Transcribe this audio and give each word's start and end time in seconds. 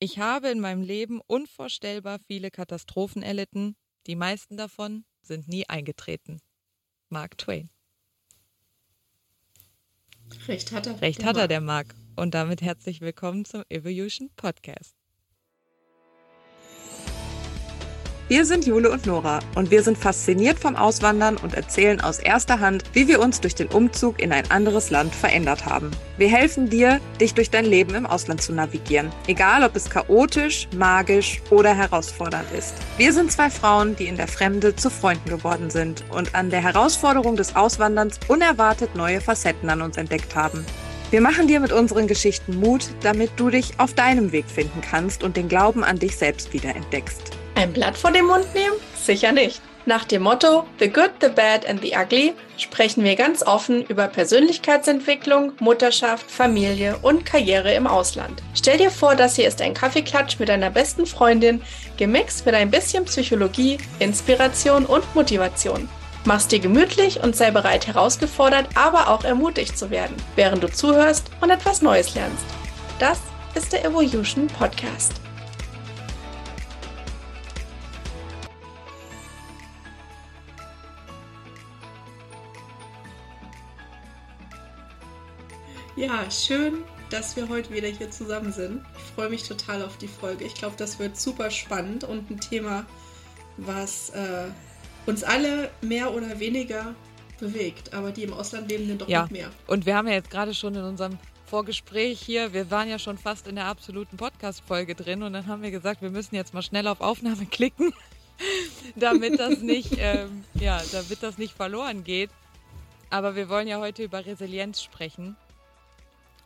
Ich 0.00 0.20
habe 0.20 0.48
in 0.48 0.60
meinem 0.60 0.82
Leben 0.82 1.20
unvorstellbar 1.26 2.20
viele 2.20 2.52
Katastrophen 2.52 3.22
erlitten. 3.22 3.76
Die 4.06 4.14
meisten 4.14 4.56
davon 4.56 5.04
sind 5.22 5.48
nie 5.48 5.68
eingetreten. 5.68 6.40
Mark 7.08 7.36
Twain. 7.36 7.68
Recht 10.46 10.70
hat 10.70 10.86
er. 10.86 11.00
Recht 11.00 11.24
hat 11.24 11.36
er, 11.36 11.48
der 11.48 11.60
Mark. 11.60 11.96
Und 12.14 12.34
damit 12.34 12.62
herzlich 12.62 13.00
willkommen 13.00 13.44
zum 13.44 13.64
Evolution 13.70 14.30
Podcast. 14.36 14.97
Wir 18.28 18.44
sind 18.44 18.66
Jule 18.66 18.90
und 18.90 19.06
Nora 19.06 19.38
und 19.54 19.70
wir 19.70 19.82
sind 19.82 19.96
fasziniert 19.96 20.58
vom 20.58 20.76
Auswandern 20.76 21.38
und 21.38 21.54
erzählen 21.54 21.98
aus 22.02 22.18
erster 22.18 22.60
Hand, 22.60 22.84
wie 22.92 23.08
wir 23.08 23.20
uns 23.20 23.40
durch 23.40 23.54
den 23.54 23.68
Umzug 23.68 24.20
in 24.20 24.32
ein 24.32 24.50
anderes 24.50 24.90
Land 24.90 25.14
verändert 25.14 25.64
haben. 25.64 25.90
Wir 26.18 26.28
helfen 26.28 26.68
dir, 26.68 27.00
dich 27.18 27.32
durch 27.32 27.48
dein 27.48 27.64
Leben 27.64 27.94
im 27.94 28.04
Ausland 28.04 28.42
zu 28.42 28.52
navigieren, 28.52 29.10
egal 29.28 29.64
ob 29.64 29.74
es 29.76 29.88
chaotisch, 29.88 30.68
magisch 30.76 31.40
oder 31.48 31.74
herausfordernd 31.74 32.52
ist. 32.52 32.74
Wir 32.98 33.14
sind 33.14 33.32
zwei 33.32 33.48
Frauen, 33.48 33.96
die 33.96 34.08
in 34.08 34.18
der 34.18 34.28
Fremde 34.28 34.76
zu 34.76 34.90
Freunden 34.90 35.30
geworden 35.30 35.70
sind 35.70 36.04
und 36.10 36.34
an 36.34 36.50
der 36.50 36.62
Herausforderung 36.62 37.34
des 37.34 37.56
Auswanderns 37.56 38.20
unerwartet 38.28 38.94
neue 38.94 39.22
Facetten 39.22 39.70
an 39.70 39.80
uns 39.80 39.96
entdeckt 39.96 40.36
haben. 40.36 40.66
Wir 41.10 41.22
machen 41.22 41.48
dir 41.48 41.60
mit 41.60 41.72
unseren 41.72 42.06
Geschichten 42.06 42.60
Mut, 42.60 42.90
damit 43.00 43.30
du 43.36 43.48
dich 43.48 43.72
auf 43.78 43.94
deinem 43.94 44.32
Weg 44.32 44.44
finden 44.44 44.82
kannst 44.82 45.22
und 45.22 45.38
den 45.38 45.48
Glauben 45.48 45.82
an 45.82 45.98
dich 45.98 46.18
selbst 46.18 46.52
wieder 46.52 46.76
entdeckst. 46.76 47.38
Ein 47.58 47.72
Blatt 47.72 47.98
vor 47.98 48.12
den 48.12 48.24
Mund 48.24 48.46
nehmen? 48.54 48.76
Sicher 48.94 49.32
nicht. 49.32 49.60
Nach 49.84 50.04
dem 50.04 50.22
Motto 50.22 50.64
The 50.78 50.88
Good, 50.88 51.10
the 51.20 51.28
Bad 51.28 51.68
and 51.68 51.82
the 51.82 51.92
Ugly 51.96 52.34
sprechen 52.56 53.02
wir 53.02 53.16
ganz 53.16 53.42
offen 53.42 53.84
über 53.86 54.06
Persönlichkeitsentwicklung, 54.06 55.54
Mutterschaft, 55.58 56.30
Familie 56.30 56.96
und 57.02 57.26
Karriere 57.26 57.74
im 57.74 57.88
Ausland. 57.88 58.44
Stell 58.54 58.78
dir 58.78 58.92
vor, 58.92 59.16
das 59.16 59.34
hier 59.34 59.48
ist 59.48 59.60
ein 59.60 59.74
Kaffeeklatsch 59.74 60.38
mit 60.38 60.50
deiner 60.50 60.70
besten 60.70 61.04
Freundin, 61.04 61.60
gemixt 61.96 62.46
mit 62.46 62.54
ein 62.54 62.70
bisschen 62.70 63.06
Psychologie, 63.06 63.78
Inspiration 63.98 64.86
und 64.86 65.12
Motivation. 65.16 65.88
Mach's 66.26 66.46
dir 66.46 66.60
gemütlich 66.60 67.24
und 67.24 67.34
sei 67.34 67.50
bereit 67.50 67.88
herausgefordert, 67.88 68.68
aber 68.76 69.08
auch 69.08 69.24
ermutigt 69.24 69.76
zu 69.76 69.90
werden, 69.90 70.14
während 70.36 70.62
du 70.62 70.70
zuhörst 70.70 71.28
und 71.40 71.50
etwas 71.50 71.82
Neues 71.82 72.14
lernst. 72.14 72.44
Das 73.00 73.18
ist 73.56 73.72
der 73.72 73.84
Evolution 73.84 74.46
Podcast. 74.46 75.14
Ja, 85.98 86.30
schön, 86.30 86.84
dass 87.10 87.34
wir 87.34 87.48
heute 87.48 87.74
wieder 87.74 87.88
hier 87.88 88.08
zusammen 88.08 88.52
sind. 88.52 88.84
Ich 88.96 89.14
freue 89.16 89.30
mich 89.30 89.42
total 89.42 89.82
auf 89.82 89.96
die 89.96 90.06
Folge. 90.06 90.44
Ich 90.44 90.54
glaube, 90.54 90.76
das 90.78 91.00
wird 91.00 91.16
super 91.16 91.50
spannend 91.50 92.04
und 92.04 92.30
ein 92.30 92.38
Thema, 92.38 92.86
was 93.56 94.10
äh, 94.10 94.44
uns 95.06 95.24
alle 95.24 95.72
mehr 95.80 96.14
oder 96.14 96.38
weniger 96.38 96.94
bewegt, 97.40 97.94
aber 97.94 98.12
die 98.12 98.22
im 98.22 98.32
Ausland 98.32 98.70
leben, 98.70 98.96
doch 98.96 99.08
ja. 99.08 99.22
noch 99.22 99.30
mehr. 99.30 99.50
Und 99.66 99.86
wir 99.86 99.96
haben 99.96 100.06
ja 100.06 100.14
jetzt 100.14 100.30
gerade 100.30 100.54
schon 100.54 100.76
in 100.76 100.84
unserem 100.84 101.18
Vorgespräch 101.46 102.20
hier, 102.20 102.52
wir 102.52 102.70
waren 102.70 102.88
ja 102.88 103.00
schon 103.00 103.18
fast 103.18 103.48
in 103.48 103.56
der 103.56 103.64
absoluten 103.64 104.16
Podcast-Folge 104.16 104.94
drin 104.94 105.24
und 105.24 105.32
dann 105.32 105.48
haben 105.48 105.62
wir 105.62 105.72
gesagt, 105.72 106.00
wir 106.00 106.10
müssen 106.10 106.36
jetzt 106.36 106.54
mal 106.54 106.62
schnell 106.62 106.86
auf 106.86 107.00
Aufnahme 107.00 107.44
klicken, 107.50 107.92
damit 108.94 109.40
das 109.40 109.58
nicht, 109.62 109.96
ähm, 109.98 110.44
ja, 110.54 110.80
damit 110.92 111.24
das 111.24 111.38
nicht 111.38 111.54
verloren 111.54 112.04
geht. 112.04 112.30
Aber 113.10 113.34
wir 113.34 113.48
wollen 113.48 113.66
ja 113.66 113.80
heute 113.80 114.04
über 114.04 114.24
Resilienz 114.24 114.80
sprechen 114.80 115.36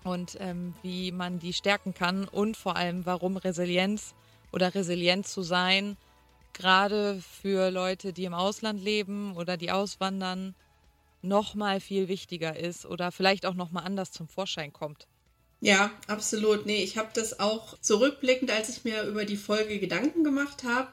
und 0.05 0.37
ähm, 0.41 0.75
wie 0.83 1.13
man 1.13 1.39
die 1.39 1.53
stärken 1.53 1.95
kann 1.95 2.29
und 2.29 2.57
vor 2.57 2.77
allem, 2.77 3.07
warum 3.07 3.37
Resilienz 3.37 4.15
oder 4.53 4.75
resilient 4.75 5.27
zu 5.27 5.43
sein, 5.43 5.97
gerade 6.53 7.21
für 7.41 7.71
Leute, 7.71 8.13
die 8.13 8.25
im 8.25 8.35
Ausland 8.35 8.83
leben 8.83 9.37
oder 9.37 9.57
die 9.57 9.71
auswandern, 9.71 10.55
noch 11.23 11.55
mal 11.55 11.81
viel 11.81 12.09
wichtiger 12.09 12.57
ist 12.57 12.85
oder 12.85 13.13
vielleicht 13.13 13.47
auch 13.47 13.55
noch 13.55 13.71
mal 13.71 13.81
anders 13.81 14.11
zum 14.11 14.29
Vorschein 14.29 14.73
kommt. 14.73 15.07
Ja, 15.61 15.93
absolut. 16.09 16.67
Nee, 16.67 16.83
ich 16.83 16.99
habe 16.99 17.11
das 17.15 17.39
auch 17.39 17.79
zurückblickend, 17.79 18.51
als 18.51 18.69
ich 18.69 18.85
mir 18.85 19.05
über 19.05 19.25
die 19.25 19.37
Folge 19.37 19.79
Gedanken 19.79 20.25
gemacht 20.25 20.65
habe, 20.65 20.89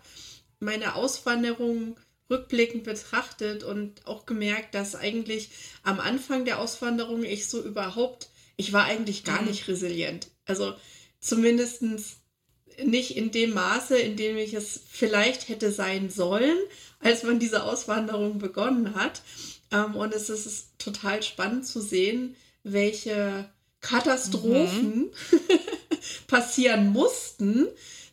meine 0.59 0.93
Auswanderung 0.93 1.97
rückblickend 2.29 2.83
betrachtet 2.83 3.63
und 3.63 4.05
auch 4.05 4.27
gemerkt, 4.27 4.75
dass 4.75 4.93
eigentlich 4.93 5.49
am 5.81 5.99
Anfang 5.99 6.45
der 6.45 6.59
Auswanderung 6.59 7.23
ich 7.23 7.47
so 7.47 7.63
überhaupt 7.63 8.29
ich 8.59 8.73
war 8.73 8.83
eigentlich 8.83 9.23
gar 9.23 9.41
mhm. 9.41 9.47
nicht 9.47 9.69
resilient. 9.69 10.27
Also 10.45 10.73
zumindest 11.21 11.81
nicht 12.83 13.15
in 13.15 13.31
dem 13.31 13.53
Maße, 13.53 13.97
in 13.97 14.17
dem 14.17 14.35
ich 14.37 14.53
es 14.53 14.81
vielleicht 14.89 15.47
hätte 15.47 15.71
sein 15.71 16.09
sollen, 16.09 16.57
als 16.99 17.23
man 17.23 17.39
diese 17.39 17.63
Auswanderung 17.63 18.37
begonnen 18.37 18.95
hat. 18.95 19.21
Ähm, 19.71 19.95
und 19.95 20.13
es 20.13 20.29
ist 20.29 20.77
total 20.77 21.23
spannend 21.23 21.67
zu 21.67 21.79
sehen, 21.79 22.35
welche 22.63 23.49
Katastrophen 23.79 25.03
mhm. 25.03 25.39
passieren 26.27 26.89
mussten, 26.89 27.65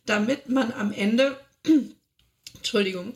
damit 0.05 0.49
man 0.49 0.73
am 0.73 0.93
Ende, 0.93 1.37
Entschuldigung, 2.55 3.15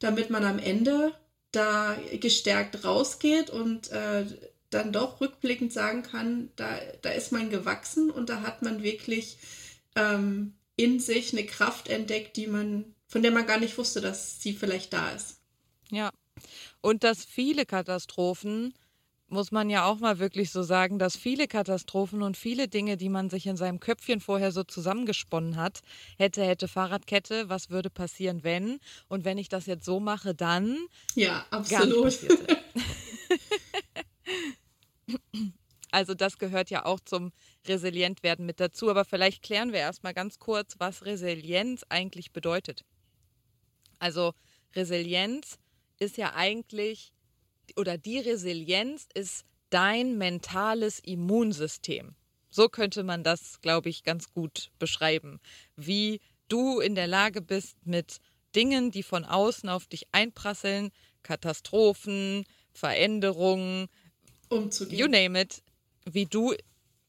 damit 0.00 0.30
man 0.30 0.44
am 0.44 0.58
Ende 0.58 1.14
da 1.52 1.96
gestärkt 2.14 2.84
rausgeht 2.84 3.50
und 3.50 3.92
äh, 3.92 4.24
dann 4.74 4.92
doch 4.92 5.20
rückblickend 5.20 5.72
sagen 5.72 6.02
kann, 6.02 6.50
da, 6.56 6.78
da 7.02 7.10
ist 7.10 7.32
man 7.32 7.50
gewachsen 7.50 8.10
und 8.10 8.28
da 8.28 8.42
hat 8.42 8.62
man 8.62 8.82
wirklich 8.82 9.38
ähm, 9.94 10.54
in 10.76 10.98
sich 10.98 11.32
eine 11.32 11.44
Kraft 11.44 11.88
entdeckt, 11.88 12.36
die 12.36 12.46
man, 12.46 12.94
von 13.06 13.22
der 13.22 13.30
man 13.30 13.46
gar 13.46 13.60
nicht 13.60 13.76
wusste, 13.78 14.00
dass 14.00 14.40
sie 14.40 14.52
vielleicht 14.52 14.92
da 14.92 15.10
ist. 15.10 15.40
Ja. 15.90 16.10
Und 16.80 17.04
dass 17.04 17.24
viele 17.24 17.66
Katastrophen, 17.66 18.74
muss 19.28 19.50
man 19.50 19.70
ja 19.70 19.86
auch 19.86 19.98
mal 19.98 20.18
wirklich 20.18 20.50
so 20.50 20.62
sagen, 20.62 20.98
dass 20.98 21.16
viele 21.16 21.48
Katastrophen 21.48 22.22
und 22.22 22.36
viele 22.36 22.68
Dinge, 22.68 22.96
die 22.96 23.08
man 23.08 23.30
sich 23.30 23.46
in 23.46 23.56
seinem 23.56 23.80
Köpfchen 23.80 24.20
vorher 24.20 24.52
so 24.52 24.62
zusammengesponnen 24.62 25.56
hat, 25.56 25.80
hätte, 26.18 26.42
hätte 26.42 26.68
Fahrradkette, 26.68 27.48
was 27.48 27.70
würde 27.70 27.90
passieren, 27.90 28.44
wenn? 28.44 28.78
Und 29.08 29.24
wenn 29.24 29.38
ich 29.38 29.48
das 29.48 29.66
jetzt 29.66 29.84
so 29.84 30.00
mache, 30.00 30.34
dann. 30.34 30.78
Ja, 31.14 31.46
absolut. 31.50 32.18
Also 35.90 36.14
das 36.14 36.38
gehört 36.38 36.70
ja 36.70 36.86
auch 36.86 37.00
zum 37.00 37.32
Resilientwerden 37.66 38.46
mit 38.46 38.60
dazu. 38.60 38.90
Aber 38.90 39.04
vielleicht 39.04 39.42
klären 39.42 39.72
wir 39.72 39.80
erstmal 39.80 40.14
ganz 40.14 40.38
kurz, 40.38 40.74
was 40.78 41.04
Resilienz 41.04 41.84
eigentlich 41.88 42.32
bedeutet. 42.32 42.84
Also 43.98 44.32
Resilienz 44.74 45.58
ist 45.98 46.16
ja 46.16 46.34
eigentlich, 46.34 47.12
oder 47.76 47.98
die 47.98 48.18
Resilienz 48.18 49.06
ist 49.14 49.44
dein 49.70 50.18
mentales 50.18 50.98
Immunsystem. 50.98 52.14
So 52.50 52.68
könnte 52.68 53.02
man 53.02 53.22
das, 53.22 53.60
glaube 53.60 53.88
ich, 53.88 54.02
ganz 54.02 54.30
gut 54.32 54.70
beschreiben. 54.78 55.40
Wie 55.76 56.20
du 56.48 56.80
in 56.80 56.94
der 56.94 57.06
Lage 57.06 57.40
bist, 57.40 57.86
mit 57.86 58.18
Dingen, 58.54 58.90
die 58.90 59.02
von 59.02 59.24
außen 59.24 59.68
auf 59.68 59.86
dich 59.86 60.06
einprasseln, 60.12 60.90
Katastrophen, 61.22 62.44
Veränderungen, 62.72 63.88
umzugehen. 64.52 64.98
You 64.98 65.08
name 65.08 65.40
it, 65.40 65.62
wie 66.10 66.26
du 66.26 66.54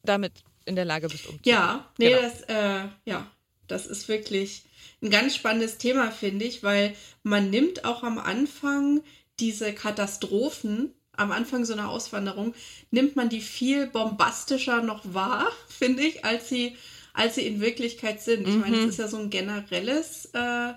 damit 0.03 0.43
in 0.65 0.75
der 0.75 0.85
Lage 0.85 1.07
bist 1.07 1.25
umzugehen. 1.25 1.55
Ja, 1.55 1.91
nee, 1.97 2.09
genau. 2.09 2.21
das, 2.21 2.41
äh, 2.43 2.87
ja, 3.05 3.29
das 3.67 3.87
ist 3.87 4.07
wirklich 4.07 4.63
ein 5.01 5.09
ganz 5.09 5.35
spannendes 5.35 5.77
Thema, 5.77 6.11
finde 6.11 6.45
ich, 6.45 6.63
weil 6.63 6.95
man 7.23 7.49
nimmt 7.49 7.85
auch 7.85 8.03
am 8.03 8.17
Anfang 8.17 9.01
diese 9.39 9.73
Katastrophen, 9.73 10.93
am 11.11 11.31
Anfang 11.31 11.65
so 11.65 11.73
einer 11.73 11.89
Auswanderung, 11.89 12.53
nimmt 12.91 13.15
man 13.15 13.29
die 13.29 13.41
viel 13.41 13.87
bombastischer 13.87 14.81
noch 14.81 15.01
wahr, 15.13 15.51
finde 15.67 16.03
ich, 16.03 16.25
als 16.25 16.49
sie, 16.49 16.77
als 17.13 17.35
sie 17.35 17.45
in 17.45 17.61
Wirklichkeit 17.61 18.21
sind. 18.21 18.47
Ich 18.47 18.55
meine, 18.55 18.77
es 18.77 18.83
mhm. 18.83 18.89
ist 18.89 18.99
ja 18.99 19.07
so 19.07 19.17
ein 19.17 19.29
generelles 19.29 20.25
äh, 20.33 20.73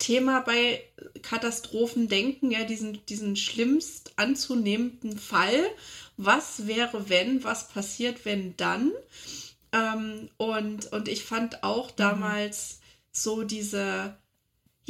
Thema 0.00 0.40
bei 0.40 0.82
Katastrophen 1.22 2.08
denken, 2.08 2.50
ja, 2.50 2.64
diesen, 2.64 3.06
diesen 3.06 3.36
schlimmst 3.36 4.14
anzunehmenden 4.16 5.16
Fall. 5.16 5.64
Was 6.16 6.66
wäre, 6.66 7.08
wenn, 7.08 7.44
was 7.44 7.68
passiert, 7.68 8.24
wenn 8.24 8.56
dann? 8.56 8.90
Ähm, 9.72 10.28
und, 10.36 10.92
und 10.92 11.06
ich 11.06 11.22
fand 11.22 11.62
auch 11.62 11.90
mhm. 11.90 11.96
damals 11.96 12.80
so 13.12 13.44
diese, 13.44 14.16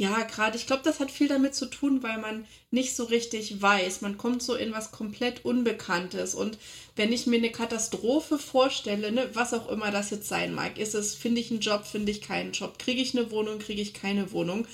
ja, 0.01 0.23
gerade, 0.23 0.57
ich 0.57 0.65
glaube, 0.65 0.81
das 0.83 0.99
hat 0.99 1.11
viel 1.11 1.27
damit 1.27 1.53
zu 1.53 1.67
tun, 1.67 2.01
weil 2.01 2.17
man 2.17 2.47
nicht 2.71 2.95
so 2.95 3.03
richtig 3.03 3.61
weiß. 3.61 4.01
Man 4.01 4.17
kommt 4.17 4.41
so 4.41 4.55
in 4.55 4.73
was 4.73 4.89
komplett 4.89 5.45
Unbekanntes. 5.45 6.33
Und 6.33 6.57
wenn 6.95 7.13
ich 7.13 7.27
mir 7.27 7.35
eine 7.35 7.51
Katastrophe 7.51 8.39
vorstelle, 8.39 9.11
ne, 9.11 9.29
was 9.33 9.53
auch 9.53 9.69
immer 9.69 9.91
das 9.91 10.09
jetzt 10.09 10.27
sein 10.27 10.55
mag, 10.55 10.79
ist 10.79 10.95
es, 10.95 11.13
finde 11.13 11.39
ich 11.39 11.51
einen 11.51 11.59
Job, 11.59 11.85
finde 11.85 12.11
ich 12.11 12.21
keinen 12.21 12.51
Job, 12.51 12.79
kriege 12.79 12.99
ich 12.99 13.15
eine 13.15 13.29
Wohnung, 13.29 13.59
kriege 13.59 13.83
ich 13.83 13.93
keine 13.93 14.31
Wohnung. 14.31 14.65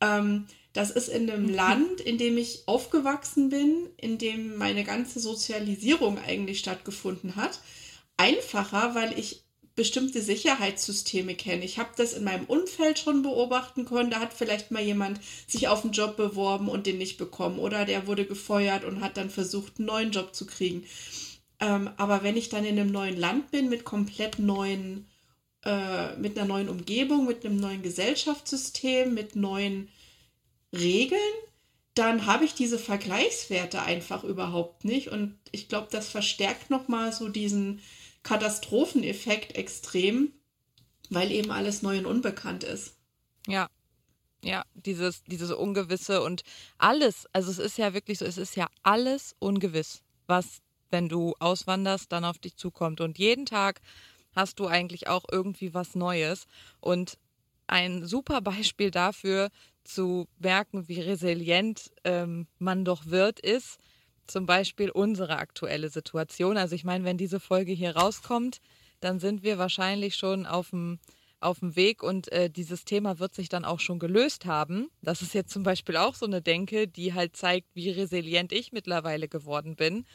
Ähm, 0.00 0.46
das 0.72 0.90
ist 0.90 1.08
in 1.08 1.30
einem 1.30 1.44
mhm. 1.44 1.54
Land, 1.54 2.00
in 2.00 2.18
dem 2.18 2.36
ich 2.36 2.64
aufgewachsen 2.66 3.50
bin, 3.50 3.86
in 3.96 4.18
dem 4.18 4.56
meine 4.56 4.82
ganze 4.82 5.20
Sozialisierung 5.20 6.18
eigentlich 6.18 6.58
stattgefunden 6.58 7.36
hat. 7.36 7.60
Einfacher, 8.16 8.96
weil 8.96 9.16
ich 9.16 9.43
bestimmte 9.76 10.22
Sicherheitssysteme 10.22 11.34
kenne. 11.34 11.64
Ich 11.64 11.78
habe 11.78 11.90
das 11.96 12.12
in 12.12 12.24
meinem 12.24 12.44
Umfeld 12.44 12.98
schon 12.98 13.22
beobachten 13.22 13.84
können. 13.84 14.10
Da 14.10 14.20
hat 14.20 14.32
vielleicht 14.32 14.70
mal 14.70 14.82
jemand 14.82 15.20
sich 15.48 15.66
auf 15.68 15.82
einen 15.82 15.92
Job 15.92 16.16
beworben 16.16 16.68
und 16.68 16.86
den 16.86 16.98
nicht 16.98 17.18
bekommen 17.18 17.58
oder 17.58 17.84
der 17.84 18.06
wurde 18.06 18.24
gefeuert 18.24 18.84
und 18.84 19.00
hat 19.00 19.16
dann 19.16 19.30
versucht, 19.30 19.78
einen 19.78 19.86
neuen 19.86 20.10
Job 20.12 20.34
zu 20.34 20.46
kriegen. 20.46 20.84
Ähm, 21.60 21.90
aber 21.96 22.22
wenn 22.22 22.36
ich 22.36 22.48
dann 22.48 22.64
in 22.64 22.78
einem 22.78 22.92
neuen 22.92 23.18
Land 23.18 23.50
bin 23.50 23.68
mit 23.68 23.84
komplett 23.84 24.38
neuen, 24.38 25.06
äh, 25.64 26.14
mit 26.16 26.38
einer 26.38 26.46
neuen 26.46 26.68
Umgebung, 26.68 27.26
mit 27.26 27.44
einem 27.44 27.56
neuen 27.56 27.82
Gesellschaftssystem, 27.82 29.12
mit 29.12 29.34
neuen 29.34 29.88
Regeln, 30.72 31.20
dann 31.94 32.26
habe 32.26 32.44
ich 32.44 32.54
diese 32.54 32.78
Vergleichswerte 32.78 33.82
einfach 33.82 34.24
überhaupt 34.24 34.84
nicht. 34.84 35.08
Und 35.08 35.36
ich 35.52 35.68
glaube, 35.68 35.88
das 35.90 36.08
verstärkt 36.08 36.70
nochmal 36.70 37.12
so 37.12 37.28
diesen 37.28 37.80
Katastropheneffekt 38.24 39.54
extrem, 39.54 40.32
weil 41.10 41.30
eben 41.30 41.52
alles 41.52 41.82
neu 41.82 41.98
und 41.98 42.06
unbekannt 42.06 42.64
ist. 42.64 42.96
Ja. 43.46 43.68
Ja, 44.42 44.64
dieses, 44.74 45.22
dieses 45.24 45.50
Ungewisse 45.52 46.20
und 46.22 46.42
alles, 46.76 47.26
also 47.32 47.50
es 47.50 47.58
ist 47.58 47.78
ja 47.78 47.94
wirklich 47.94 48.18
so, 48.18 48.26
es 48.26 48.36
ist 48.36 48.56
ja 48.56 48.66
alles 48.82 49.34
ungewiss, 49.38 50.02
was, 50.26 50.58
wenn 50.90 51.08
du 51.08 51.34
auswanderst, 51.38 52.12
dann 52.12 52.26
auf 52.26 52.38
dich 52.38 52.56
zukommt. 52.56 53.00
Und 53.00 53.18
jeden 53.18 53.46
Tag 53.46 53.80
hast 54.34 54.60
du 54.60 54.66
eigentlich 54.66 55.08
auch 55.08 55.24
irgendwie 55.30 55.72
was 55.72 55.94
Neues. 55.94 56.44
Und 56.80 57.16
ein 57.66 58.06
super 58.06 58.42
Beispiel 58.42 58.90
dafür 58.90 59.48
zu 59.84 60.28
merken, 60.38 60.88
wie 60.88 61.00
resilient 61.00 61.90
ähm, 62.04 62.46
man 62.58 62.84
doch 62.84 63.06
wird, 63.06 63.40
ist, 63.40 63.78
zum 64.26 64.46
Beispiel 64.46 64.90
unsere 64.90 65.38
aktuelle 65.38 65.88
Situation. 65.88 66.56
Also 66.56 66.74
ich 66.74 66.84
meine, 66.84 67.04
wenn 67.04 67.18
diese 67.18 67.40
Folge 67.40 67.72
hier 67.72 67.96
rauskommt, 67.96 68.60
dann 69.00 69.20
sind 69.20 69.42
wir 69.42 69.58
wahrscheinlich 69.58 70.16
schon 70.16 70.46
auf 70.46 70.70
dem 70.70 70.98
auf 71.40 71.58
dem 71.58 71.76
Weg 71.76 72.02
und 72.02 72.32
äh, 72.32 72.48
dieses 72.48 72.86
Thema 72.86 73.18
wird 73.18 73.34
sich 73.34 73.50
dann 73.50 73.66
auch 73.66 73.78
schon 73.78 73.98
gelöst 73.98 74.46
haben. 74.46 74.88
Das 75.02 75.20
ist 75.20 75.34
jetzt 75.34 75.52
zum 75.52 75.62
Beispiel 75.62 75.98
auch 75.98 76.14
so 76.14 76.24
eine 76.24 76.40
Denke, 76.40 76.88
die 76.88 77.12
halt 77.12 77.36
zeigt, 77.36 77.68
wie 77.74 77.90
resilient 77.90 78.50
ich 78.50 78.72
mittlerweile 78.72 79.28
geworden 79.28 79.76
bin. 79.76 80.06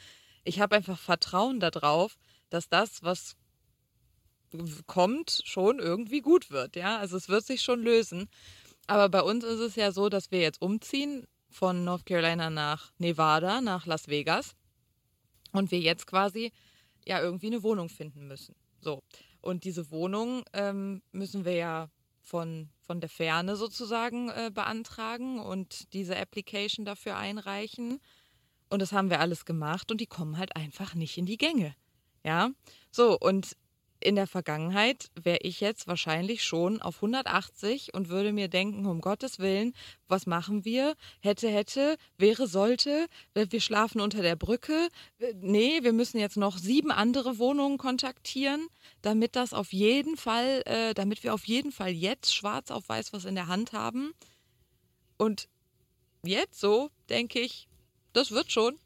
Ich 0.42 0.60
habe 0.60 0.74
einfach 0.74 0.98
Vertrauen 0.98 1.60
darauf, 1.60 2.18
dass 2.48 2.68
das, 2.68 3.04
was 3.04 3.36
kommt, 4.86 5.42
schon 5.44 5.78
irgendwie 5.78 6.20
gut 6.20 6.50
wird. 6.50 6.74
Ja, 6.74 6.98
also 6.98 7.16
es 7.16 7.28
wird 7.28 7.46
sich 7.46 7.62
schon 7.62 7.80
lösen. 7.80 8.28
Aber 8.88 9.08
bei 9.08 9.22
uns 9.22 9.44
ist 9.44 9.60
es 9.60 9.76
ja 9.76 9.92
so, 9.92 10.08
dass 10.08 10.32
wir 10.32 10.40
jetzt 10.40 10.60
umziehen 10.60 11.28
von 11.50 11.84
North 11.84 12.06
Carolina 12.06 12.50
nach 12.50 12.92
Nevada, 12.98 13.60
nach 13.60 13.86
Las 13.86 14.08
Vegas. 14.08 14.54
Und 15.52 15.70
wir 15.70 15.80
jetzt 15.80 16.06
quasi 16.06 16.52
ja 17.06 17.20
irgendwie 17.20 17.48
eine 17.48 17.62
Wohnung 17.62 17.88
finden 17.88 18.28
müssen. 18.28 18.54
So. 18.80 19.02
Und 19.40 19.64
diese 19.64 19.90
Wohnung 19.90 20.44
ähm, 20.52 21.02
müssen 21.12 21.44
wir 21.44 21.54
ja 21.54 21.88
von, 22.22 22.68
von 22.80 23.00
der 23.00 23.08
Ferne 23.08 23.56
sozusagen 23.56 24.28
äh, 24.28 24.50
beantragen 24.52 25.40
und 25.40 25.92
diese 25.92 26.16
Application 26.16 26.84
dafür 26.84 27.16
einreichen. 27.16 28.00
Und 28.68 28.80
das 28.80 28.92
haben 28.92 29.10
wir 29.10 29.20
alles 29.20 29.44
gemacht 29.44 29.90
und 29.90 30.00
die 30.00 30.06
kommen 30.06 30.38
halt 30.38 30.54
einfach 30.54 30.94
nicht 30.94 31.18
in 31.18 31.26
die 31.26 31.38
Gänge. 31.38 31.74
Ja, 32.22 32.50
so 32.90 33.18
und 33.18 33.56
in 34.00 34.14
der 34.16 34.26
Vergangenheit 34.26 35.10
wäre 35.20 35.38
ich 35.42 35.60
jetzt 35.60 35.86
wahrscheinlich 35.86 36.42
schon 36.42 36.80
auf 36.80 36.96
180 36.96 37.92
und 37.94 38.08
würde 38.08 38.32
mir 38.32 38.48
denken, 38.48 38.86
um 38.86 39.00
Gottes 39.00 39.38
Willen, 39.38 39.74
was 40.08 40.26
machen 40.26 40.64
wir? 40.64 40.96
Hätte, 41.20 41.48
hätte, 41.48 41.96
wäre, 42.16 42.46
sollte, 42.46 43.06
wir 43.34 43.60
schlafen 43.60 44.00
unter 44.00 44.22
der 44.22 44.36
Brücke. 44.36 44.88
Nee, 45.34 45.82
wir 45.82 45.92
müssen 45.92 46.18
jetzt 46.18 46.36
noch 46.36 46.58
sieben 46.58 46.90
andere 46.90 47.38
Wohnungen 47.38 47.78
kontaktieren, 47.78 48.66
damit 49.02 49.36
das 49.36 49.52
auf 49.52 49.72
jeden 49.72 50.16
Fall, 50.16 50.62
äh, 50.64 50.94
damit 50.94 51.22
wir 51.22 51.34
auf 51.34 51.44
jeden 51.44 51.72
Fall 51.72 51.90
jetzt 51.90 52.34
schwarz 52.34 52.70
auf 52.70 52.88
weiß 52.88 53.12
was 53.12 53.26
in 53.26 53.34
der 53.34 53.48
Hand 53.48 53.72
haben. 53.72 54.12
Und 55.18 55.48
jetzt 56.24 56.58
so 56.58 56.90
denke 57.10 57.40
ich, 57.40 57.68
das 58.12 58.30
wird 58.30 58.50
schon. 58.50 58.78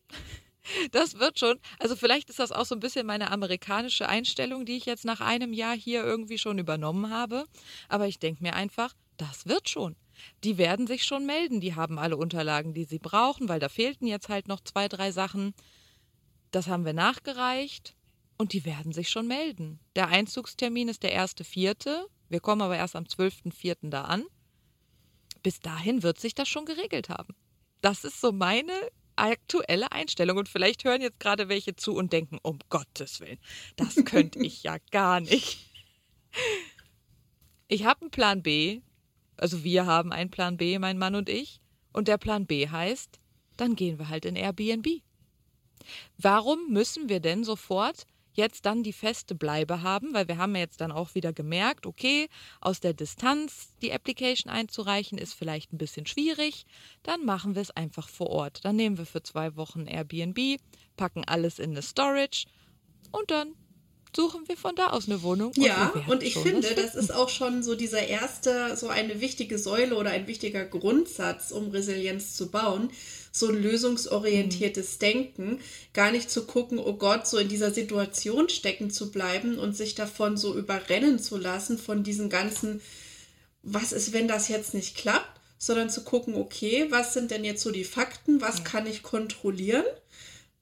Das 0.92 1.18
wird 1.18 1.38
schon. 1.38 1.58
Also 1.78 1.96
vielleicht 1.96 2.30
ist 2.30 2.38
das 2.38 2.52
auch 2.52 2.64
so 2.64 2.74
ein 2.74 2.80
bisschen 2.80 3.06
meine 3.06 3.30
amerikanische 3.30 4.08
Einstellung, 4.08 4.64
die 4.64 4.76
ich 4.76 4.86
jetzt 4.86 5.04
nach 5.04 5.20
einem 5.20 5.52
Jahr 5.52 5.76
hier 5.76 6.02
irgendwie 6.02 6.38
schon 6.38 6.58
übernommen 6.58 7.10
habe. 7.10 7.44
Aber 7.88 8.06
ich 8.06 8.18
denke 8.18 8.42
mir 8.42 8.54
einfach, 8.54 8.94
das 9.16 9.46
wird 9.46 9.68
schon. 9.68 9.96
Die 10.42 10.58
werden 10.58 10.86
sich 10.86 11.04
schon 11.04 11.26
melden. 11.26 11.60
Die 11.60 11.74
haben 11.74 11.98
alle 11.98 12.16
Unterlagen, 12.16 12.74
die 12.74 12.84
sie 12.84 12.98
brauchen, 12.98 13.48
weil 13.48 13.60
da 13.60 13.68
fehlten 13.68 14.06
jetzt 14.06 14.28
halt 14.28 14.48
noch 14.48 14.60
zwei, 14.60 14.88
drei 14.88 15.12
Sachen. 15.12 15.54
Das 16.50 16.68
haben 16.68 16.84
wir 16.84 16.92
nachgereicht 16.92 17.94
und 18.36 18.52
die 18.52 18.64
werden 18.64 18.92
sich 18.92 19.10
schon 19.10 19.26
melden. 19.26 19.80
Der 19.96 20.08
Einzugstermin 20.08 20.88
ist 20.88 21.02
der 21.02 21.12
erste 21.12 21.44
Vierte. 21.44 22.06
Wir 22.28 22.40
kommen 22.40 22.62
aber 22.62 22.76
erst 22.76 22.96
am 22.96 23.04
12.04. 23.04 23.90
da 23.90 24.02
an. 24.02 24.24
Bis 25.42 25.60
dahin 25.60 26.02
wird 26.02 26.18
sich 26.18 26.34
das 26.34 26.48
schon 26.48 26.64
geregelt 26.64 27.08
haben. 27.08 27.34
Das 27.80 28.04
ist 28.04 28.20
so 28.20 28.32
meine 28.32 28.72
aktuelle 29.16 29.92
Einstellung. 29.92 30.38
Und 30.38 30.48
vielleicht 30.48 30.84
hören 30.84 31.00
jetzt 31.00 31.20
gerade 31.20 31.48
welche 31.48 31.76
zu 31.76 31.94
und 31.94 32.12
denken, 32.12 32.38
um 32.42 32.58
Gottes 32.68 33.20
Willen, 33.20 33.38
das 33.76 33.96
könnte 34.04 34.38
ich 34.40 34.62
ja 34.62 34.76
gar 34.90 35.20
nicht. 35.20 35.58
Ich 37.68 37.84
habe 37.84 38.02
einen 38.02 38.10
Plan 38.10 38.42
B, 38.42 38.80
also 39.36 39.64
wir 39.64 39.86
haben 39.86 40.12
einen 40.12 40.30
Plan 40.30 40.56
B, 40.56 40.78
mein 40.78 40.98
Mann 40.98 41.14
und 41.14 41.28
ich, 41.28 41.60
und 41.92 42.08
der 42.08 42.18
Plan 42.18 42.46
B 42.46 42.68
heißt, 42.68 43.20
dann 43.56 43.76
gehen 43.76 43.98
wir 43.98 44.08
halt 44.08 44.24
in 44.24 44.36
Airbnb. 44.36 45.02
Warum 46.18 46.70
müssen 46.70 47.08
wir 47.08 47.20
denn 47.20 47.44
sofort 47.44 48.06
jetzt 48.34 48.66
dann 48.66 48.82
die 48.82 48.92
feste 48.92 49.34
Bleibe 49.34 49.82
haben, 49.82 50.12
weil 50.12 50.28
wir 50.28 50.38
haben 50.38 50.54
ja 50.54 50.62
jetzt 50.62 50.80
dann 50.80 50.92
auch 50.92 51.14
wieder 51.14 51.32
gemerkt, 51.32 51.86
okay, 51.86 52.28
aus 52.60 52.80
der 52.80 52.92
Distanz 52.92 53.74
die 53.82 53.92
Application 53.92 54.52
einzureichen 54.52 55.18
ist 55.18 55.34
vielleicht 55.34 55.72
ein 55.72 55.78
bisschen 55.78 56.06
schwierig, 56.06 56.66
dann 57.02 57.24
machen 57.24 57.54
wir 57.54 57.62
es 57.62 57.70
einfach 57.70 58.08
vor 58.08 58.30
Ort. 58.30 58.64
Dann 58.64 58.76
nehmen 58.76 58.98
wir 58.98 59.06
für 59.06 59.22
zwei 59.22 59.56
Wochen 59.56 59.86
Airbnb, 59.86 60.60
packen 60.96 61.24
alles 61.24 61.58
in 61.58 61.70
eine 61.70 61.82
Storage 61.82 62.46
und 63.12 63.30
dann 63.30 63.54
suchen 64.14 64.46
wir 64.46 64.56
von 64.56 64.74
da 64.74 64.88
aus 64.88 65.06
eine 65.06 65.22
Wohnung. 65.22 65.52
Und 65.56 65.62
ja, 65.62 65.92
und 66.08 66.22
ich 66.22 66.38
finde, 66.38 66.74
das 66.74 66.94
ist 66.94 67.12
auch 67.12 67.28
schon 67.28 67.62
so 67.62 67.74
dieser 67.74 68.06
erste, 68.06 68.76
so 68.76 68.88
eine 68.88 69.20
wichtige 69.20 69.58
Säule 69.58 69.96
oder 69.96 70.10
ein 70.10 70.26
wichtiger 70.26 70.64
Grundsatz, 70.64 71.50
um 71.50 71.70
Resilienz 71.70 72.34
zu 72.34 72.50
bauen. 72.50 72.90
So 73.32 73.48
ein 73.48 73.60
lösungsorientiertes 73.60 74.94
mhm. 74.94 74.98
Denken, 75.00 75.60
gar 75.92 76.12
nicht 76.12 76.30
zu 76.30 76.46
gucken, 76.46 76.78
oh 76.78 76.94
Gott, 76.94 77.26
so 77.26 77.38
in 77.38 77.48
dieser 77.48 77.72
Situation 77.72 78.48
stecken 78.48 78.90
zu 78.90 79.10
bleiben 79.10 79.58
und 79.58 79.76
sich 79.76 79.94
davon 79.94 80.36
so 80.36 80.56
überrennen 80.56 81.18
zu 81.18 81.36
lassen, 81.36 81.78
von 81.78 82.04
diesen 82.04 82.30
ganzen, 82.30 82.80
was 83.62 83.92
ist, 83.92 84.12
wenn 84.12 84.28
das 84.28 84.48
jetzt 84.48 84.74
nicht 84.74 84.96
klappt, 84.96 85.40
sondern 85.58 85.90
zu 85.90 86.04
gucken, 86.04 86.34
okay, 86.34 86.86
was 86.90 87.14
sind 87.14 87.30
denn 87.30 87.44
jetzt 87.44 87.62
so 87.62 87.70
die 87.70 87.84
Fakten, 87.84 88.40
was 88.40 88.58
ja. 88.58 88.64
kann 88.64 88.86
ich 88.86 89.02
kontrollieren? 89.02 89.84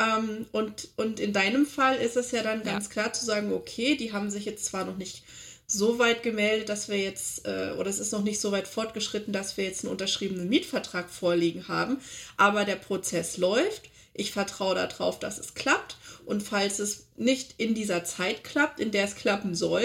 Ähm, 0.02 0.46
und, 0.52 0.88
und 0.96 1.20
in 1.20 1.32
deinem 1.32 1.66
Fall 1.66 1.96
ist 1.96 2.16
es 2.16 2.30
ja 2.30 2.42
dann 2.42 2.62
ganz 2.62 2.86
ja. 2.86 2.92
klar 2.92 3.12
zu 3.12 3.24
sagen, 3.24 3.52
okay, 3.52 3.96
die 3.96 4.12
haben 4.12 4.30
sich 4.30 4.44
jetzt 4.44 4.64
zwar 4.64 4.84
noch 4.84 4.96
nicht 4.96 5.22
so 5.66 5.98
weit 5.98 6.22
gemeldet, 6.22 6.68
dass 6.68 6.88
wir 6.88 6.98
jetzt, 6.98 7.46
äh, 7.46 7.74
oder 7.78 7.88
es 7.88 7.98
ist 7.98 8.12
noch 8.12 8.22
nicht 8.22 8.40
so 8.40 8.52
weit 8.52 8.68
fortgeschritten, 8.68 9.32
dass 9.32 9.56
wir 9.56 9.64
jetzt 9.64 9.84
einen 9.84 9.92
unterschriebenen 9.92 10.48
Mietvertrag 10.48 11.08
vorliegen 11.08 11.68
haben, 11.68 11.98
aber 12.36 12.64
der 12.64 12.76
Prozess 12.76 13.36
läuft. 13.36 13.90
Ich 14.14 14.32
vertraue 14.32 14.74
darauf, 14.74 15.18
dass 15.18 15.38
es 15.38 15.54
klappt. 15.54 15.96
Und 16.26 16.42
falls 16.42 16.78
es 16.78 17.06
nicht 17.16 17.54
in 17.56 17.74
dieser 17.74 18.04
Zeit 18.04 18.44
klappt, 18.44 18.78
in 18.78 18.90
der 18.90 19.04
es 19.04 19.14
klappen 19.14 19.54
soll, 19.54 19.84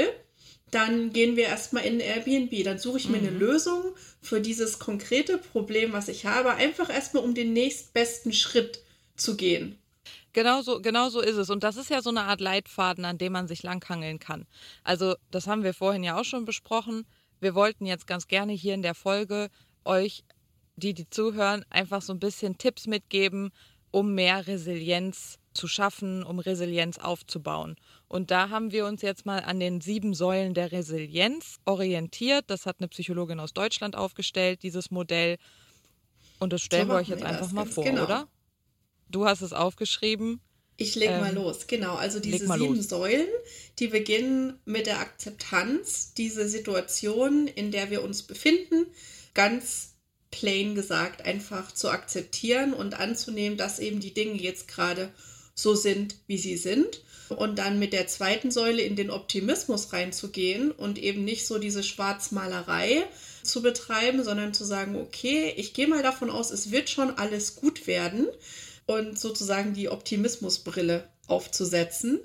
dann 0.69 1.13
gehen 1.13 1.38
wir 1.38 1.45
erstmal 1.45 1.86
in 1.86 2.01
Airbnb. 2.01 2.63
Dann 2.65 2.77
suche 2.77 2.97
ich 2.97 3.07
mir 3.07 3.19
eine 3.19 3.31
mhm. 3.31 3.39
Lösung 3.39 3.83
für 4.21 4.41
dieses 4.41 4.79
konkrete 4.79 5.38
Problem, 5.38 5.93
was 5.93 6.09
ich 6.09 6.25
habe, 6.25 6.55
einfach 6.55 6.89
erstmal 6.89 7.24
um 7.24 7.33
den 7.33 7.53
nächstbesten 7.53 8.33
Schritt 8.33 8.81
zu 9.15 9.38
gehen. 9.38 9.77
Genau 10.38 10.62
so, 10.62 10.79
genau 10.82 11.10
so 11.10 11.20
ist 11.20 11.38
es. 11.38 11.50
Und 11.50 11.63
das 11.63 11.77
ist 11.77 11.89
ja 11.89 12.03
so 12.03 12.12
eine 12.12 12.22
Art 12.22 12.41
Leitfaden, 12.41 13.06
an 13.06 13.17
dem 13.17 13.34
man 13.34 13.48
sich 13.48 13.63
langhangeln 13.63 14.20
kann. 14.20 14.46
Also, 14.84 15.15
das 15.32 15.48
haben 15.48 15.63
wir 15.63 15.74
vorhin 15.74 16.03
ja 16.03 16.20
auch 16.20 16.25
schon 16.25 16.46
besprochen. 16.46 17.08
Wir 17.39 17.56
wollten 17.56 17.88
jetzt 17.88 18.06
ganz 18.06 18.27
gerne 18.27 18.53
hier 18.53 18.75
in 18.75 18.84
der 18.84 18.94
Folge 18.94 19.50
euch, 19.84 20.24
die, 20.75 20.94
die 20.94 21.10
zuhören, 21.10 21.65
einfach 21.72 22.03
so 22.03 22.13
ein 22.13 22.20
bisschen 22.20 22.60
Tipps 22.60 22.86
mitgeben, 22.86 23.50
um 23.89 24.13
mehr 24.13 24.46
Resilienz 24.46 25.39
zu 25.56 25.67
schaffen, 25.67 26.22
um 26.22 26.38
Resilienz 26.38 27.00
aufzubauen. 27.00 27.75
Und 28.08 28.29
da 28.29 28.51
haben 28.51 28.72
wir 28.72 28.86
uns 28.86 29.01
jetzt 29.01 29.25
mal 29.25 29.39
an 29.39 29.60
den 29.60 29.82
sieben 29.82 30.13
Säulen 30.13 30.53
der 30.53 30.72
Resilienz 30.72 31.58
orientiert. 31.65 32.46
Das 32.46 32.67
hat 32.67 32.75
eine 32.77 32.89
Psychologin 32.89 33.39
aus 33.39 33.53
Deutschland 33.53 33.96
aufgestellt, 33.96 34.62
dieses 34.62 34.91
Modell. 34.91 35.38
Und 36.38 36.53
das 36.53 36.62
stellen 36.62 36.89
so 36.89 36.94
wir 36.94 36.98
euch 36.98 37.10
jetzt 37.10 37.24
einfach 37.24 37.51
mal 37.51 37.65
vor, 37.65 37.84
genau. 37.84 38.03
oder? 38.03 38.27
Du 39.09 39.25
hast 39.25 39.41
es 39.41 39.53
aufgeschrieben. 39.53 40.41
Ich 40.77 40.95
leg 40.95 41.09
ähm, 41.09 41.21
mal 41.21 41.33
los, 41.33 41.65
genau. 41.67 41.95
Also 41.95 42.19
diese 42.19 42.47
sieben 42.47 42.75
los. 42.75 42.89
Säulen, 42.89 43.27
die 43.79 43.87
beginnen 43.87 44.59
mit 44.65 44.85
der 44.85 44.99
Akzeptanz, 44.99 46.13
diese 46.15 46.47
Situation, 46.47 47.47
in 47.47 47.71
der 47.71 47.89
wir 47.89 48.03
uns 48.03 48.23
befinden, 48.23 48.85
ganz 49.33 49.95
plain 50.29 50.75
gesagt, 50.75 51.25
einfach 51.25 51.71
zu 51.71 51.89
akzeptieren 51.89 52.73
und 52.73 52.99
anzunehmen, 52.99 53.57
dass 53.57 53.79
eben 53.79 53.99
die 53.99 54.13
Dinge 54.13 54.39
jetzt 54.39 54.67
gerade 54.67 55.11
so 55.55 55.73
sind, 55.73 56.15
wie 56.27 56.37
sie 56.37 56.57
sind. 56.57 57.01
Und 57.29 57.59
dann 57.59 57.79
mit 57.79 57.91
der 57.91 58.07
zweiten 58.07 58.51
Säule 58.51 58.83
in 58.83 58.95
den 58.95 59.09
Optimismus 59.09 59.91
reinzugehen 59.91 60.71
und 60.71 60.97
eben 60.97 61.25
nicht 61.25 61.45
so 61.45 61.57
diese 61.57 61.83
Schwarzmalerei 61.83 63.03
zu 63.43 63.61
betreiben, 63.61 64.23
sondern 64.23 64.53
zu 64.53 64.63
sagen, 64.63 64.95
okay, 64.95 65.53
ich 65.57 65.73
gehe 65.73 65.87
mal 65.87 66.03
davon 66.03 66.29
aus, 66.29 66.51
es 66.51 66.71
wird 66.71 66.89
schon 66.89 67.17
alles 67.17 67.55
gut 67.55 67.85
werden 67.85 68.27
und 68.88 69.20
sozusagen 69.20 69.75
die 69.75 69.89
Optimismusbrille 69.89 71.08
aufzusetzen, 71.27 72.20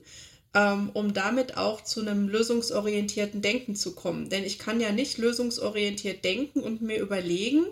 ähm, 0.54 0.90
um 0.94 1.12
damit 1.12 1.58
auch 1.58 1.82
zu 1.82 2.00
einem 2.00 2.28
lösungsorientierten 2.28 3.42
Denken 3.42 3.76
zu 3.76 3.94
kommen. 3.94 4.30
Denn 4.30 4.44
ich 4.44 4.58
kann 4.58 4.80
ja 4.80 4.92
nicht 4.92 5.18
lösungsorientiert 5.18 6.24
denken 6.24 6.60
und 6.60 6.80
mir 6.80 6.98
überlegen, 6.98 7.66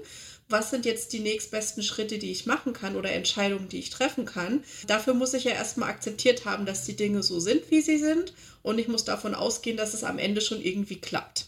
was 0.48 0.70
sind 0.70 0.84
jetzt 0.84 1.12
die 1.12 1.20
nächstbesten 1.20 1.82
Schritte, 1.82 2.18
die 2.18 2.32
ich 2.32 2.44
machen 2.44 2.72
kann 2.72 2.96
oder 2.96 3.12
Entscheidungen, 3.12 3.68
die 3.68 3.78
ich 3.78 3.90
treffen 3.90 4.24
kann. 4.24 4.64
Dafür 4.88 5.14
muss 5.14 5.32
ich 5.32 5.44
ja 5.44 5.52
erstmal 5.52 5.90
akzeptiert 5.90 6.44
haben, 6.44 6.66
dass 6.66 6.84
die 6.84 6.96
Dinge 6.96 7.22
so 7.22 7.38
sind, 7.38 7.70
wie 7.70 7.80
sie 7.80 7.98
sind. 7.98 8.34
Und 8.62 8.78
ich 8.78 8.88
muss 8.88 9.04
davon 9.04 9.36
ausgehen, 9.36 9.76
dass 9.76 9.94
es 9.94 10.02
am 10.02 10.18
Ende 10.18 10.40
schon 10.40 10.60
irgendwie 10.60 11.00
klappt. 11.00 11.46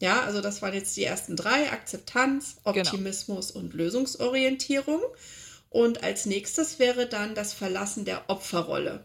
Ja, 0.00 0.22
also 0.22 0.40
das 0.40 0.62
waren 0.62 0.74
jetzt 0.74 0.96
die 0.96 1.04
ersten 1.04 1.34
drei: 1.34 1.72
Akzeptanz, 1.72 2.56
genau. 2.64 2.78
Optimismus 2.78 3.52
genau. 3.52 3.64
und 3.64 3.74
Lösungsorientierung. 3.74 5.00
Und 5.74 6.04
als 6.04 6.24
nächstes 6.24 6.78
wäre 6.78 7.08
dann 7.08 7.34
das 7.34 7.52
Verlassen 7.52 8.04
der 8.04 8.30
Opferrolle. 8.30 9.04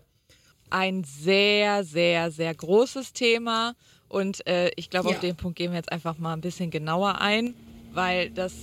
Ein 0.69 1.03
sehr, 1.03 1.83
sehr, 1.83 2.29
sehr 2.29 2.53
großes 2.53 3.11
Thema. 3.13 3.73
Und 4.07 4.45
äh, 4.45 4.69
ich 4.75 4.91
glaube, 4.91 5.09
ja. 5.09 5.15
auf 5.15 5.19
den 5.19 5.35
Punkt 5.35 5.57
gehen 5.57 5.71
wir 5.71 5.77
jetzt 5.77 5.91
einfach 5.91 6.19
mal 6.19 6.33
ein 6.33 6.41
bisschen 6.41 6.69
genauer 6.69 7.21
ein, 7.21 7.55
weil 7.91 8.29
das 8.29 8.53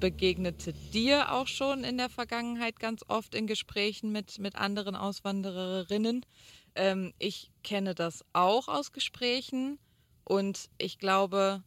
begegnete 0.00 0.74
dir 0.92 1.32
auch 1.32 1.46
schon 1.46 1.82
in 1.82 1.96
der 1.96 2.10
Vergangenheit 2.10 2.78
ganz 2.78 3.02
oft 3.08 3.34
in 3.34 3.46
Gesprächen 3.46 4.12
mit, 4.12 4.38
mit 4.38 4.56
anderen 4.56 4.94
Auswandererinnen. 4.94 6.26
Ähm, 6.74 7.14
ich 7.18 7.50
kenne 7.64 7.94
das 7.94 8.22
auch 8.34 8.68
aus 8.68 8.92
Gesprächen 8.92 9.78
und 10.24 10.68
ich 10.76 10.98
glaube, 10.98 11.62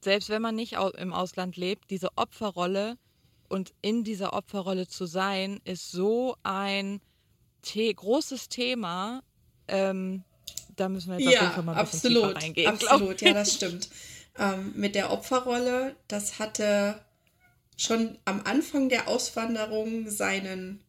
selbst 0.00 0.28
wenn 0.28 0.42
man 0.42 0.54
nicht 0.54 0.76
im 0.96 1.12
Ausland 1.12 1.56
lebt, 1.56 1.90
diese 1.90 2.10
Opferrolle 2.14 2.98
und 3.48 3.72
in 3.82 4.04
dieser 4.04 4.32
Opferrolle 4.32 4.86
zu 4.86 5.06
sein, 5.06 5.60
ist 5.64 5.90
so 5.90 6.36
ein 6.42 7.00
The 7.64 7.94
großes 7.94 8.48
Thema. 8.48 9.22
Ähm, 9.68 10.24
da 10.76 10.88
müssen 10.88 11.10
wir 11.10 11.20
jetzt 11.20 11.32
ja, 11.32 11.38
auf 11.38 11.42
jeden 11.42 11.54
Fall 11.54 11.64
mal 11.64 11.74
ein 11.76 11.84
bisschen 11.86 11.98
absolut, 11.98 12.34
tiefer 12.34 12.42
reingehen. 12.42 12.68
Absolut, 12.68 13.20
ja, 13.22 13.32
das 13.32 13.54
stimmt. 13.54 13.88
Ähm, 14.38 14.72
mit 14.74 14.94
der 14.94 15.12
Opferrolle, 15.12 15.96
das 16.08 16.38
hatte 16.38 17.00
schon 17.76 18.18
am 18.24 18.42
Anfang 18.44 18.88
der 18.88 19.08
Auswanderung 19.08 20.10
seinen 20.10 20.80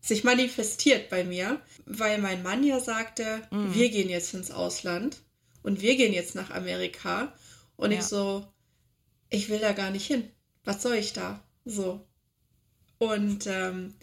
sich 0.00 0.24
manifestiert 0.24 1.10
bei 1.10 1.24
mir, 1.24 1.60
weil 1.84 2.18
mein 2.18 2.42
Mann 2.42 2.64
ja 2.64 2.80
sagte, 2.80 3.42
mhm. 3.50 3.74
wir 3.74 3.90
gehen 3.90 4.08
jetzt 4.08 4.32
ins 4.34 4.50
Ausland 4.50 5.18
und 5.62 5.80
wir 5.80 5.96
gehen 5.96 6.12
jetzt 6.12 6.34
nach 6.34 6.50
Amerika 6.50 7.32
und 7.76 7.90
ja. 7.90 7.98
ich 7.98 8.04
so, 8.04 8.46
ich 9.28 9.48
will 9.48 9.58
da 9.58 9.72
gar 9.72 9.90
nicht 9.90 10.06
hin. 10.06 10.30
Was 10.64 10.82
soll 10.82 10.94
ich 10.94 11.12
da? 11.12 11.42
So. 11.64 12.06
Und, 12.98 13.46
ähm, 13.46 13.94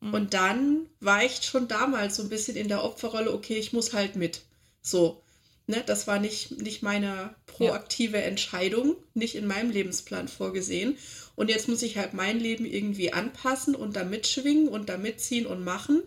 mhm. 0.00 0.14
und 0.14 0.34
dann 0.34 0.86
war 1.00 1.24
ich 1.24 1.42
schon 1.42 1.68
damals 1.68 2.16
so 2.16 2.22
ein 2.22 2.28
bisschen 2.28 2.56
in 2.56 2.68
der 2.68 2.84
Opferrolle, 2.84 3.32
okay, 3.32 3.56
ich 3.56 3.72
muss 3.72 3.92
halt 3.92 4.16
mit. 4.16 4.42
So. 4.80 5.20
Ne, 5.66 5.82
das 5.86 6.06
war 6.06 6.18
nicht, 6.18 6.50
nicht 6.60 6.82
meine 6.82 7.34
proaktive 7.46 8.18
ja. 8.18 8.24
Entscheidung, 8.24 8.96
nicht 9.14 9.34
in 9.34 9.46
meinem 9.46 9.70
Lebensplan 9.70 10.28
vorgesehen. 10.28 10.98
Und 11.36 11.48
jetzt 11.48 11.68
muss 11.68 11.82
ich 11.82 11.96
halt 11.96 12.12
mein 12.12 12.38
Leben 12.38 12.66
irgendwie 12.66 13.14
anpassen 13.14 13.74
und 13.74 13.96
da 13.96 14.04
mitschwingen 14.04 14.68
und 14.68 14.90
da 14.90 14.98
mitziehen 14.98 15.46
und 15.46 15.64
machen. 15.64 16.02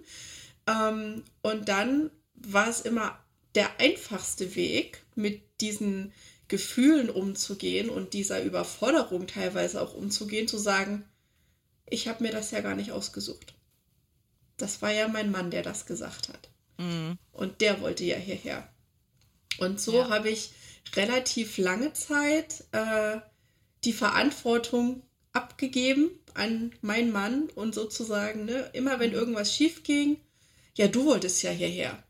Ähm, 0.67 1.23
und 1.41 1.69
dann 1.69 2.11
war 2.35 2.69
es 2.69 2.81
immer 2.81 3.17
der 3.55 3.79
einfachste 3.79 4.55
Weg, 4.55 5.03
mit 5.15 5.41
diesen 5.61 6.13
Gefühlen 6.47 7.09
umzugehen 7.09 7.89
und 7.89 8.13
dieser 8.13 8.43
Überforderung 8.43 9.27
teilweise 9.27 9.81
auch 9.81 9.93
umzugehen, 9.93 10.47
zu 10.47 10.57
sagen, 10.57 11.03
ich 11.89 12.07
habe 12.07 12.23
mir 12.23 12.31
das 12.31 12.51
ja 12.51 12.61
gar 12.61 12.75
nicht 12.75 12.91
ausgesucht. 12.91 13.53
Das 14.57 14.81
war 14.81 14.91
ja 14.91 15.07
mein 15.07 15.31
Mann, 15.31 15.51
der 15.51 15.61
das 15.61 15.85
gesagt 15.85 16.29
hat. 16.29 16.49
Mhm. 16.77 17.17
Und 17.31 17.61
der 17.61 17.81
wollte 17.81 18.03
ja 18.03 18.17
hierher. 18.17 18.67
Und 19.59 19.79
so 19.79 19.99
ja. 19.99 20.09
habe 20.09 20.29
ich 20.29 20.51
relativ 20.95 21.57
lange 21.57 21.93
Zeit 21.93 22.63
äh, 22.71 23.17
die 23.83 23.93
Verantwortung 23.93 25.03
abgegeben 25.33 26.09
an 26.33 26.71
meinen 26.81 27.11
Mann 27.11 27.49
und 27.55 27.75
sozusagen, 27.75 28.45
ne, 28.45 28.69
immer 28.73 28.99
wenn 28.99 29.11
mhm. 29.11 29.17
irgendwas 29.17 29.53
schief 29.53 29.83
ging, 29.83 30.17
ja, 30.75 30.87
du 30.87 31.05
wolltest 31.05 31.41
ja 31.41 31.51
hierher. 31.51 32.03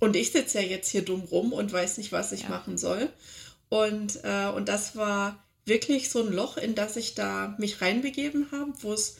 Und 0.00 0.16
ich 0.16 0.32
sitze 0.32 0.60
ja 0.60 0.66
jetzt 0.66 0.90
hier 0.90 1.02
dumm 1.02 1.22
rum 1.22 1.52
und 1.52 1.72
weiß 1.72 1.98
nicht, 1.98 2.10
was 2.10 2.32
ich 2.32 2.42
ja. 2.42 2.48
machen 2.48 2.78
soll. 2.78 3.08
Und, 3.70 4.22
äh, 4.24 4.48
und 4.48 4.68
das 4.68 4.96
war 4.96 5.42
wirklich 5.64 6.10
so 6.10 6.20
ein 6.20 6.32
Loch, 6.32 6.58
in 6.58 6.74
das 6.74 6.96
ich 6.96 7.14
da 7.14 7.54
mich 7.58 7.80
reinbegeben 7.80 8.48
habe, 8.52 8.72
wo 8.80 8.92
es 8.92 9.16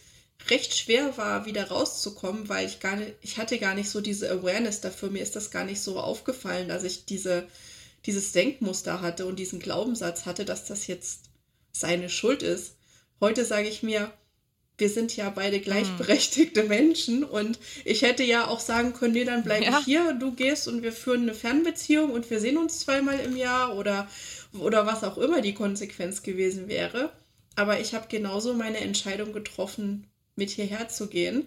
recht 0.48 0.74
schwer 0.74 1.16
war, 1.16 1.46
wieder 1.46 1.68
rauszukommen, 1.68 2.48
weil 2.48 2.66
ich 2.66 2.80
gar 2.80 2.96
nicht, 2.96 3.14
ich 3.20 3.38
hatte 3.38 3.58
gar 3.58 3.74
nicht 3.74 3.88
so 3.88 4.00
diese 4.00 4.30
Awareness 4.30 4.80
dafür. 4.80 5.10
Mir 5.10 5.22
ist 5.22 5.36
das 5.36 5.50
gar 5.50 5.64
nicht 5.64 5.80
so 5.80 6.00
aufgefallen, 6.00 6.68
dass 6.68 6.82
ich 6.82 7.04
diese, 7.04 7.46
dieses 8.06 8.32
Denkmuster 8.32 9.00
hatte 9.00 9.26
und 9.26 9.38
diesen 9.38 9.60
Glaubenssatz 9.60 10.26
hatte, 10.26 10.44
dass 10.44 10.64
das 10.64 10.86
jetzt 10.88 11.30
seine 11.72 12.10
Schuld 12.10 12.42
ist. 12.42 12.74
Heute 13.20 13.44
sage 13.44 13.68
ich 13.68 13.82
mir, 13.82 14.12
wir 14.80 14.90
sind 14.90 15.14
ja 15.16 15.30
beide 15.30 15.56
hm. 15.56 15.62
gleichberechtigte 15.62 16.64
Menschen 16.64 17.24
und 17.24 17.58
ich 17.84 18.02
hätte 18.02 18.24
ja 18.24 18.46
auch 18.46 18.60
sagen 18.60 18.94
können, 18.94 19.12
nee, 19.12 19.24
dann 19.24 19.44
bleibe 19.44 19.66
ja. 19.66 19.78
ich 19.78 19.84
hier, 19.84 20.12
du 20.14 20.32
gehst 20.32 20.66
und 20.66 20.82
wir 20.82 20.92
führen 20.92 21.22
eine 21.22 21.34
Fernbeziehung 21.34 22.10
und 22.10 22.30
wir 22.30 22.40
sehen 22.40 22.56
uns 22.56 22.80
zweimal 22.80 23.20
im 23.20 23.36
Jahr 23.36 23.76
oder, 23.76 24.08
oder 24.58 24.86
was 24.86 25.04
auch 25.04 25.18
immer 25.18 25.40
die 25.40 25.54
Konsequenz 25.54 26.22
gewesen 26.22 26.68
wäre. 26.68 27.12
Aber 27.56 27.80
ich 27.80 27.94
habe 27.94 28.06
genauso 28.08 28.54
meine 28.54 28.78
Entscheidung 28.78 29.32
getroffen, 29.32 30.06
mit 30.36 30.50
hierher 30.50 30.88
zu 30.88 31.08
gehen. 31.08 31.46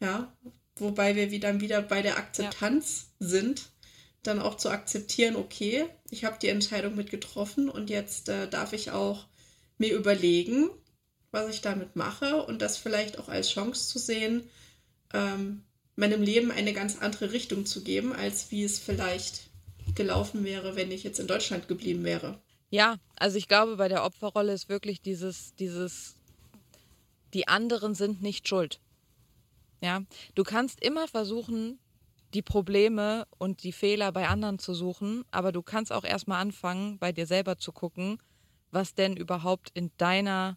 Ja, 0.00 0.32
wobei 0.76 1.14
wir 1.14 1.40
dann 1.40 1.60
wieder 1.60 1.80
bei 1.80 2.02
der 2.02 2.18
Akzeptanz 2.18 3.10
ja. 3.20 3.28
sind, 3.28 3.70
dann 4.22 4.40
auch 4.40 4.56
zu 4.56 4.70
akzeptieren, 4.70 5.36
okay, 5.36 5.86
ich 6.10 6.24
habe 6.24 6.38
die 6.40 6.48
Entscheidung 6.48 6.96
mit 6.96 7.10
getroffen 7.10 7.68
und 7.68 7.90
jetzt 7.90 8.28
äh, 8.28 8.48
darf 8.48 8.72
ich 8.72 8.90
auch 8.90 9.26
mir 9.78 9.94
überlegen, 9.94 10.70
was 11.34 11.54
ich 11.54 11.60
damit 11.60 11.96
mache 11.96 12.42
und 12.42 12.62
das 12.62 12.78
vielleicht 12.78 13.18
auch 13.18 13.28
als 13.28 13.50
Chance 13.50 13.88
zu 13.88 13.98
sehen, 13.98 14.48
ähm, 15.12 15.62
meinem 15.96 16.22
Leben 16.22 16.50
eine 16.50 16.72
ganz 16.72 16.98
andere 16.98 17.32
Richtung 17.32 17.66
zu 17.66 17.82
geben, 17.82 18.12
als 18.12 18.50
wie 18.50 18.64
es 18.64 18.78
vielleicht 18.78 19.50
gelaufen 19.94 20.44
wäre, 20.44 20.76
wenn 20.76 20.90
ich 20.90 21.04
jetzt 21.04 21.20
in 21.20 21.26
Deutschland 21.26 21.68
geblieben 21.68 22.04
wäre. 22.04 22.40
Ja, 22.70 22.96
also 23.16 23.36
ich 23.36 23.46
glaube, 23.46 23.76
bei 23.76 23.88
der 23.88 24.04
Opferrolle 24.04 24.52
ist 24.52 24.68
wirklich 24.68 25.02
dieses, 25.02 25.54
dieses 25.56 26.16
die 27.34 27.48
anderen 27.48 27.94
sind 27.94 28.22
nicht 28.22 28.48
schuld. 28.48 28.80
Ja, 29.80 30.02
du 30.34 30.44
kannst 30.44 30.82
immer 30.82 31.08
versuchen, 31.08 31.78
die 32.32 32.42
Probleme 32.42 33.26
und 33.38 33.62
die 33.62 33.72
Fehler 33.72 34.10
bei 34.12 34.28
anderen 34.28 34.58
zu 34.58 34.74
suchen, 34.74 35.24
aber 35.30 35.52
du 35.52 35.62
kannst 35.62 35.92
auch 35.92 36.04
erstmal 36.04 36.40
anfangen, 36.40 36.98
bei 36.98 37.12
dir 37.12 37.26
selber 37.26 37.58
zu 37.58 37.72
gucken, 37.72 38.18
was 38.70 38.94
denn 38.94 39.16
überhaupt 39.16 39.70
in 39.74 39.90
deiner 39.98 40.56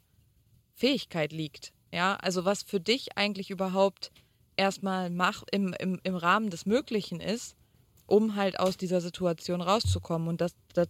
Fähigkeit 0.78 1.34
liegt. 1.34 1.74
Ja, 1.92 2.16
also 2.18 2.46
was 2.46 2.64
für 2.64 2.80
dich 2.80 3.18
eigentlich 3.18 3.50
überhaupt 3.50 4.12
erstmal 4.56 5.10
mach, 5.10 5.44
im, 5.52 5.74
im, 5.74 6.00
im 6.04 6.16
Rahmen 6.16 6.50
des 6.50 6.66
Möglichen 6.66 7.20
ist, 7.20 7.56
um 8.06 8.36
halt 8.36 8.60
aus 8.60 8.78
dieser 8.78 9.02
Situation 9.02 9.62
rauszukommen. 9.62 10.28
Und 10.28 10.40
das, 10.40 10.56
das, 10.74 10.88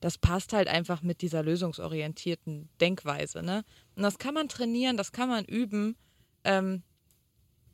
das 0.00 0.18
passt 0.18 0.52
halt 0.52 0.68
einfach 0.68 1.02
mit 1.02 1.22
dieser 1.22 1.42
lösungsorientierten 1.42 2.68
Denkweise. 2.80 3.42
Ne? 3.42 3.64
Und 3.96 4.02
das 4.02 4.18
kann 4.18 4.34
man 4.34 4.48
trainieren, 4.48 4.96
das 4.96 5.12
kann 5.12 5.28
man 5.28 5.44
üben, 5.44 5.96
ähm, 6.44 6.82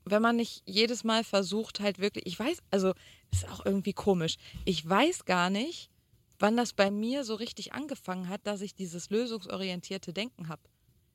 wenn 0.04 0.22
man 0.22 0.36
nicht 0.36 0.62
jedes 0.66 1.02
Mal 1.02 1.24
versucht, 1.24 1.80
halt 1.80 1.98
wirklich, 1.98 2.26
ich 2.26 2.38
weiß, 2.38 2.58
also 2.70 2.92
ist 3.32 3.48
auch 3.48 3.64
irgendwie 3.64 3.94
komisch, 3.94 4.36
ich 4.64 4.86
weiß 4.86 5.24
gar 5.24 5.50
nicht, 5.50 5.90
wann 6.38 6.56
das 6.56 6.74
bei 6.74 6.90
mir 6.90 7.24
so 7.24 7.34
richtig 7.34 7.72
angefangen 7.72 8.28
hat, 8.28 8.46
dass 8.46 8.60
ich 8.60 8.74
dieses 8.74 9.10
lösungsorientierte 9.10 10.12
Denken 10.12 10.48
habe. 10.48 10.62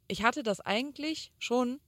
Ich 0.10 0.24
hatte 0.24 0.44
das 0.44 0.60
eigentlich 0.60 1.32
schon 1.38 1.80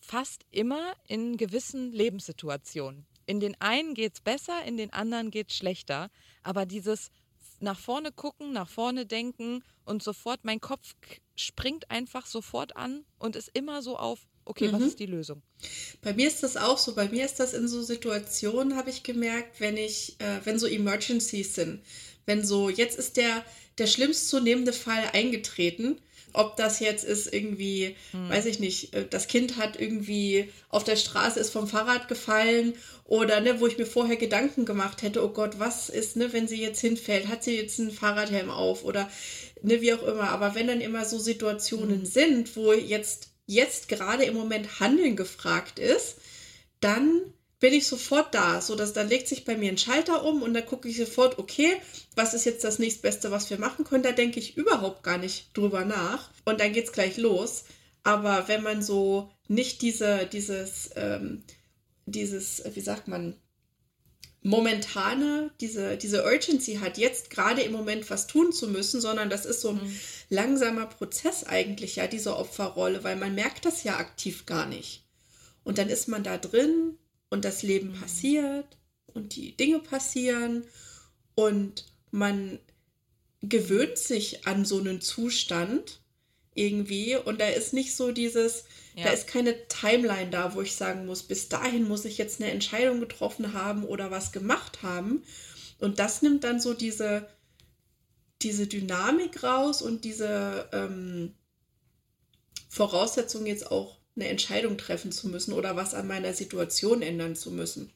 fast 0.00 0.44
immer 0.50 0.94
in 1.06 1.36
gewissen 1.36 1.92
Lebenssituationen. 1.92 3.06
In 3.24 3.40
den 3.40 3.60
einen 3.60 3.94
geht 3.94 4.14
es 4.14 4.20
besser, 4.20 4.64
in 4.64 4.76
den 4.76 4.92
anderen 4.92 5.30
geht 5.30 5.50
es 5.50 5.56
schlechter. 5.56 6.10
Aber 6.42 6.66
dieses 6.66 7.10
nach 7.60 7.78
vorne 7.78 8.12
gucken, 8.12 8.52
nach 8.52 8.68
vorne 8.68 9.06
denken 9.06 9.62
und 9.84 10.02
sofort 10.02 10.44
mein 10.44 10.60
Kopf 10.60 10.94
springt 11.36 11.90
einfach 11.90 12.26
sofort 12.26 12.76
an 12.76 13.04
und 13.18 13.36
ist 13.36 13.50
immer 13.54 13.80
so 13.80 13.96
auf, 13.96 14.26
okay, 14.44 14.68
mhm. 14.68 14.72
was 14.72 14.82
ist 14.82 14.98
die 14.98 15.06
Lösung? 15.06 15.42
Bei 16.02 16.12
mir 16.12 16.26
ist 16.26 16.42
das 16.42 16.56
auch 16.56 16.78
so. 16.78 16.94
Bei 16.94 17.08
mir 17.08 17.24
ist 17.24 17.40
das 17.40 17.54
in 17.54 17.68
so 17.68 17.82
Situationen, 17.82 18.76
habe 18.76 18.90
ich 18.90 19.04
gemerkt, 19.04 19.60
wenn 19.60 19.76
ich, 19.76 20.20
äh, 20.20 20.40
wenn 20.44 20.58
so 20.58 20.66
Emergencies 20.66 21.54
sind, 21.54 21.82
wenn 22.26 22.44
so, 22.44 22.68
jetzt 22.68 22.98
ist 22.98 23.16
der, 23.16 23.44
der 23.78 23.86
schlimmst 23.86 24.28
zunehmende 24.28 24.72
Fall 24.72 25.10
eingetreten 25.12 26.00
Ob 26.32 26.56
das 26.56 26.80
jetzt 26.80 27.04
ist 27.04 27.32
irgendwie, 27.32 27.96
hm. 28.12 28.28
weiß 28.28 28.46
ich 28.46 28.58
nicht, 28.58 28.94
äh, 28.94 29.06
das 29.08 29.28
Kind 29.28 29.56
hat 29.56 29.80
irgendwie 29.80 30.52
auf 30.68 30.84
der 30.84 30.96
Straße 30.96 31.40
ist 31.40 31.50
vom 31.50 31.68
Fahrrad 31.68 32.08
gefallen 32.08 32.74
oder 33.04 33.40
ne, 33.40 33.60
wo 33.60 33.66
ich 33.66 33.78
mir 33.78 33.86
vorher 33.86 34.16
Gedanken 34.16 34.64
gemacht 34.64 35.02
hätte, 35.02 35.24
oh 35.24 35.28
Gott, 35.28 35.58
was 35.58 35.88
ist, 35.88 36.16
ne, 36.16 36.32
wenn 36.32 36.48
sie 36.48 36.60
jetzt 36.60 36.80
hinfällt, 36.80 37.28
hat 37.28 37.44
sie 37.44 37.56
jetzt 37.56 37.80
einen 37.80 37.90
Fahrradhelm 37.90 38.50
auf 38.50 38.84
oder 38.84 39.08
ne, 39.62 39.80
wie 39.80 39.94
auch 39.94 40.02
immer. 40.02 40.30
Aber 40.30 40.54
wenn 40.54 40.66
dann 40.66 40.80
immer 40.80 41.04
so 41.04 41.18
Situationen 41.18 42.00
hm. 42.00 42.06
sind, 42.06 42.56
wo 42.56 42.72
jetzt, 42.72 43.30
jetzt 43.46 43.88
gerade 43.88 44.24
im 44.24 44.34
Moment 44.34 44.80
Handeln 44.80 45.16
gefragt 45.16 45.78
ist, 45.78 46.16
dann 46.80 47.22
bin 47.58 47.72
ich 47.72 47.86
sofort 47.86 48.34
da, 48.34 48.60
so 48.60 48.76
dass 48.76 48.92
dann 48.92 49.08
legt 49.08 49.28
sich 49.28 49.44
bei 49.44 49.56
mir 49.56 49.70
ein 49.70 49.78
Schalter 49.78 50.24
um 50.24 50.42
und 50.42 50.52
dann 50.52 50.66
gucke 50.66 50.88
ich 50.88 50.98
sofort, 50.98 51.38
okay, 51.38 51.76
was 52.14 52.34
ist 52.34 52.44
jetzt 52.44 52.64
das 52.64 52.78
nächstbeste, 52.78 53.30
was 53.30 53.48
wir 53.48 53.58
machen 53.58 53.84
können? 53.84 54.02
Da 54.02 54.12
denke 54.12 54.38
ich 54.38 54.56
überhaupt 54.56 55.02
gar 55.02 55.18
nicht 55.18 55.56
drüber 55.56 55.84
nach 55.84 56.30
und 56.44 56.60
dann 56.60 56.72
geht's 56.72 56.92
gleich 56.92 57.16
los. 57.16 57.64
Aber 58.02 58.46
wenn 58.46 58.62
man 58.62 58.82
so 58.82 59.30
nicht 59.48 59.82
diese, 59.82 60.26
dieses, 60.26 60.90
ähm, 60.96 61.44
dieses, 62.04 62.62
wie 62.74 62.80
sagt 62.80 63.08
man, 63.08 63.34
momentane, 64.42 65.50
diese, 65.60 65.96
diese 65.96 66.24
Urgency 66.24 66.76
hat, 66.76 66.98
jetzt 66.98 67.30
gerade 67.30 67.62
im 67.62 67.72
Moment 67.72 68.08
was 68.10 68.28
tun 68.28 68.52
zu 68.52 68.68
müssen, 68.68 69.00
sondern 69.00 69.28
das 69.28 69.44
ist 69.44 69.60
so 69.60 69.70
ein 69.70 69.82
mhm. 69.82 69.98
langsamer 70.28 70.86
Prozess 70.86 71.42
eigentlich, 71.42 71.96
ja, 71.96 72.06
diese 72.06 72.36
Opferrolle, 72.36 73.02
weil 73.02 73.16
man 73.16 73.34
merkt 73.34 73.64
das 73.64 73.82
ja 73.82 73.96
aktiv 73.96 74.46
gar 74.46 74.66
nicht. 74.66 75.04
Und 75.64 75.78
dann 75.78 75.88
ist 75.88 76.06
man 76.06 76.22
da 76.22 76.38
drin 76.38 76.96
und 77.36 77.44
das 77.44 77.62
Leben 77.62 77.92
passiert 77.92 78.78
und 79.12 79.36
die 79.36 79.54
Dinge 79.54 79.78
passieren 79.78 80.64
und 81.34 81.84
man 82.10 82.58
gewöhnt 83.42 83.98
sich 83.98 84.46
an 84.46 84.64
so 84.64 84.78
einen 84.78 85.02
Zustand 85.02 86.00
irgendwie 86.54 87.14
und 87.14 87.38
da 87.38 87.46
ist 87.48 87.74
nicht 87.74 87.94
so 87.94 88.10
dieses, 88.10 88.64
ja. 88.94 89.04
da 89.04 89.10
ist 89.10 89.26
keine 89.26 89.68
Timeline 89.68 90.30
da, 90.30 90.54
wo 90.54 90.62
ich 90.62 90.76
sagen 90.76 91.04
muss, 91.04 91.24
bis 91.24 91.50
dahin 91.50 91.86
muss 91.86 92.06
ich 92.06 92.16
jetzt 92.16 92.40
eine 92.40 92.50
Entscheidung 92.50 93.00
getroffen 93.00 93.52
haben 93.52 93.84
oder 93.84 94.10
was 94.10 94.32
gemacht 94.32 94.82
haben. 94.82 95.22
Und 95.78 95.98
das 95.98 96.22
nimmt 96.22 96.42
dann 96.42 96.58
so 96.58 96.72
diese, 96.72 97.28
diese 98.40 98.66
Dynamik 98.66 99.42
raus 99.42 99.82
und 99.82 100.06
diese 100.06 100.70
ähm, 100.72 101.34
Voraussetzung 102.70 103.44
jetzt 103.44 103.70
auch 103.70 103.95
eine 104.16 104.28
Entscheidung 104.28 104.78
treffen 104.78 105.12
zu 105.12 105.28
müssen 105.28 105.52
oder 105.52 105.76
was 105.76 105.94
an 105.94 106.06
meiner 106.06 106.32
Situation 106.32 107.02
ändern 107.02 107.36
zu 107.36 107.50
müssen. 107.50 107.90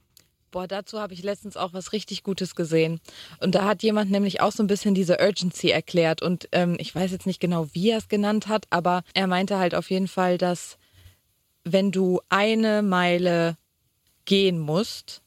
Boah, 0.51 0.67
dazu 0.67 0.99
habe 0.99 1.15
ich 1.15 1.23
letztens 1.23 1.57
auch 1.57 1.73
was 1.73 1.93
richtig 1.93 2.25
Gutes 2.25 2.57
gesehen. 2.57 3.01
Und 3.41 3.55
da 3.55 3.65
hat 3.65 3.83
jemand 3.83 4.11
nämlich 4.11 4.41
auch 4.41 4.51
so 4.51 4.63
ein 4.63 4.67
bisschen 4.67 4.95
diese 4.95 5.19
Urgency 5.21 5.71
erklärt. 5.71 6.23
Und 6.23 6.49
ähm, 6.53 6.77
ich 6.81 6.93
weiß 6.95 7.13
jetzt 7.13 7.27
nicht 7.27 7.41
genau, 7.41 7.69
wie 7.73 7.91
er 7.91 7.99
es 7.99 8.09
genannt 8.09 8.49
hat, 8.49 8.67
aber 8.71 9.03
er 9.15 9.29
meinte 9.29 9.59
halt 9.59 9.75
auf 9.75 9.91
jeden 9.91 10.09
Fall, 10.09 10.39
dass 10.39 10.77
wenn 11.63 11.93
du 11.93 12.21
eine 12.29 12.83
Meile 12.83 13.57
gehen 14.25 14.59
musst, 14.59 15.23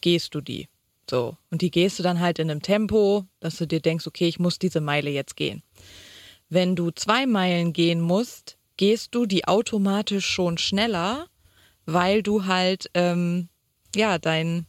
gehst 0.00 0.34
du 0.34 0.40
die. 0.40 0.68
So. 1.08 1.36
Und 1.50 1.62
die 1.62 1.70
gehst 1.70 1.98
du 1.98 2.02
dann 2.02 2.20
halt 2.20 2.38
in 2.40 2.50
einem 2.50 2.62
Tempo, 2.62 3.26
dass 3.40 3.56
du 3.56 3.66
dir 3.66 3.80
denkst, 3.80 4.06
okay, 4.06 4.26
ich 4.26 4.40
muss 4.40 4.58
diese 4.58 4.80
Meile 4.80 5.10
jetzt 5.10 5.36
gehen. 5.36 5.62
Wenn 6.48 6.74
du 6.74 6.90
zwei 6.90 7.26
Meilen 7.26 7.72
gehen 7.72 8.00
musst, 8.00 8.58
gehst 8.76 9.14
du 9.14 9.26
die 9.26 9.46
automatisch 9.46 10.26
schon 10.26 10.58
schneller, 10.58 11.26
weil 11.86 12.22
du 12.22 12.46
halt, 12.46 12.90
ähm, 12.94 13.48
ja, 13.94 14.18
dein, 14.18 14.66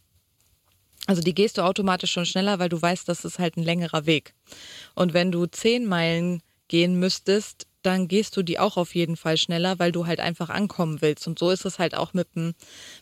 also 1.06 1.22
die 1.22 1.34
gehst 1.34 1.58
du 1.58 1.62
automatisch 1.62 2.12
schon 2.12 2.26
schneller, 2.26 2.58
weil 2.58 2.68
du 2.68 2.80
weißt, 2.80 3.08
das 3.08 3.24
ist 3.24 3.38
halt 3.38 3.56
ein 3.56 3.64
längerer 3.64 4.06
Weg. 4.06 4.34
Und 4.94 5.14
wenn 5.14 5.32
du 5.32 5.46
zehn 5.46 5.86
Meilen 5.86 6.42
gehen 6.68 6.98
müsstest, 6.98 7.65
dann 7.82 8.08
gehst 8.08 8.36
du 8.36 8.42
die 8.42 8.58
auch 8.58 8.76
auf 8.76 8.94
jeden 8.94 9.16
Fall 9.16 9.36
schneller, 9.36 9.78
weil 9.78 9.92
du 9.92 10.06
halt 10.06 10.20
einfach 10.20 10.48
ankommen 10.48 11.00
willst. 11.00 11.26
Und 11.26 11.38
so 11.38 11.50
ist 11.50 11.64
es 11.64 11.78
halt 11.78 11.94
auch 11.94 12.14
mit 12.14 12.34
dem, 12.34 12.54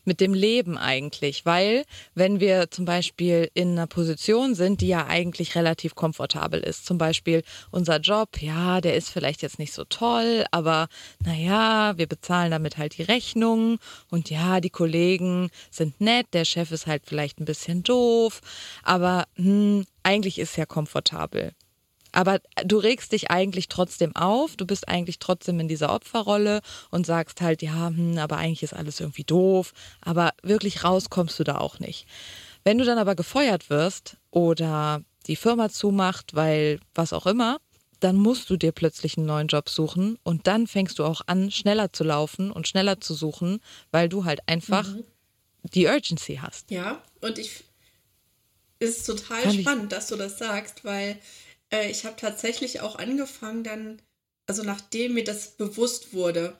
mit 0.04 0.20
dem 0.20 0.34
Leben 0.34 0.76
eigentlich. 0.76 1.46
Weil, 1.46 1.84
wenn 2.14 2.40
wir 2.40 2.70
zum 2.70 2.84
Beispiel 2.84 3.50
in 3.54 3.72
einer 3.72 3.86
Position 3.86 4.54
sind, 4.54 4.80
die 4.80 4.88
ja 4.88 5.06
eigentlich 5.06 5.54
relativ 5.54 5.94
komfortabel 5.94 6.60
ist, 6.60 6.86
zum 6.86 6.98
Beispiel 6.98 7.42
unser 7.70 7.98
Job, 8.00 8.40
ja, 8.40 8.80
der 8.80 8.94
ist 8.94 9.10
vielleicht 9.10 9.42
jetzt 9.42 9.58
nicht 9.58 9.72
so 9.72 9.84
toll, 9.84 10.44
aber 10.50 10.88
naja, 11.24 11.94
wir 11.96 12.06
bezahlen 12.06 12.50
damit 12.50 12.76
halt 12.76 12.98
die 12.98 13.02
Rechnungen 13.02 13.78
und 14.10 14.30
ja, 14.30 14.60
die 14.60 14.70
Kollegen 14.70 15.50
sind 15.70 16.00
nett, 16.00 16.26
der 16.32 16.44
Chef 16.44 16.70
ist 16.72 16.86
halt 16.86 17.02
vielleicht 17.06 17.40
ein 17.40 17.44
bisschen 17.44 17.82
doof, 17.82 18.40
aber 18.82 19.24
hm, 19.36 19.86
eigentlich 20.02 20.38
ist 20.38 20.56
ja 20.56 20.66
komfortabel. 20.66 21.52
Aber 22.14 22.40
du 22.64 22.78
regst 22.78 23.10
dich 23.10 23.32
eigentlich 23.32 23.68
trotzdem 23.68 24.14
auf, 24.14 24.54
du 24.54 24.66
bist 24.66 24.88
eigentlich 24.88 25.18
trotzdem 25.18 25.58
in 25.58 25.66
dieser 25.66 25.92
Opferrolle 25.92 26.60
und 26.90 27.04
sagst 27.04 27.40
halt, 27.40 27.60
ja, 27.60 27.88
hm, 27.88 28.18
aber 28.18 28.36
eigentlich 28.36 28.62
ist 28.62 28.72
alles 28.72 29.00
irgendwie 29.00 29.24
doof, 29.24 29.72
aber 30.00 30.32
wirklich 30.42 30.84
raus 30.84 31.10
kommst 31.10 31.40
du 31.40 31.44
da 31.44 31.58
auch 31.58 31.80
nicht. 31.80 32.06
Wenn 32.62 32.78
du 32.78 32.84
dann 32.84 32.98
aber 32.98 33.16
gefeuert 33.16 33.68
wirst 33.68 34.16
oder 34.30 35.02
die 35.26 35.34
Firma 35.34 35.70
zumacht, 35.70 36.36
weil 36.36 36.78
was 36.94 37.12
auch 37.12 37.26
immer, 37.26 37.58
dann 37.98 38.14
musst 38.14 38.48
du 38.48 38.56
dir 38.56 38.70
plötzlich 38.70 39.18
einen 39.18 39.26
neuen 39.26 39.48
Job 39.48 39.68
suchen 39.68 40.16
und 40.22 40.46
dann 40.46 40.68
fängst 40.68 41.00
du 41.00 41.04
auch 41.04 41.22
an, 41.26 41.50
schneller 41.50 41.92
zu 41.92 42.04
laufen 42.04 42.52
und 42.52 42.68
schneller 42.68 43.00
zu 43.00 43.14
suchen, 43.14 43.60
weil 43.90 44.08
du 44.08 44.24
halt 44.24 44.40
einfach 44.46 44.86
mhm. 44.86 45.02
die 45.72 45.86
Urgency 45.86 46.36
hast. 46.40 46.70
Ja, 46.70 47.02
und 47.20 47.40
ich 47.40 47.64
ist 48.78 49.04
total 49.04 49.42
Fand 49.42 49.60
spannend, 49.60 49.92
dass 49.92 50.06
du 50.06 50.16
das 50.16 50.38
sagst, 50.38 50.84
weil 50.84 51.18
äh, 51.70 51.90
ich 51.90 52.04
habe 52.04 52.16
tatsächlich 52.16 52.80
auch 52.80 52.96
angefangen 52.96 53.64
dann, 53.64 54.02
also 54.46 54.62
nachdem 54.62 55.14
mir 55.14 55.24
das 55.24 55.56
bewusst 55.56 56.12
wurde, 56.12 56.56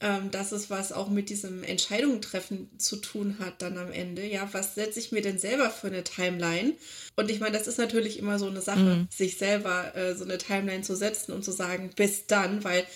ähm, 0.00 0.30
dass 0.30 0.52
es 0.52 0.70
was 0.70 0.92
auch 0.92 1.08
mit 1.08 1.28
diesem 1.28 1.64
Entscheidungen 1.64 2.22
treffen 2.22 2.70
zu 2.78 2.96
tun 2.96 3.36
hat 3.40 3.62
dann 3.62 3.78
am 3.78 3.90
Ende. 3.90 4.24
Ja, 4.24 4.48
was 4.52 4.76
setze 4.76 5.00
ich 5.00 5.10
mir 5.10 5.22
denn 5.22 5.38
selber 5.38 5.70
für 5.70 5.88
eine 5.88 6.04
Timeline? 6.04 6.74
Und 7.16 7.30
ich 7.30 7.40
meine, 7.40 7.58
das 7.58 7.66
ist 7.66 7.78
natürlich 7.78 8.18
immer 8.18 8.38
so 8.38 8.46
eine 8.46 8.60
Sache, 8.60 8.78
mhm. 8.78 9.08
sich 9.10 9.38
selber 9.38 9.96
äh, 9.96 10.14
so 10.14 10.24
eine 10.24 10.38
Timeline 10.38 10.82
zu 10.82 10.94
setzen 10.94 11.32
und 11.32 11.44
zu 11.44 11.50
sagen, 11.50 11.90
bis 11.96 12.26
dann, 12.26 12.62
weil 12.62 12.86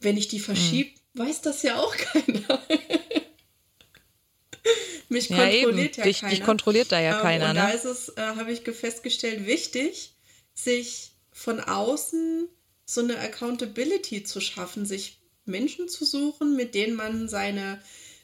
wenn 0.00 0.18
ich 0.18 0.28
die 0.28 0.40
verschiebe, 0.40 0.90
mhm. 1.14 1.20
weiß 1.20 1.40
das 1.40 1.62
ja 1.62 1.76
auch 1.76 1.96
keiner. 1.96 2.62
Mich 5.08 5.28
ja, 5.28 5.36
kontrolliert 5.36 5.92
eben. 5.92 5.98
ja 5.98 6.04
dich, 6.04 6.20
keiner. 6.20 6.30
Dich 6.30 6.42
kontrolliert 6.42 6.92
da 6.92 7.00
ja 7.00 7.16
ähm, 7.16 7.22
keiner. 7.22 7.48
Und 7.50 7.54
ne? 7.54 7.60
da 7.60 7.68
ist 7.70 7.84
es, 7.84 8.10
äh, 8.10 8.20
habe 8.20 8.52
ich 8.52 8.60
festgestellt, 8.60 9.46
wichtig, 9.46 10.13
sich 10.54 11.12
von 11.32 11.60
außen 11.60 12.48
so 12.86 13.00
eine 13.00 13.18
Accountability 13.18 14.24
zu 14.24 14.40
schaffen, 14.40 14.86
sich 14.86 15.18
Menschen 15.44 15.88
zu 15.88 16.04
suchen, 16.04 16.56
mit 16.56 16.74
denen 16.74 16.94
man 16.94 17.28
seine, 17.28 17.80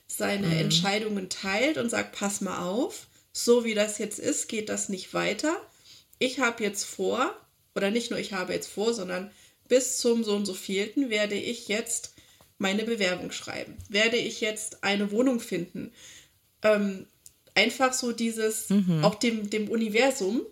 seine 0.06 0.46
mhm. 0.46 0.52
Entscheidungen 0.52 1.28
teilt 1.28 1.76
und 1.76 1.90
sagt, 1.90 2.16
pass 2.16 2.40
mal 2.40 2.66
auf, 2.66 3.06
so 3.32 3.64
wie 3.64 3.74
das 3.74 3.98
jetzt 3.98 4.18
ist, 4.18 4.48
geht 4.48 4.68
das 4.68 4.88
nicht 4.88 5.14
weiter. 5.14 5.54
Ich 6.18 6.40
habe 6.40 6.62
jetzt 6.62 6.84
vor, 6.84 7.34
oder 7.74 7.90
nicht 7.90 8.10
nur 8.10 8.18
ich 8.18 8.32
habe 8.32 8.52
jetzt 8.52 8.68
vor, 8.68 8.94
sondern 8.94 9.30
bis 9.68 9.98
zum 9.98 10.24
so 10.24 10.34
und 10.34 10.46
so 10.46 10.54
vielten 10.54 11.10
werde 11.10 11.36
ich 11.36 11.68
jetzt 11.68 12.14
meine 12.58 12.84
Bewerbung 12.84 13.32
schreiben. 13.32 13.76
Werde 13.88 14.16
ich 14.16 14.40
jetzt 14.40 14.84
eine 14.84 15.10
Wohnung 15.10 15.40
finden. 15.40 15.92
Ähm, 16.62 17.06
einfach 17.54 17.92
so 17.92 18.12
dieses, 18.12 18.68
mhm. 18.68 19.04
auch 19.04 19.14
dem, 19.14 19.48
dem 19.48 19.68
Universum 19.70 20.42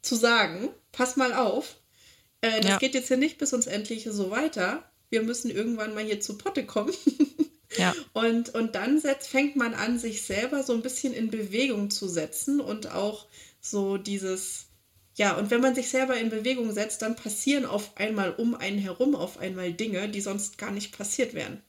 zu 0.00 0.14
sagen, 0.14 0.70
pass 0.92 1.16
mal 1.16 1.32
auf, 1.32 1.76
äh, 2.42 2.60
das 2.60 2.70
ja. 2.70 2.78
geht 2.78 2.94
jetzt 2.94 3.08
hier 3.08 3.16
nicht 3.16 3.38
bis 3.38 3.52
uns 3.52 3.66
endlich 3.66 4.06
so 4.10 4.30
weiter. 4.30 4.84
Wir 5.10 5.22
müssen 5.22 5.50
irgendwann 5.50 5.94
mal 5.94 6.04
hier 6.04 6.20
zu 6.20 6.38
Potte 6.38 6.64
kommen. 6.64 6.94
ja. 7.76 7.94
Und, 8.12 8.54
und 8.54 8.74
dann 8.74 9.00
setzt, 9.00 9.28
fängt 9.28 9.56
man 9.56 9.74
an, 9.74 9.98
sich 9.98 10.22
selber 10.22 10.62
so 10.62 10.72
ein 10.74 10.82
bisschen 10.82 11.12
in 11.12 11.30
Bewegung 11.30 11.90
zu 11.90 12.08
setzen 12.08 12.60
und 12.60 12.92
auch 12.92 13.26
so 13.60 13.96
dieses, 13.96 14.66
ja, 15.14 15.36
und 15.36 15.50
wenn 15.50 15.60
man 15.60 15.74
sich 15.74 15.88
selber 15.88 16.16
in 16.16 16.30
Bewegung 16.30 16.72
setzt, 16.72 17.02
dann 17.02 17.16
passieren 17.16 17.64
auf 17.64 17.96
einmal 17.96 18.32
um 18.32 18.54
einen 18.54 18.78
herum 18.78 19.14
auf 19.14 19.38
einmal 19.38 19.72
Dinge, 19.72 20.08
die 20.08 20.20
sonst 20.20 20.58
gar 20.58 20.70
nicht 20.70 20.96
passiert 20.96 21.34
wären. 21.34 21.62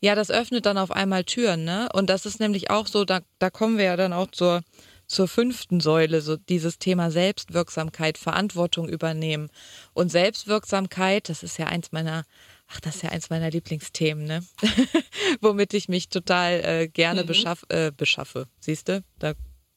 Ja, 0.00 0.14
das 0.14 0.30
öffnet 0.30 0.64
dann 0.66 0.78
auf 0.78 0.92
einmal 0.92 1.24
Türen, 1.24 1.64
ne? 1.64 1.88
Und 1.92 2.08
das 2.08 2.24
ist 2.24 2.38
nämlich 2.38 2.70
auch 2.70 2.86
so, 2.86 3.04
da, 3.04 3.20
da 3.40 3.50
kommen 3.50 3.78
wir 3.78 3.84
ja 3.84 3.96
dann 3.96 4.12
auch 4.12 4.30
zur, 4.30 4.62
zur 5.08 5.26
fünften 5.26 5.80
Säule, 5.80 6.20
so 6.20 6.36
dieses 6.36 6.78
Thema 6.78 7.10
Selbstwirksamkeit, 7.10 8.18
Verantwortung 8.18 8.88
übernehmen. 8.88 9.50
Und 9.94 10.10
Selbstwirksamkeit, 10.12 11.28
das 11.28 11.42
ist 11.42 11.58
ja 11.58 11.66
eins 11.66 11.92
meiner, 11.92 12.24
ach, 12.68 12.80
das 12.80 12.96
ist 12.96 13.02
ja 13.02 13.10
eins 13.10 13.30
meiner 13.30 13.50
Lieblingsthemen, 13.50 14.24
ne? 14.24 14.44
Womit 15.40 15.72
ich 15.74 15.88
mich 15.88 16.10
total 16.10 16.62
äh, 16.62 16.88
gerne 16.88 17.22
mhm. 17.22 17.26
beschaff, 17.26 17.64
äh, 17.70 17.90
beschaffe. 17.90 18.46
Siehst 18.60 18.88
du? 18.88 19.02
Da 19.18 19.32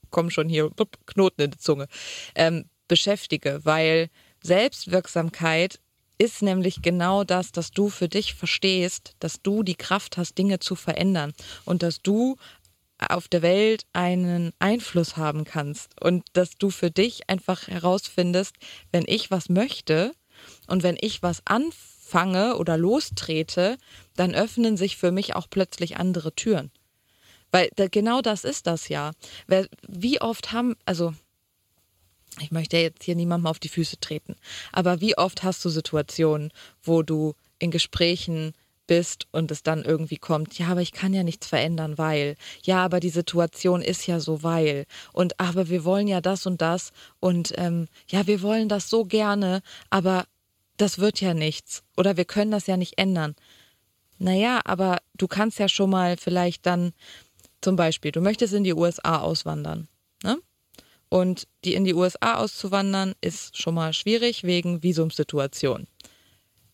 kommen 0.10 0.30
schon 0.30 0.50
hier 0.50 0.70
Knoten 1.06 1.42
in 1.42 1.52
die 1.52 1.58
Zunge. 1.58 1.88
Ähm, 2.36 2.66
beschäftige, 2.90 3.62
weil 3.64 4.10
Selbstwirksamkeit 4.44 5.80
ist 6.18 6.44
nämlich 6.44 6.84
genau 6.84 7.24
das, 7.24 7.52
dass 7.52 7.72
du 7.72 7.90
für 7.90 8.08
dich 8.08 8.36
verstehst, 8.36 9.16
dass 9.20 9.42
du 9.42 9.64
die 9.64 9.76
Kraft 9.76 10.18
hast, 10.18 10.38
Dinge 10.38 10.60
zu 10.60 10.76
verändern 10.76 11.34
und 11.66 11.82
dass 11.82 12.02
du 12.04 12.38
auf 13.10 13.28
der 13.28 13.42
Welt 13.42 13.86
einen 13.94 14.52
Einfluss 14.60 15.18
haben 15.18 15.44
kannst 15.44 16.00
und 16.02 16.24
dass 16.34 16.58
du 16.58 16.70
für 16.70 16.92
dich 16.92 17.30
einfach 17.30 17.68
herausfindest, 17.68 18.56
wenn 18.92 19.04
ich 19.08 19.32
was 19.32 19.50
möchte 19.50 20.14
und 20.68 20.84
wenn 20.84 20.98
ich 21.00 21.24
was 21.24 21.42
anfange, 21.46 22.58
oder 22.58 22.78
lostrete, 22.78 23.78
dann 24.16 24.36
öffnen 24.36 24.76
sich 24.76 24.98
für 24.98 25.12
mich 25.12 25.36
auch 25.36 25.48
plötzlich 25.50 25.98
andere 25.98 26.34
Türen. 26.34 26.72
Weil 27.52 27.70
da, 27.76 27.88
genau 27.88 28.22
das 28.22 28.44
ist 28.44 28.68
das 28.68 28.90
ja. 28.90 29.12
Wie 29.88 30.22
oft 30.22 30.52
haben, 30.52 30.76
also 30.86 31.14
ich 32.40 32.52
möchte 32.52 32.78
jetzt 32.78 33.04
hier 33.04 33.16
niemandem 33.16 33.48
auf 33.48 33.60
die 33.60 33.70
Füße 33.70 34.00
treten, 34.00 34.36
aber 34.72 35.02
wie 35.02 35.18
oft 35.18 35.44
hast 35.44 35.64
du 35.66 35.70
Situationen, 35.70 36.52
wo 36.82 37.02
du 37.02 37.36
in 37.60 37.72
Gesprächen 37.72 38.54
bist 38.92 39.26
und 39.32 39.52
es 39.52 39.64
dann 39.64 39.86
irgendwie 39.86 40.18
kommt, 40.18 40.60
ja, 40.60 40.68
aber 40.68 40.82
ich 40.82 40.92
kann 40.92 41.14
ja 41.14 41.24
nichts 41.24 41.48
verändern, 41.48 41.98
weil, 41.98 42.36
ja, 42.64 42.84
aber 42.84 43.00
die 43.00 43.10
Situation 43.10 43.82
ist 43.82 44.06
ja 44.06 44.20
so, 44.20 44.44
weil, 44.44 44.84
und 45.14 45.40
aber 45.40 45.70
wir 45.70 45.86
wollen 45.86 46.10
ja 46.10 46.20
das 46.20 46.46
und 46.46 46.62
das 46.62 46.92
und 47.22 47.54
ähm, 47.56 47.88
ja, 48.10 48.28
wir 48.28 48.42
wollen 48.42 48.68
das 48.68 48.90
so 48.90 49.06
gerne, 49.06 49.62
aber 49.90 50.26
das 50.76 51.00
wird 51.00 51.22
ja 51.22 51.34
nichts 51.34 51.84
oder 51.96 52.18
wir 52.18 52.26
können 52.26 52.52
das 52.52 52.68
ja 52.68 52.76
nicht 52.76 52.98
ändern. 52.98 53.36
Naja, 54.20 54.60
aber 54.66 54.98
du 55.14 55.30
kannst 55.30 55.58
ja 55.58 55.70
schon 55.70 55.90
mal 55.90 56.18
vielleicht 56.18 56.66
dann 56.66 56.92
zum 57.62 57.78
Beispiel, 57.78 58.12
du 58.12 58.20
möchtest 58.20 58.54
in 58.54 58.66
die 58.66 58.74
USA 58.74 59.20
auswandern. 59.20 59.88
Ne? 60.22 60.38
Und 61.08 61.48
die 61.64 61.76
in 61.76 61.86
die 61.86 61.94
USA 61.94 62.36
auszuwandern 62.40 63.14
ist 63.22 63.58
schon 63.58 63.76
mal 63.76 63.94
schwierig 63.94 64.44
wegen 64.44 64.84
Visumssituation. 64.84 65.88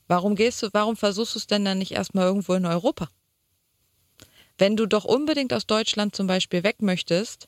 Warum 0.08 0.36
gehst 0.36 0.64
du, 0.64 0.70
warum 0.74 0.96
versuchst 0.96 1.36
du 1.36 1.40
es 1.40 1.48
denn 1.48 1.66
dann 1.66 1.80
nicht 1.80 1.92
erstmal 1.92 2.26
irgendwo 2.26 2.54
in 2.54 2.66
Europa? 2.66 3.10
Wenn 4.58 4.76
du 4.76 4.88
doch 4.88 5.06
unbedingt 5.06 5.54
aus 5.54 5.68
Deutschland 5.68 6.16
zum 6.16 6.28
Beispiel 6.28 6.64
weg 6.64 6.82
möchtest, 6.82 7.48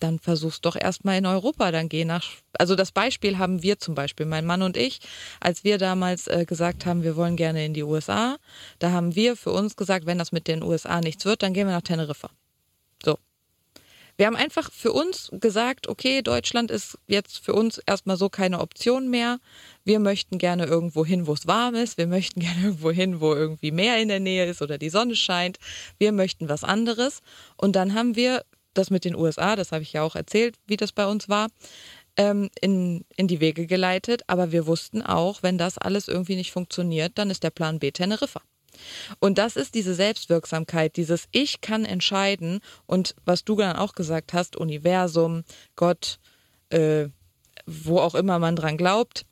dann 0.00 0.18
versuch's 0.18 0.60
doch 0.60 0.76
erstmal 0.76 1.18
in 1.18 1.26
Europa, 1.26 1.70
dann 1.72 1.88
geh 1.88 2.04
nach. 2.04 2.24
Also 2.52 2.76
das 2.76 2.92
Beispiel 2.92 3.38
haben 3.38 3.62
wir 3.62 3.78
zum 3.78 3.94
Beispiel, 3.94 4.26
mein 4.26 4.46
Mann 4.46 4.62
und 4.62 4.76
ich, 4.76 5.00
als 5.40 5.64
wir 5.64 5.78
damals 5.78 6.28
äh, 6.28 6.44
gesagt 6.46 6.86
haben, 6.86 7.02
wir 7.02 7.16
wollen 7.16 7.36
gerne 7.36 7.64
in 7.64 7.74
die 7.74 7.82
USA, 7.82 8.36
da 8.78 8.92
haben 8.92 9.14
wir 9.14 9.36
für 9.36 9.50
uns 9.50 9.76
gesagt, 9.76 10.06
wenn 10.06 10.18
das 10.18 10.32
mit 10.32 10.46
den 10.46 10.62
USA 10.62 11.00
nichts 11.00 11.24
wird, 11.24 11.42
dann 11.42 11.52
gehen 11.52 11.66
wir 11.66 11.74
nach 11.74 11.82
Teneriffa. 11.82 12.30
So. 13.04 13.18
Wir 14.18 14.26
haben 14.26 14.34
einfach 14.34 14.72
für 14.72 14.92
uns 14.92 15.30
gesagt, 15.32 15.86
okay, 15.86 16.22
Deutschland 16.22 16.72
ist 16.72 16.98
jetzt 17.06 17.38
für 17.38 17.52
uns 17.52 17.78
erstmal 17.86 18.16
so 18.16 18.28
keine 18.28 18.58
Option 18.58 19.08
mehr. 19.08 19.38
Wir 19.84 20.00
möchten 20.00 20.38
gerne 20.38 20.66
irgendwo 20.66 21.06
hin, 21.06 21.28
wo 21.28 21.34
es 21.34 21.46
warm 21.46 21.76
ist. 21.76 21.98
Wir 21.98 22.08
möchten 22.08 22.40
gerne 22.40 22.64
irgendwo 22.64 22.90
hin, 22.90 23.20
wo 23.20 23.32
irgendwie 23.32 23.70
Meer 23.70 24.02
in 24.02 24.08
der 24.08 24.18
Nähe 24.18 24.46
ist 24.46 24.60
oder 24.60 24.76
die 24.76 24.90
Sonne 24.90 25.14
scheint. 25.14 25.58
Wir 25.98 26.10
möchten 26.10 26.48
was 26.48 26.64
anderes. 26.64 27.20
Und 27.56 27.76
dann 27.76 27.94
haben 27.94 28.16
wir 28.16 28.44
das 28.74 28.90
mit 28.90 29.04
den 29.04 29.14
USA, 29.14 29.54
das 29.54 29.70
habe 29.70 29.82
ich 29.82 29.92
ja 29.92 30.02
auch 30.02 30.16
erzählt, 30.16 30.56
wie 30.66 30.76
das 30.76 30.90
bei 30.90 31.06
uns 31.06 31.28
war, 31.28 31.46
ähm, 32.16 32.50
in, 32.60 33.04
in 33.16 33.28
die 33.28 33.38
Wege 33.38 33.66
geleitet. 33.66 34.22
Aber 34.26 34.50
wir 34.50 34.66
wussten 34.66 35.00
auch, 35.00 35.44
wenn 35.44 35.58
das 35.58 35.78
alles 35.78 36.08
irgendwie 36.08 36.34
nicht 36.34 36.50
funktioniert, 36.50 37.12
dann 37.18 37.30
ist 37.30 37.44
der 37.44 37.50
Plan 37.50 37.78
B 37.78 37.92
Teneriffa. 37.92 38.42
Und 39.18 39.38
das 39.38 39.56
ist 39.56 39.74
diese 39.74 39.94
Selbstwirksamkeit, 39.94 40.96
dieses 40.96 41.28
Ich 41.32 41.60
kann 41.60 41.84
entscheiden 41.84 42.60
und 42.86 43.14
was 43.24 43.44
du 43.44 43.56
dann 43.56 43.76
auch 43.76 43.94
gesagt 43.94 44.32
hast, 44.32 44.56
Universum, 44.56 45.44
Gott, 45.76 46.18
äh, 46.70 47.08
wo 47.66 47.98
auch 47.98 48.14
immer 48.14 48.38
man 48.38 48.56
dran 48.56 48.76
glaubt, 48.76 49.26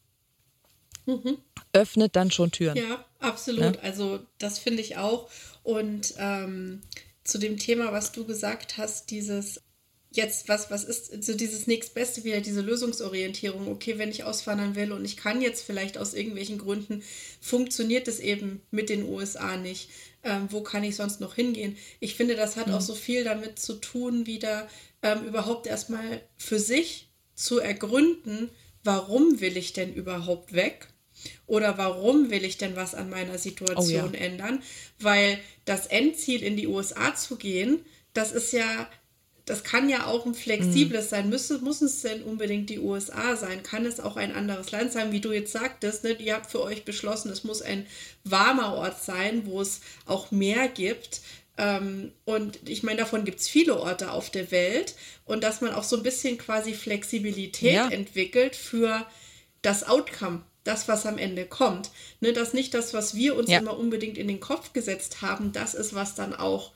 mhm. 1.07 1.39
öffnet 1.73 2.17
dann 2.17 2.31
schon 2.31 2.51
Türen. 2.51 2.77
Ja, 2.77 3.05
absolut. 3.21 3.77
Ja? 3.77 3.83
Also 3.83 4.21
das 4.39 4.59
finde 4.59 4.83
ich 4.83 4.97
auch. 4.97 5.31
Und 5.63 6.15
ähm, 6.19 6.83
zu 7.25 7.39
dem 7.39 7.59
Thema, 7.59 7.93
was 7.93 8.13
du 8.13 8.25
gesagt 8.25 8.79
hast, 8.79 9.11
dieses 9.11 9.63
jetzt, 10.16 10.48
was, 10.48 10.70
was 10.70 10.85
ist 10.85 11.24
so 11.24 11.35
dieses 11.35 11.66
nächstbeste 11.66 12.24
wieder, 12.24 12.40
diese 12.40 12.61
Lösungsorientierung, 12.61 13.68
okay, 13.68 13.98
wenn 13.98 14.11
ich 14.11 14.24
auswandern 14.24 14.74
will 14.74 14.92
und 14.92 15.05
ich 15.05 15.16
kann 15.16 15.40
jetzt 15.40 15.64
vielleicht 15.64 15.98
aus 15.98 16.14
irgendwelchen 16.14 16.59
Gründen, 16.59 17.02
funktioniert 17.40 18.09
es 18.09 18.20
eben 18.20 18.62
mit 18.70 18.88
den 18.88 19.09
USA 19.09 19.57
nicht. 19.57 19.90
Ähm, 20.24 20.48
wo 20.50 20.62
kann 20.62 20.83
ich 20.83 20.96
sonst 20.96 21.20
noch 21.20 21.35
hingehen? 21.35 21.76
Ich 22.00 22.16
finde, 22.16 22.35
das 22.35 22.57
hat 22.57 22.66
mhm. 22.66 22.74
auch 22.74 22.81
so 22.81 22.94
viel 22.94 23.22
damit 23.22 23.59
zu 23.59 23.74
tun, 23.74 24.26
wieder 24.26 24.68
ähm, 25.02 25.24
überhaupt 25.24 25.66
erstmal 25.66 26.22
für 26.37 26.59
sich 26.59 27.09
zu 27.35 27.61
ergründen, 27.61 28.50
warum 28.83 29.40
will 29.40 29.57
ich 29.57 29.72
denn 29.72 29.94
überhaupt 29.94 30.52
weg? 30.52 30.88
Oder 31.46 31.79
warum 31.79 32.31
will 32.31 32.44
ich 32.44 32.59
denn 32.59 32.76
was 32.76 32.94
an 32.94 33.11
meiner 33.11 33.38
Situation 33.38 34.11
oh, 34.11 34.14
ja. 34.14 34.20
ändern? 34.20 34.62
Weil 34.98 35.38
das 35.64 35.87
Endziel 35.87 36.42
in 36.42 36.57
die 36.57 36.66
USA 36.66 37.14
zu 37.14 37.37
gehen, 37.37 37.85
das 38.12 38.33
ist 38.33 38.52
ja 38.52 38.88
das 39.47 39.63
kann 39.63 39.89
ja 39.89 40.07
auch 40.07 40.27
ein 40.27 40.35
flexibles 40.35 41.07
mhm. 41.07 41.09
sein. 41.09 41.29
Müsste, 41.29 41.59
muss 41.59 41.81
es 41.81 42.03
denn 42.03 42.23
unbedingt 42.23 42.69
die 42.69 42.81
USA 42.81 43.37
sein? 43.37 43.63
Kann 43.63 43.87
es 43.87 44.01
auch 44.01 44.17
ein 44.17 44.35
anderes 44.35 44.73
Land 44.73 44.93
sein, 44.93 45.13
wie 45.13 45.21
du 45.21 45.33
jetzt 45.33 45.53
sagtest? 45.53 46.03
Ne? 46.03 46.13
Ihr 46.15 46.35
habt 46.35 46.51
für 46.51 46.63
euch 46.63 46.85
beschlossen, 46.85 47.31
es 47.31 47.45
muss 47.45 47.63
ein 47.63 47.87
warmer 48.25 48.75
Ort 48.75 49.03
sein, 49.03 49.47
wo 49.47 49.61
es 49.61 49.81
auch 50.05 50.33
Meer 50.33 50.67
gibt. 50.69 51.21
Ähm, 51.59 52.11
und 52.25 52.59
ich 52.69 52.83
meine, 52.83 52.99
davon 52.99 53.25
gibt 53.25 53.39
es 53.39 53.49
viele 53.49 53.79
Orte 53.79 54.11
auf 54.11 54.31
der 54.31 54.51
Welt. 54.51 54.97
Und 55.25 55.45
dass 55.45 55.61
man 55.61 55.73
auch 55.73 55.85
so 55.85 55.97
ein 55.97 56.03
bisschen 56.03 56.39
quasi 56.39 56.75
Flexibilität 56.75 57.73
ja. 57.75 57.89
entwickelt 57.89 58.57
für 58.57 59.07
das 59.63 59.87
Outcome, 59.87 60.43
das, 60.65 60.89
was 60.89 61.07
am 61.07 61.19
Ende 61.19 61.47
kommt. 61.47 61.91
Ne, 62.19 62.33
dass 62.33 62.53
nicht 62.53 62.75
das, 62.75 62.95
was 62.95 63.15
wir 63.15 63.37
uns 63.37 63.49
ja. 63.49 63.59
immer 63.59 63.79
unbedingt 63.79 64.19
in 64.19 64.27
den 64.27 64.41
Kopf 64.41 64.73
gesetzt 64.73 65.23
haben, 65.23 65.53
das 65.53 65.75
ist, 65.75 65.95
was 65.95 66.17
dann 66.17 66.35
auch 66.35 66.73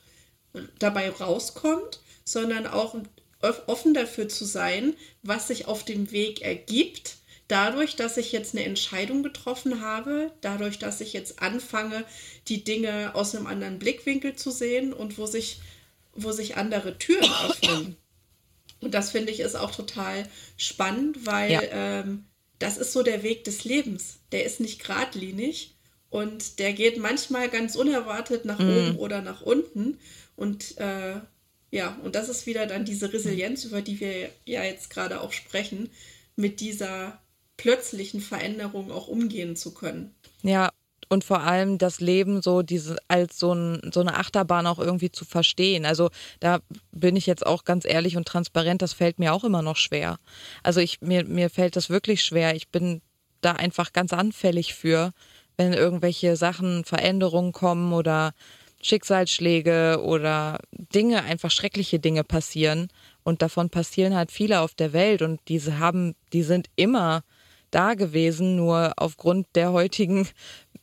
dabei 0.79 1.09
rauskommt, 1.09 1.99
sondern 2.23 2.67
auch 2.67 2.95
offen 3.41 3.93
dafür 3.93 4.29
zu 4.29 4.45
sein, 4.45 4.93
was 5.23 5.47
sich 5.47 5.67
auf 5.67 5.83
dem 5.83 6.11
Weg 6.11 6.41
ergibt, 6.41 7.17
dadurch, 7.47 7.95
dass 7.95 8.17
ich 8.17 8.31
jetzt 8.31 8.55
eine 8.55 8.65
Entscheidung 8.65 9.23
getroffen 9.23 9.81
habe, 9.81 10.31
dadurch, 10.41 10.79
dass 10.79 11.01
ich 11.01 11.11
jetzt 11.11 11.41
anfange, 11.41 12.05
die 12.47 12.63
Dinge 12.63 13.13
aus 13.13 13.35
einem 13.35 13.47
anderen 13.47 13.77
Blickwinkel 13.77 14.35
zu 14.35 14.51
sehen 14.51 14.93
und 14.93 15.17
wo 15.17 15.25
sich, 15.25 15.59
wo 16.13 16.31
sich 16.31 16.55
andere 16.55 16.97
Türen 16.97 17.29
öffnen. 17.49 17.97
Und 18.79 18.93
das 18.93 19.11
finde 19.11 19.31
ich 19.31 19.41
ist 19.41 19.55
auch 19.55 19.71
total 19.71 20.27
spannend, 20.57 21.25
weil 21.25 21.51
ja. 21.51 21.61
ähm, 21.71 22.25
das 22.57 22.77
ist 22.77 22.93
so 22.93 23.03
der 23.03 23.21
Weg 23.21 23.43
des 23.43 23.63
Lebens. 23.63 24.19
Der 24.31 24.45
ist 24.45 24.59
nicht 24.59 24.81
geradlinig 24.81 25.75
und 26.09 26.59
der 26.59 26.73
geht 26.73 26.97
manchmal 26.97 27.49
ganz 27.49 27.75
unerwartet 27.75 28.45
nach 28.45 28.59
mm. 28.59 28.69
oben 28.69 28.97
oder 28.97 29.21
nach 29.21 29.41
unten. 29.41 29.99
Und 30.35 30.77
äh, 30.77 31.19
ja, 31.71 31.97
und 32.03 32.15
das 32.15 32.29
ist 32.29 32.45
wieder 32.45 32.67
dann 32.67 32.85
diese 32.85 33.11
Resilienz, 33.11 33.63
über 33.63 33.81
die 33.81 33.99
wir 33.99 34.29
ja 34.45 34.63
jetzt 34.63 34.89
gerade 34.89 35.21
auch 35.21 35.31
sprechen, 35.31 35.89
mit 36.35 36.59
dieser 36.59 37.19
plötzlichen 37.57 38.21
Veränderung 38.21 38.91
auch 38.91 39.07
umgehen 39.07 39.55
zu 39.55 39.73
können. 39.73 40.13
Ja, 40.43 40.69
und 41.07 41.23
vor 41.23 41.41
allem 41.41 41.77
das 41.77 41.99
Leben 41.99 42.41
so 42.41 42.61
diese 42.61 42.97
als 43.07 43.37
so, 43.37 43.53
ein, 43.53 43.91
so 43.93 43.99
eine 43.99 44.15
Achterbahn 44.17 44.65
auch 44.65 44.79
irgendwie 44.79 45.11
zu 45.11 45.25
verstehen. 45.25 45.85
Also 45.85 46.09
da 46.39 46.59
bin 46.91 47.15
ich 47.15 47.25
jetzt 47.25 47.45
auch 47.45 47.63
ganz 47.63 47.85
ehrlich 47.85 48.17
und 48.17 48.27
transparent, 48.27 48.81
das 48.81 48.93
fällt 48.93 49.19
mir 49.19 49.33
auch 49.33 49.43
immer 49.43 49.61
noch 49.61 49.75
schwer. 49.75 50.17
Also 50.63 50.79
ich 50.79 51.01
mir 51.01 51.25
mir 51.25 51.49
fällt 51.49 51.75
das 51.75 51.89
wirklich 51.89 52.23
schwer. 52.23 52.55
Ich 52.55 52.69
bin 52.69 53.01
da 53.41 53.53
einfach 53.53 53.91
ganz 53.91 54.13
anfällig 54.13 54.73
für, 54.73 55.11
wenn 55.57 55.73
irgendwelche 55.73 56.35
Sachen 56.35 56.85
Veränderungen 56.85 57.51
kommen 57.51 57.91
oder 57.91 58.33
Schicksalsschläge 58.81 60.01
oder 60.03 60.59
Dinge, 60.71 61.23
einfach 61.23 61.51
schreckliche 61.51 61.99
Dinge 61.99 62.23
passieren. 62.23 62.89
Und 63.23 63.41
davon 63.41 63.69
passieren 63.69 64.15
halt 64.15 64.31
viele 64.31 64.61
auf 64.61 64.73
der 64.73 64.93
Welt 64.93 65.21
und 65.21 65.39
diese 65.47 65.79
haben, 65.79 66.15
die 66.33 66.43
sind 66.43 66.67
immer 66.75 67.23
da 67.69 67.93
gewesen, 67.93 68.55
nur 68.55 68.93
aufgrund 68.97 69.47
der 69.55 69.71
heutigen 69.71 70.27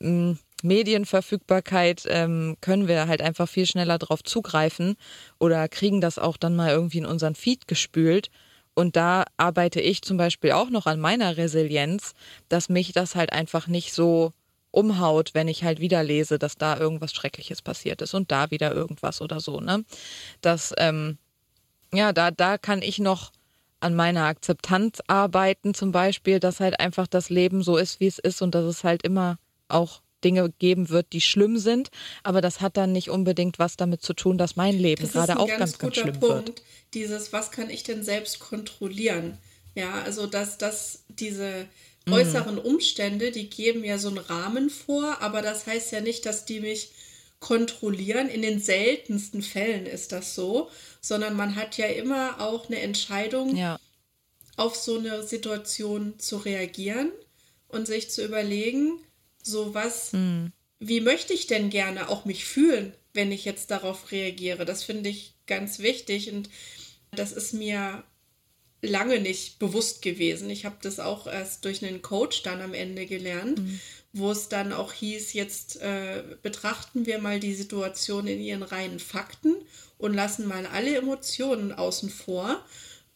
m, 0.01 0.37
hm, 0.37 0.39
Medienverfügbarkeit 0.63 2.05
ähm, 2.09 2.57
können 2.61 2.89
wir 2.89 3.07
halt 3.07 3.23
einfach 3.23 3.49
viel 3.49 3.67
schneller 3.67 3.99
drauf 3.99 4.25
zugreifen 4.25 4.97
oder 5.39 5.69
kriegen 5.69 6.01
das 6.01 6.19
auch 6.19 6.37
dann 6.37 6.57
mal 6.57 6.71
irgendwie 6.71 6.99
in 6.99 7.07
unseren 7.07 7.37
Feed 7.37 7.69
gespült. 7.69 8.31
Und 8.75 8.97
da 8.97 9.25
arbeite 9.37 9.81
ich 9.81 10.03
zum 10.03 10.17
Beispiel 10.17 10.53
auch 10.53 10.71
noch 10.71 10.87
an 10.87 11.01
meiner 11.01 11.37
Resilienz, 11.37 12.15
dass 12.49 12.69
mich 12.69 12.93
das 12.93 13.15
halt 13.15 13.33
einfach 13.33 13.67
nicht 13.67 13.93
so 13.93 14.33
umhaut, 14.71 15.31
wenn 15.35 15.49
ich 15.49 15.65
halt 15.65 15.81
wieder 15.81 16.03
lese, 16.03 16.39
dass 16.39 16.57
da 16.57 16.79
irgendwas 16.79 17.13
Schreckliches 17.13 17.63
passiert 17.63 18.03
ist 18.03 18.15
und 18.15 18.31
da 18.31 18.51
wieder 18.51 18.75
irgendwas 18.75 19.21
oder 19.21 19.41
so, 19.41 19.61
ne? 19.61 19.85
Das, 20.41 20.75
ähm, 20.79 21.19
ja, 21.93 22.13
da, 22.13 22.31
da 22.31 22.59
kann 22.59 22.83
ich 22.83 22.99
noch 22.99 23.33
an 23.81 23.95
meiner 23.95 24.25
Akzeptanz 24.25 24.99
arbeiten, 25.07 25.73
zum 25.73 25.93
Beispiel, 25.93 26.41
dass 26.41 26.61
halt 26.61 26.81
einfach 26.81 27.07
das 27.07 27.31
Leben 27.31 27.63
so 27.63 27.77
ist, 27.77 28.01
wie 28.01 28.07
es 28.07 28.19
ist 28.19 28.43
und 28.43 28.55
dass 28.55 28.65
es 28.65 28.85
halt 28.85 29.03
immer 29.03 29.39
auch 29.69 30.03
Dinge 30.25 30.51
geben 30.59 30.89
wird, 30.89 31.13
die 31.13 31.21
schlimm 31.21 31.59
sind, 31.59 31.91
aber 32.25 32.41
das 32.41 32.61
hat 32.61 32.77
dann 32.77 32.93
nicht 32.93 33.09
unbedingt 33.09 33.59
was 33.61 33.77
damit 33.77 34.03
zu 34.03 34.15
tun, 34.15 34.37
dass 34.37 34.57
mein 34.57 34.77
Leben 34.77 35.09
gerade 35.09 35.39
auch 35.39 35.47
ganz, 35.47 35.79
ganz, 35.79 35.79
ganz 35.79 35.97
schlimm 35.97 36.19
Punkt, 36.19 36.49
wird. 36.49 36.63
Dieses, 36.95 37.33
was 37.33 37.53
kann 37.53 37.71
ich 37.71 37.85
denn 37.85 38.03
selbst 38.03 38.41
kontrollieren? 38.41 39.39
Ja, 39.75 40.03
also 40.03 40.27
dass, 40.27 40.59
dass 40.59 41.05
diese 41.09 41.67
Mhm. 42.09 42.15
äußeren 42.15 42.59
Umstände, 42.59 43.31
die 43.31 43.49
geben 43.49 43.85
ja 43.85 43.99
so 43.99 44.09
einen 44.09 44.19
Rahmen 44.19 44.71
vor, 44.71 45.21
aber 45.21 45.43
das 45.43 45.67
heißt 45.67 45.93
ja 45.93 46.01
nicht, 46.01 46.27
dass 46.27 46.45
die 46.45 46.61
mich 46.61 46.91
kontrollieren. 47.41 48.29
In 48.29 48.43
den 48.43 48.61
seltensten 48.61 49.43
Fällen 49.43 49.87
ist 49.87 50.13
das 50.13 50.35
so, 50.35 50.71
sondern 51.01 51.37
man 51.37 51.57
hat 51.57 51.79
ja 51.79 51.87
immer 51.87 52.41
auch 52.41 52.67
eine 52.69 52.81
Entscheidung, 52.81 53.57
ja. 53.57 53.79
auf 54.57 54.75
so 54.75 54.99
eine 54.99 55.23
Situation 55.23 56.19
zu 56.19 56.39
reagieren 56.39 57.13
und 57.69 57.87
sich 57.87 58.11
zu 58.11 58.25
überlegen, 58.25 59.01
So 59.43 59.73
was, 59.73 60.13
mhm. 60.13 60.53
wie 60.81 61.01
möchte 61.01 61.33
ich 61.33 61.47
denn 61.47 61.71
gerne 61.71 62.09
auch 62.09 62.25
mich 62.25 62.45
fühlen, 62.45 62.93
wenn 63.15 63.33
ich 63.33 63.45
jetzt 63.45 63.71
darauf 63.71 64.11
reagiere? 64.11 64.65
Das 64.65 64.83
finde 64.83 65.09
ich 65.11 65.35
ganz 65.47 65.79
wichtig 65.79 66.33
und 66.33 66.51
das 67.13 67.33
ist 67.33 67.55
mir 67.55 68.03
lange 68.83 69.21
nicht 69.21 69.59
bewusst 69.59 70.03
gewesen. 70.03 70.51
Ich 70.51 70.65
habe 70.65 70.77
das 70.83 71.01
auch 71.01 71.27
erst 71.27 71.65
durch 71.65 71.85
einen 71.85 72.03
Coach 72.03 72.43
dann 72.43 72.61
am 72.61 72.75
Ende 72.75 73.07
gelernt, 73.07 73.59
mhm. 73.59 73.81
wo 74.13 74.31
es 74.31 74.49
dann 74.49 74.73
auch 74.73 74.93
hieß, 74.93 75.33
jetzt 75.33 75.81
äh, 75.81 76.23
betrachten 76.43 77.07
wir 77.07 77.19
mal 77.19 77.41
die 77.41 77.55
Situation 77.55 78.27
in 78.27 78.41
ihren 78.41 78.63
reinen 78.63 79.01
Fakten 79.01 79.57
und 79.99 80.15
lassen 80.15 80.47
mal 80.47 80.67
alle 80.67 80.97
Emotionen 80.97 81.73
außen 81.73 82.11
vor. 82.11 82.65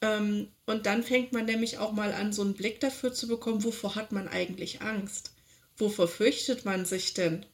Ähm, 0.01 0.49
und 0.67 0.87
dann 0.87 1.05
fängt 1.05 1.33
man 1.33 1.45
nämlich 1.45 1.79
auch 1.79 1.93
mal 1.93 2.13
an, 2.13 2.33
so 2.33 2.43
einen 2.43 2.55
Blick 2.55 2.81
dafür 2.81 3.13
zu 3.15 3.29
bekommen, 3.29 3.63
wovor 3.63 3.95
hat 3.95 4.11
man 4.11 4.29
eigentlich 4.29 4.83
Angst? 4.83 5.33
Wovor 5.77 6.09
fürchtet 6.09 6.65
man 6.65 6.85
sich 6.85 7.15
denn? 7.15 7.47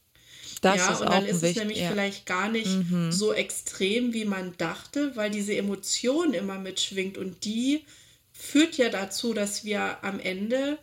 Das 0.61 0.77
ja, 0.77 0.97
und 0.99 1.09
dann 1.09 1.25
ist 1.25 1.37
es 1.37 1.43
wichtig, 1.43 1.59
nämlich 1.59 1.81
ja. 1.81 1.91
vielleicht 1.91 2.27
gar 2.27 2.49
nicht 2.49 2.91
mhm. 2.91 3.13
so 3.13 3.33
extrem, 3.33 4.13
wie 4.13 4.25
man 4.25 4.55
dachte, 4.59 5.15
weil 5.15 5.31
diese 5.31 5.57
Emotion 5.57 6.35
immer 6.35 6.59
mitschwingt 6.59 7.17
und 7.17 7.45
die 7.45 7.85
führt 8.33 8.77
ja 8.77 8.89
dazu, 8.89 9.35
dass 9.35 9.65
wir 9.65 10.03
am 10.03 10.19
Ende 10.21 10.79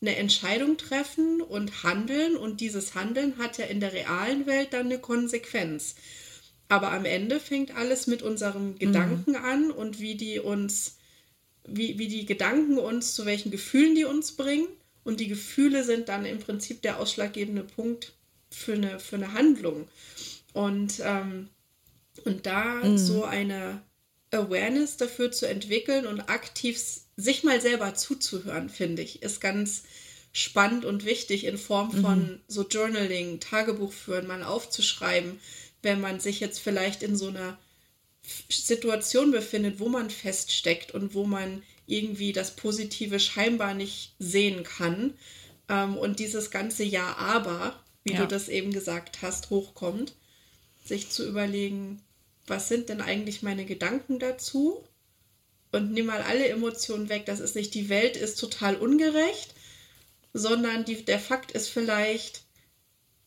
eine 0.00 0.16
Entscheidung 0.16 0.76
treffen 0.76 1.40
und 1.40 1.82
handeln 1.82 2.36
und 2.36 2.60
dieses 2.60 2.94
Handeln 2.94 3.38
hat 3.38 3.58
ja 3.58 3.64
in 3.66 3.80
der 3.80 3.92
realen 3.92 4.46
Welt 4.46 4.72
dann 4.72 4.86
eine 4.86 4.98
Konsequenz. 4.98 5.96
Aber 6.68 6.92
am 6.92 7.04
Ende 7.04 7.40
fängt 7.40 7.74
alles 7.74 8.06
mit 8.06 8.22
unserem 8.22 8.72
mhm. 8.72 8.78
Gedanken 8.78 9.30
mhm. 9.32 9.44
an 9.44 9.70
und 9.70 10.00
wie 10.00 10.14
die 10.14 10.38
uns, 10.38 10.98
wie, 11.66 11.98
wie 11.98 12.08
die 12.08 12.26
Gedanken 12.26 12.78
uns, 12.78 13.14
zu 13.14 13.26
welchen 13.26 13.50
Gefühlen 13.50 13.94
die 13.94 14.04
uns 14.04 14.32
bringen. 14.32 14.68
Und 15.02 15.20
die 15.20 15.28
Gefühle 15.28 15.84
sind 15.84 16.08
dann 16.08 16.26
im 16.26 16.38
Prinzip 16.38 16.82
der 16.82 17.00
ausschlaggebende 17.00 17.64
Punkt 17.64 18.12
für 18.50 18.74
eine, 18.74 19.00
für 19.00 19.16
eine 19.16 19.32
Handlung. 19.32 19.88
Und, 20.52 21.00
ähm, 21.04 21.48
und 22.24 22.46
da 22.46 22.76
mhm. 22.76 22.98
so 22.98 23.24
eine 23.24 23.82
Awareness 24.30 24.96
dafür 24.96 25.30
zu 25.30 25.46
entwickeln 25.48 26.06
und 26.06 26.20
aktiv 26.28 26.80
sich 27.16 27.44
mal 27.44 27.60
selber 27.60 27.94
zuzuhören, 27.94 28.68
finde 28.68 29.02
ich, 29.02 29.22
ist 29.22 29.40
ganz 29.40 29.84
spannend 30.32 30.84
und 30.84 31.04
wichtig 31.04 31.44
in 31.44 31.58
Form 31.58 31.90
von 31.90 32.18
mhm. 32.18 32.40
so 32.46 32.66
Journaling, 32.66 33.40
Tagebuch 33.40 33.92
führen, 33.92 34.26
mal 34.26 34.42
aufzuschreiben, 34.42 35.40
wenn 35.82 36.00
man 36.00 36.20
sich 36.20 36.40
jetzt 36.40 36.60
vielleicht 36.60 37.02
in 37.02 37.16
so 37.16 37.28
einer 37.28 37.58
Situation 38.50 39.30
befindet, 39.30 39.80
wo 39.80 39.88
man 39.88 40.10
feststeckt 40.10 40.92
und 40.92 41.14
wo 41.14 41.24
man 41.24 41.62
irgendwie 41.86 42.32
das 42.32 42.54
Positive 42.56 43.18
scheinbar 43.18 43.74
nicht 43.74 44.14
sehen 44.18 44.62
kann 44.62 45.14
ähm, 45.68 45.96
und 45.96 46.18
dieses 46.18 46.50
ganze 46.50 46.84
Ja, 46.84 47.16
aber, 47.16 47.82
wie 48.08 48.14
ja. 48.14 48.20
du 48.20 48.26
das 48.26 48.48
eben 48.48 48.72
gesagt 48.72 49.22
hast, 49.22 49.50
hochkommt, 49.50 50.14
sich 50.84 51.10
zu 51.10 51.26
überlegen, 51.26 52.00
was 52.46 52.68
sind 52.68 52.88
denn 52.88 53.00
eigentlich 53.00 53.42
meine 53.42 53.64
Gedanken 53.64 54.18
dazu? 54.18 54.82
Und 55.70 55.92
nimm 55.92 56.06
mal 56.06 56.22
alle 56.22 56.48
Emotionen 56.48 57.10
weg. 57.10 57.26
Das 57.26 57.40
ist 57.40 57.54
nicht, 57.54 57.74
die 57.74 57.90
Welt 57.90 58.16
ist 58.16 58.40
total 58.40 58.76
ungerecht, 58.76 59.54
sondern 60.32 60.84
die, 60.84 61.04
der 61.04 61.20
Fakt 61.20 61.52
ist 61.52 61.68
vielleicht, 61.68 62.42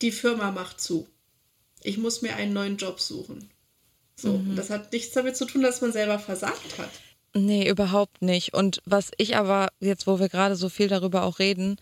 die 0.00 0.10
Firma 0.10 0.50
macht 0.50 0.80
zu 0.80 1.06
ich 1.84 1.98
muss 1.98 2.22
mir 2.22 2.36
einen 2.36 2.52
neuen 2.52 2.76
Job 2.76 3.00
suchen. 3.00 3.50
So, 4.16 4.38
mhm. 4.38 4.56
das 4.56 4.70
hat 4.70 4.92
nichts 4.92 5.12
damit 5.12 5.36
zu 5.36 5.46
tun, 5.46 5.62
dass 5.62 5.80
man 5.80 5.92
selber 5.92 6.18
versagt 6.18 6.78
hat. 6.78 6.90
Nee, 7.34 7.68
überhaupt 7.68 8.22
nicht. 8.22 8.54
Und 8.54 8.80
was 8.84 9.10
ich 9.16 9.36
aber, 9.36 9.68
jetzt 9.80 10.06
wo 10.06 10.20
wir 10.20 10.28
gerade 10.28 10.54
so 10.54 10.68
viel 10.68 10.88
darüber 10.88 11.24
auch 11.24 11.38
reden, 11.38 11.76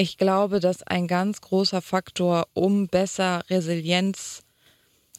ich 0.00 0.16
glaube, 0.16 0.60
dass 0.60 0.84
ein 0.84 1.08
ganz 1.08 1.40
großer 1.40 1.82
Faktor, 1.82 2.46
um 2.54 2.86
besser 2.86 3.42
Resilienz 3.50 4.44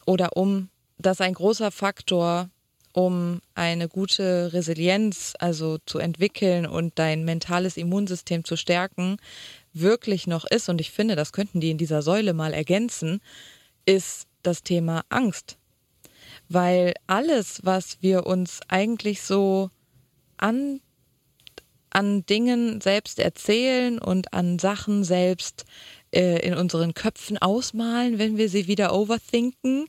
oder 0.06 0.38
um, 0.38 0.70
dass 0.98 1.20
ein 1.20 1.34
großer 1.34 1.70
Faktor, 1.70 2.50
um 2.94 3.42
eine 3.56 3.90
gute 3.90 4.54
Resilienz 4.54 5.34
also 5.38 5.80
zu 5.86 6.00
entwickeln 6.00 6.66
und 6.66 6.98
dein 6.98 7.26
mentales 7.26 7.76
Immunsystem 7.76 8.46
zu 8.46 8.56
stärken, 8.56 9.18
wirklich 9.74 10.28
noch 10.28 10.46
ist, 10.46 10.70
und 10.70 10.80
ich 10.80 10.92
finde, 10.92 11.18
das 11.18 11.34
könnten 11.34 11.60
die 11.60 11.72
in 11.72 11.78
dieser 11.78 12.02
Säule 12.02 12.34
mal 12.34 12.54
ergänzen, 12.54 13.20
ist 13.86 14.28
das 14.44 14.64
Thema 14.64 15.04
Angst. 15.10 15.58
Weil 16.48 16.94
alles, 17.06 17.60
was 17.64 17.98
wir 18.02 18.26
uns 18.26 18.62
eigentlich 18.70 19.24
so 19.24 19.72
an, 20.38 20.80
an 21.92 22.26
Dingen 22.26 22.82
selbst 22.82 23.20
erzählen 23.20 24.00
und 24.00 24.34
an 24.34 24.60
Sachen 24.60 25.04
selbst 25.04 25.66
äh, 26.12 26.46
in 26.46 26.56
unseren 26.56 26.94
Köpfen 26.94 27.38
ausmalen, 27.38 28.20
wenn 28.20 28.38
wir 28.38 28.50
sie 28.50 28.68
wieder 28.68 28.94
overthinken, 28.94 29.88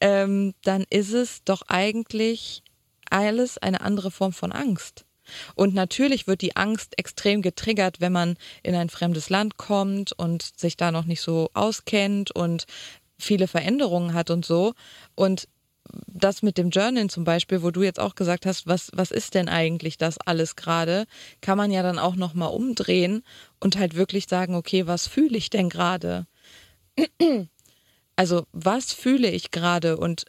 ähm, 0.00 0.54
dann 0.62 0.84
ist 0.90 1.12
es 1.12 1.44
doch 1.44 1.62
eigentlich 1.68 2.62
alles 3.10 3.58
eine 3.58 3.80
andere 3.80 4.10
Form 4.10 4.32
von 4.32 4.52
Angst. 4.52 5.04
Und 5.54 5.74
natürlich 5.74 6.26
wird 6.26 6.40
die 6.40 6.56
Angst 6.56 6.98
extrem 6.98 7.40
getriggert, 7.42 8.00
wenn 8.00 8.12
man 8.12 8.36
in 8.62 8.74
ein 8.74 8.88
fremdes 8.88 9.30
Land 9.30 9.56
kommt 9.56 10.12
und 10.12 10.58
sich 10.58 10.76
da 10.76 10.90
noch 10.90 11.04
nicht 11.04 11.20
so 11.20 11.50
auskennt 11.54 12.32
und 12.32 12.66
viele 13.18 13.46
Veränderungen 13.46 14.14
hat 14.14 14.30
und 14.30 14.44
so. 14.44 14.74
Und 15.14 15.46
das 16.06 16.42
mit 16.42 16.58
dem 16.58 16.70
Journal 16.70 17.08
zum 17.08 17.24
Beispiel, 17.24 17.62
wo 17.62 17.70
du 17.70 17.82
jetzt 17.82 18.00
auch 18.00 18.14
gesagt 18.14 18.46
hast, 18.46 18.66
was, 18.66 18.90
was 18.94 19.10
ist 19.10 19.34
denn 19.34 19.48
eigentlich 19.48 19.98
das 19.98 20.18
alles 20.18 20.56
gerade, 20.56 21.06
kann 21.40 21.56
man 21.58 21.70
ja 21.70 21.82
dann 21.82 21.98
auch 21.98 22.16
nochmal 22.16 22.50
umdrehen 22.50 23.22
und 23.58 23.78
halt 23.78 23.94
wirklich 23.94 24.26
sagen, 24.28 24.54
okay, 24.54 24.86
was 24.86 25.06
fühle 25.06 25.36
ich 25.36 25.50
denn 25.50 25.68
gerade? 25.68 26.26
Also, 28.16 28.46
was 28.52 28.92
fühle 28.92 29.30
ich 29.30 29.50
gerade? 29.50 29.96
Und 29.96 30.26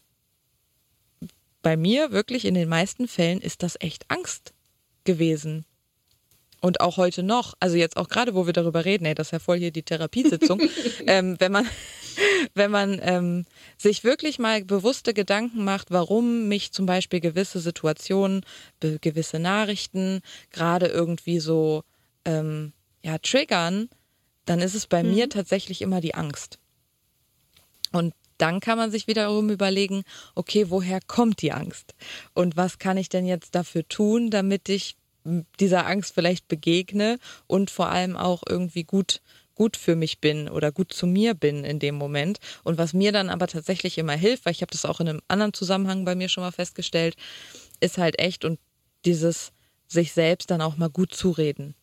bei 1.62 1.76
mir 1.76 2.12
wirklich 2.12 2.46
in 2.46 2.54
den 2.54 2.70
meisten 2.70 3.08
Fällen 3.08 3.42
ist 3.42 3.64
das 3.64 3.76
echt 3.82 4.10
Angst 4.10 4.54
gewesen. 5.04 5.66
Und 6.62 6.80
auch 6.80 6.98
heute 6.98 7.24
noch, 7.24 7.56
also 7.60 7.76
jetzt 7.76 7.98
auch 7.98 8.08
gerade, 8.08 8.36
wo 8.36 8.46
wir 8.46 8.54
darüber 8.54 8.86
reden, 8.86 9.06
ey, 9.06 9.16
das 9.16 9.28
ist 9.28 9.32
ja 9.32 9.40
voll 9.40 9.58
hier 9.58 9.72
die 9.72 9.82
Therapiesitzung, 9.82 10.62
ähm, 11.08 11.36
wenn 11.40 11.52
man, 11.52 11.68
wenn 12.54 12.70
man 12.70 13.00
ähm, 13.02 13.46
sich 13.78 14.04
wirklich 14.04 14.38
mal 14.38 14.64
bewusste 14.64 15.16
Gedanken 15.16 15.64
macht, 15.64 15.90
warum 15.90 16.48
mich 16.48 16.72
zum 16.72 16.86
Beispiel 16.86 17.20
gewisse 17.20 17.60
Situationen, 17.60 18.46
gewisse 18.80 19.40
Nachrichten 19.40 20.22
gerade 20.52 20.86
irgendwie 20.86 21.40
so 21.40 21.84
ähm, 22.26 22.74
ja, 23.04 23.18
triggern, 23.18 23.90
dann 24.46 24.60
ist 24.60 24.76
es 24.76 24.86
bei 24.86 25.02
mhm. 25.02 25.16
mir 25.16 25.30
tatsächlich 25.30 25.82
immer 25.82 26.00
die 26.00 26.14
Angst. 26.14 26.60
Und 27.92 28.14
dann 28.38 28.60
kann 28.60 28.78
man 28.78 28.92
sich 28.92 29.08
wiederum 29.08 29.50
überlegen, 29.50 30.04
okay, 30.36 30.70
woher 30.70 31.00
kommt 31.06 31.42
die 31.42 31.52
Angst? 31.52 31.94
Und 32.34 32.58
was 32.58 32.80
kann 32.80 32.98
ich 32.98 33.10
denn 33.10 33.26
jetzt 33.26 33.56
dafür 33.56 33.88
tun, 33.88 34.32
damit 34.32 34.70
ich 34.70 34.96
dieser 35.60 35.86
Angst 35.86 36.14
vielleicht 36.14 36.48
begegne 36.48 37.18
und 37.48 37.70
vor 37.70 37.90
allem 37.90 38.18
auch 38.18 38.44
irgendwie 38.48 38.84
gut 38.84 39.22
gut 39.62 39.78
für 39.78 39.96
mich 39.96 40.20
bin 40.20 40.50
oder 40.50 40.72
gut 40.72 40.92
zu 40.92 41.06
mir 41.06 41.36
bin 41.36 41.64
in 41.64 41.78
dem 41.78 41.94
Moment. 41.94 42.40
Und 42.64 42.80
was 42.80 42.94
mir 42.94 43.12
dann 43.12 43.30
aber 43.30 43.46
tatsächlich 43.46 44.00
immer 44.00 44.14
hilft, 44.14 44.46
weil 44.46 44.54
ich 44.54 44.62
habe 44.64 44.72
das 44.72 44.86
auch 44.86 45.00
in 45.00 45.08
einem 45.08 45.22
anderen 45.28 45.54
Zusammenhang 45.54 46.04
bei 46.04 46.16
mir 46.16 46.30
schon 46.30 46.44
mal 46.44 46.52
festgestellt, 46.52 47.16
ist 47.80 48.00
halt 48.00 48.18
echt 48.20 48.44
und 48.44 48.60
dieses 49.06 49.52
sich 49.88 50.14
selbst 50.14 50.50
dann 50.50 50.62
auch 50.62 50.78
mal 50.78 50.90
gut 50.90 51.14
zureden. 51.14 51.76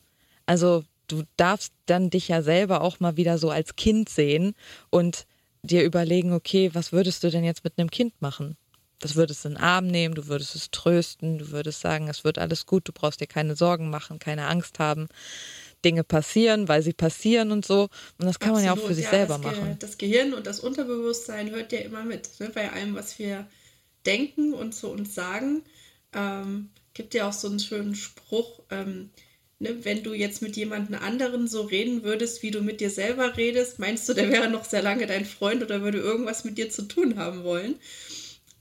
Also 0.44 0.82
du 1.06 1.22
darfst 1.36 1.72
dann 1.86 2.10
dich 2.10 2.28
ja 2.28 2.42
selber 2.42 2.80
auch 2.80 3.00
mal 3.00 3.16
wieder 3.16 3.38
so 3.38 3.50
als 3.50 3.76
Kind 3.76 4.08
sehen 4.08 4.54
und 4.90 5.26
dir 5.62 5.84
überlegen, 5.84 6.32
okay, 6.32 6.70
was 6.72 6.92
würdest 6.92 7.22
du 7.22 7.30
denn 7.30 7.44
jetzt 7.44 7.64
mit 7.64 7.74
einem 7.78 7.90
Kind 7.90 8.20
machen? 8.20 8.56
Das 9.00 9.14
würdest 9.14 9.44
du 9.44 9.48
in 9.48 9.54
den 9.54 9.62
Arm 9.62 9.86
nehmen, 9.86 10.14
du 10.14 10.26
würdest 10.26 10.54
es 10.54 10.70
trösten, 10.70 11.38
du 11.38 11.50
würdest 11.50 11.80
sagen, 11.80 12.08
es 12.08 12.24
wird 12.24 12.38
alles 12.38 12.66
gut, 12.66 12.88
du 12.88 12.92
brauchst 12.92 13.20
dir 13.20 13.26
keine 13.26 13.54
Sorgen 13.54 13.90
machen, 13.90 14.18
keine 14.18 14.46
Angst 14.46 14.78
haben. 14.78 15.08
Dinge 15.84 16.02
passieren, 16.02 16.66
weil 16.66 16.82
sie 16.82 16.92
passieren 16.92 17.52
und 17.52 17.64
so. 17.64 17.88
Und 18.18 18.26
das 18.26 18.40
kann 18.40 18.50
Absolut, 18.50 18.54
man 18.54 18.64
ja 18.64 18.72
auch 18.72 18.86
für 18.86 18.94
sich 18.94 19.04
ja, 19.04 19.10
selber 19.10 19.34
das 19.34 19.42
machen. 19.42 19.76
das 19.78 19.98
Gehirn 19.98 20.34
und 20.34 20.46
das 20.46 20.60
Unterbewusstsein 20.60 21.50
hört 21.50 21.70
ja 21.72 21.78
immer 21.80 22.04
mit. 22.04 22.28
Ne? 22.40 22.50
Bei 22.52 22.72
allem, 22.72 22.94
was 22.94 23.18
wir 23.18 23.46
denken 24.04 24.54
und 24.54 24.74
zu 24.74 24.88
uns 24.88 25.14
sagen, 25.14 25.62
ähm, 26.12 26.70
gibt 26.94 27.14
ja 27.14 27.28
auch 27.28 27.32
so 27.32 27.48
einen 27.48 27.60
schönen 27.60 27.94
Spruch, 27.94 28.60
ähm, 28.70 29.10
ne? 29.60 29.84
wenn 29.84 30.02
du 30.02 30.14
jetzt 30.14 30.42
mit 30.42 30.56
jemandem 30.56 30.96
anderen 30.96 31.46
so 31.46 31.62
reden 31.62 32.02
würdest, 32.02 32.42
wie 32.42 32.50
du 32.50 32.60
mit 32.60 32.80
dir 32.80 32.90
selber 32.90 33.36
redest, 33.36 33.78
meinst 33.78 34.08
du, 34.08 34.14
der 34.14 34.30
wäre 34.30 34.50
noch 34.50 34.64
sehr 34.64 34.82
lange 34.82 35.06
dein 35.06 35.24
Freund 35.24 35.62
oder 35.62 35.82
würde 35.82 35.98
irgendwas 35.98 36.44
mit 36.44 36.58
dir 36.58 36.70
zu 36.70 36.82
tun 36.82 37.16
haben 37.16 37.44
wollen? 37.44 37.76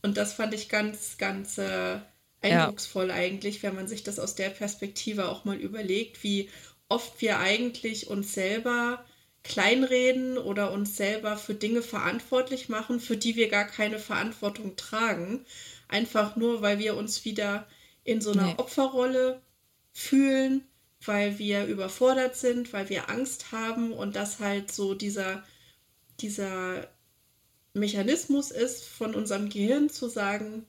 Und 0.07 0.15
das 0.15 0.31
fand 0.31 0.53
ich 0.53 0.69
ganz, 0.69 1.17
ganz 1.17 1.57
äh, 1.57 1.99
eindrucksvoll 2.39 3.09
ja. 3.09 3.15
eigentlich, 3.15 3.61
wenn 3.61 3.75
man 3.75 3.89
sich 3.89 4.03
das 4.03 4.19
aus 4.19 4.35
der 4.35 4.49
Perspektive 4.49 5.27
auch 5.27 5.43
mal 5.43 5.57
überlegt, 5.57 6.23
wie 6.23 6.49
oft 6.87 7.19
wir 7.19 7.39
eigentlich 7.39 8.07
uns 8.07 8.33
selber 8.33 9.03
kleinreden 9.43 10.37
oder 10.37 10.71
uns 10.71 10.95
selber 10.95 11.35
für 11.35 11.55
Dinge 11.55 11.81
verantwortlich 11.81 12.69
machen, 12.69 13.01
für 13.01 13.17
die 13.17 13.35
wir 13.35 13.49
gar 13.49 13.65
keine 13.65 13.99
Verantwortung 13.99 14.77
tragen. 14.77 15.45
Einfach 15.89 16.37
nur, 16.37 16.61
weil 16.61 16.79
wir 16.79 16.95
uns 16.95 17.25
wieder 17.25 17.67
in 18.05 18.21
so 18.21 18.31
einer 18.31 18.45
nee. 18.45 18.55
Opferrolle 18.55 19.41
fühlen, 19.91 20.63
weil 21.03 21.37
wir 21.37 21.65
überfordert 21.65 22.37
sind, 22.37 22.71
weil 22.71 22.87
wir 22.87 23.09
Angst 23.09 23.51
haben 23.51 23.91
und 23.91 24.15
das 24.15 24.39
halt 24.39 24.71
so 24.71 24.93
dieser, 24.93 25.43
dieser 26.21 26.87
Mechanismus 27.77 28.51
ist 28.51 28.85
von 28.85 29.15
unserem 29.15 29.49
Gehirn 29.49 29.89
zu 29.89 30.09
sagen, 30.09 30.65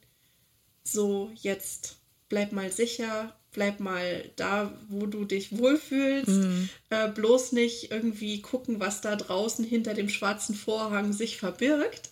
so 0.85 1.31
jetzt 1.35 1.97
bleib 2.29 2.53
mal 2.53 2.71
sicher, 2.71 3.37
bleib 3.53 3.81
mal 3.81 4.31
da, 4.37 4.73
wo 4.89 5.07
du 5.07 5.25
dich 5.25 5.57
wohlfühlst. 5.57 6.29
Mhm. 6.29 6.69
Äh, 6.91 7.09
bloß 7.09 7.53
nicht 7.53 7.91
irgendwie 7.91 8.41
gucken, 8.43 8.81
was 8.81 9.01
da 9.01 9.17
draußen 9.17 9.65
hinter 9.65 9.95
dem 9.95 10.09
schwarzen 10.09 10.55
Vorhang 10.55 11.13
sich 11.13 11.39
verbirgt. 11.39 12.11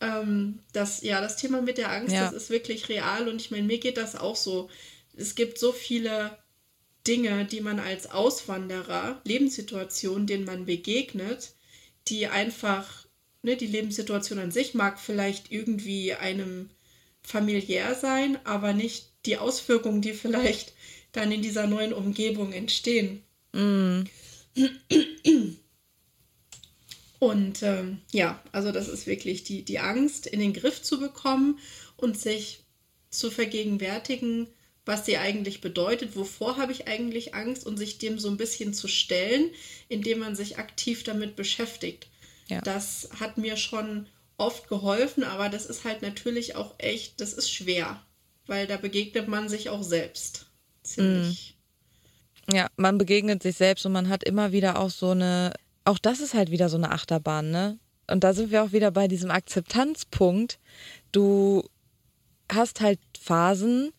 Ähm, 0.00 0.60
das, 0.72 1.02
ja, 1.02 1.20
das 1.20 1.36
Thema 1.36 1.62
mit 1.62 1.78
der 1.78 1.90
Angst, 1.90 2.14
ja. 2.14 2.24
das 2.24 2.32
ist 2.32 2.50
wirklich 2.50 2.88
real 2.88 3.28
und 3.28 3.40
ich 3.40 3.50
meine, 3.50 3.64
mir 3.64 3.78
geht 3.78 3.96
das 3.96 4.16
auch 4.16 4.36
so. 4.36 4.68
Es 5.16 5.34
gibt 5.34 5.58
so 5.58 5.72
viele 5.72 6.36
Dinge, 7.06 7.44
die 7.44 7.60
man 7.60 7.78
als 7.78 8.10
Auswanderer, 8.10 9.20
Lebenssituationen, 9.24 10.26
denen 10.26 10.44
man 10.44 10.64
begegnet, 10.64 11.52
die 12.08 12.26
einfach, 12.26 13.03
ne, 13.44 13.56
die 13.56 13.66
Lebenssituation 13.66 14.38
an 14.38 14.50
sich 14.50 14.74
mag 14.74 14.98
vielleicht 14.98 15.52
irgendwie 15.52 16.14
einem 16.14 16.70
familiär 17.22 17.94
sein, 17.94 18.38
aber 18.44 18.72
nicht 18.72 19.08
die 19.26 19.38
Auswirkungen, 19.38 20.02
die 20.02 20.12
vielleicht 20.12 20.72
dann 21.12 21.30
in 21.30 21.42
dieser 21.42 21.66
neuen 21.66 21.92
Umgebung 21.92 22.52
entstehen. 22.52 23.22
Mm. 23.52 24.02
Und 27.18 27.62
ähm, 27.62 28.00
ja, 28.12 28.42
also 28.52 28.72
das 28.72 28.88
ist 28.88 29.06
wirklich 29.06 29.44
die, 29.44 29.62
die 29.62 29.78
Angst 29.78 30.26
in 30.26 30.40
den 30.40 30.52
Griff 30.52 30.82
zu 30.82 31.00
bekommen 31.00 31.58
und 31.96 32.18
sich 32.18 32.60
zu 33.08 33.30
vergegenwärtigen, 33.30 34.48
was 34.84 35.06
sie 35.06 35.16
eigentlich 35.16 35.62
bedeutet, 35.62 36.16
wovor 36.16 36.58
habe 36.58 36.72
ich 36.72 36.88
eigentlich 36.88 37.34
Angst 37.34 37.64
und 37.64 37.78
sich 37.78 37.96
dem 37.96 38.18
so 38.18 38.28
ein 38.28 38.36
bisschen 38.36 38.74
zu 38.74 38.88
stellen, 38.88 39.50
indem 39.88 40.18
man 40.18 40.36
sich 40.36 40.58
aktiv 40.58 41.04
damit 41.04 41.36
beschäftigt. 41.36 42.08
Ja. 42.48 42.60
Das 42.60 43.08
hat 43.18 43.38
mir 43.38 43.56
schon 43.56 44.06
oft 44.36 44.68
geholfen, 44.68 45.24
aber 45.24 45.48
das 45.48 45.66
ist 45.66 45.84
halt 45.84 46.02
natürlich 46.02 46.56
auch 46.56 46.74
echt, 46.78 47.20
das 47.20 47.32
ist 47.32 47.50
schwer, 47.50 48.02
weil 48.46 48.66
da 48.66 48.76
begegnet 48.76 49.28
man 49.28 49.48
sich 49.48 49.70
auch 49.70 49.82
selbst. 49.82 50.46
Ziemlich. 50.82 51.56
Mm. 52.48 52.54
Ja, 52.54 52.68
man 52.76 52.98
begegnet 52.98 53.42
sich 53.42 53.56
selbst 53.56 53.86
und 53.86 53.92
man 53.92 54.08
hat 54.08 54.24
immer 54.24 54.52
wieder 54.52 54.78
auch 54.78 54.90
so 54.90 55.10
eine, 55.10 55.54
auch 55.84 55.98
das 55.98 56.20
ist 56.20 56.34
halt 56.34 56.50
wieder 56.50 56.68
so 56.68 56.76
eine 56.76 56.90
Achterbahn, 56.90 57.50
ne? 57.50 57.78
Und 58.06 58.22
da 58.22 58.34
sind 58.34 58.50
wir 58.50 58.62
auch 58.62 58.72
wieder 58.72 58.90
bei 58.90 59.08
diesem 59.08 59.30
Akzeptanzpunkt. 59.30 60.58
Du 61.10 61.64
hast 62.52 62.82
halt 62.82 63.00
Phasen, 63.18 63.92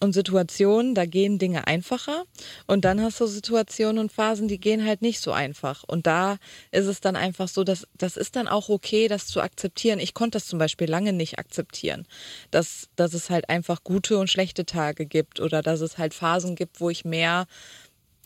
und 0.00 0.12
Situationen, 0.12 0.94
da 0.94 1.06
gehen 1.06 1.38
Dinge 1.38 1.66
einfacher. 1.66 2.24
Und 2.66 2.84
dann 2.84 3.00
hast 3.02 3.20
du 3.20 3.26
Situationen 3.26 3.98
und 3.98 4.12
Phasen, 4.12 4.48
die 4.48 4.58
gehen 4.58 4.84
halt 4.84 5.02
nicht 5.02 5.20
so 5.20 5.32
einfach. 5.32 5.84
Und 5.84 6.06
da 6.06 6.38
ist 6.70 6.86
es 6.86 7.00
dann 7.00 7.16
einfach 7.16 7.48
so, 7.48 7.64
dass 7.64 7.86
das 7.96 8.16
ist 8.16 8.36
dann 8.36 8.48
auch 8.48 8.68
okay, 8.68 9.08
das 9.08 9.26
zu 9.26 9.40
akzeptieren. 9.40 9.98
Ich 9.98 10.14
konnte 10.14 10.36
das 10.36 10.46
zum 10.46 10.58
Beispiel 10.58 10.88
lange 10.88 11.12
nicht 11.12 11.38
akzeptieren, 11.38 12.06
dass, 12.50 12.88
dass 12.96 13.14
es 13.14 13.30
halt 13.30 13.48
einfach 13.48 13.84
gute 13.84 14.18
und 14.18 14.30
schlechte 14.30 14.64
Tage 14.66 15.06
gibt 15.06 15.40
oder 15.40 15.62
dass 15.62 15.80
es 15.80 15.98
halt 15.98 16.14
Phasen 16.14 16.54
gibt, 16.54 16.80
wo 16.80 16.90
ich 16.90 17.04
mehr 17.04 17.46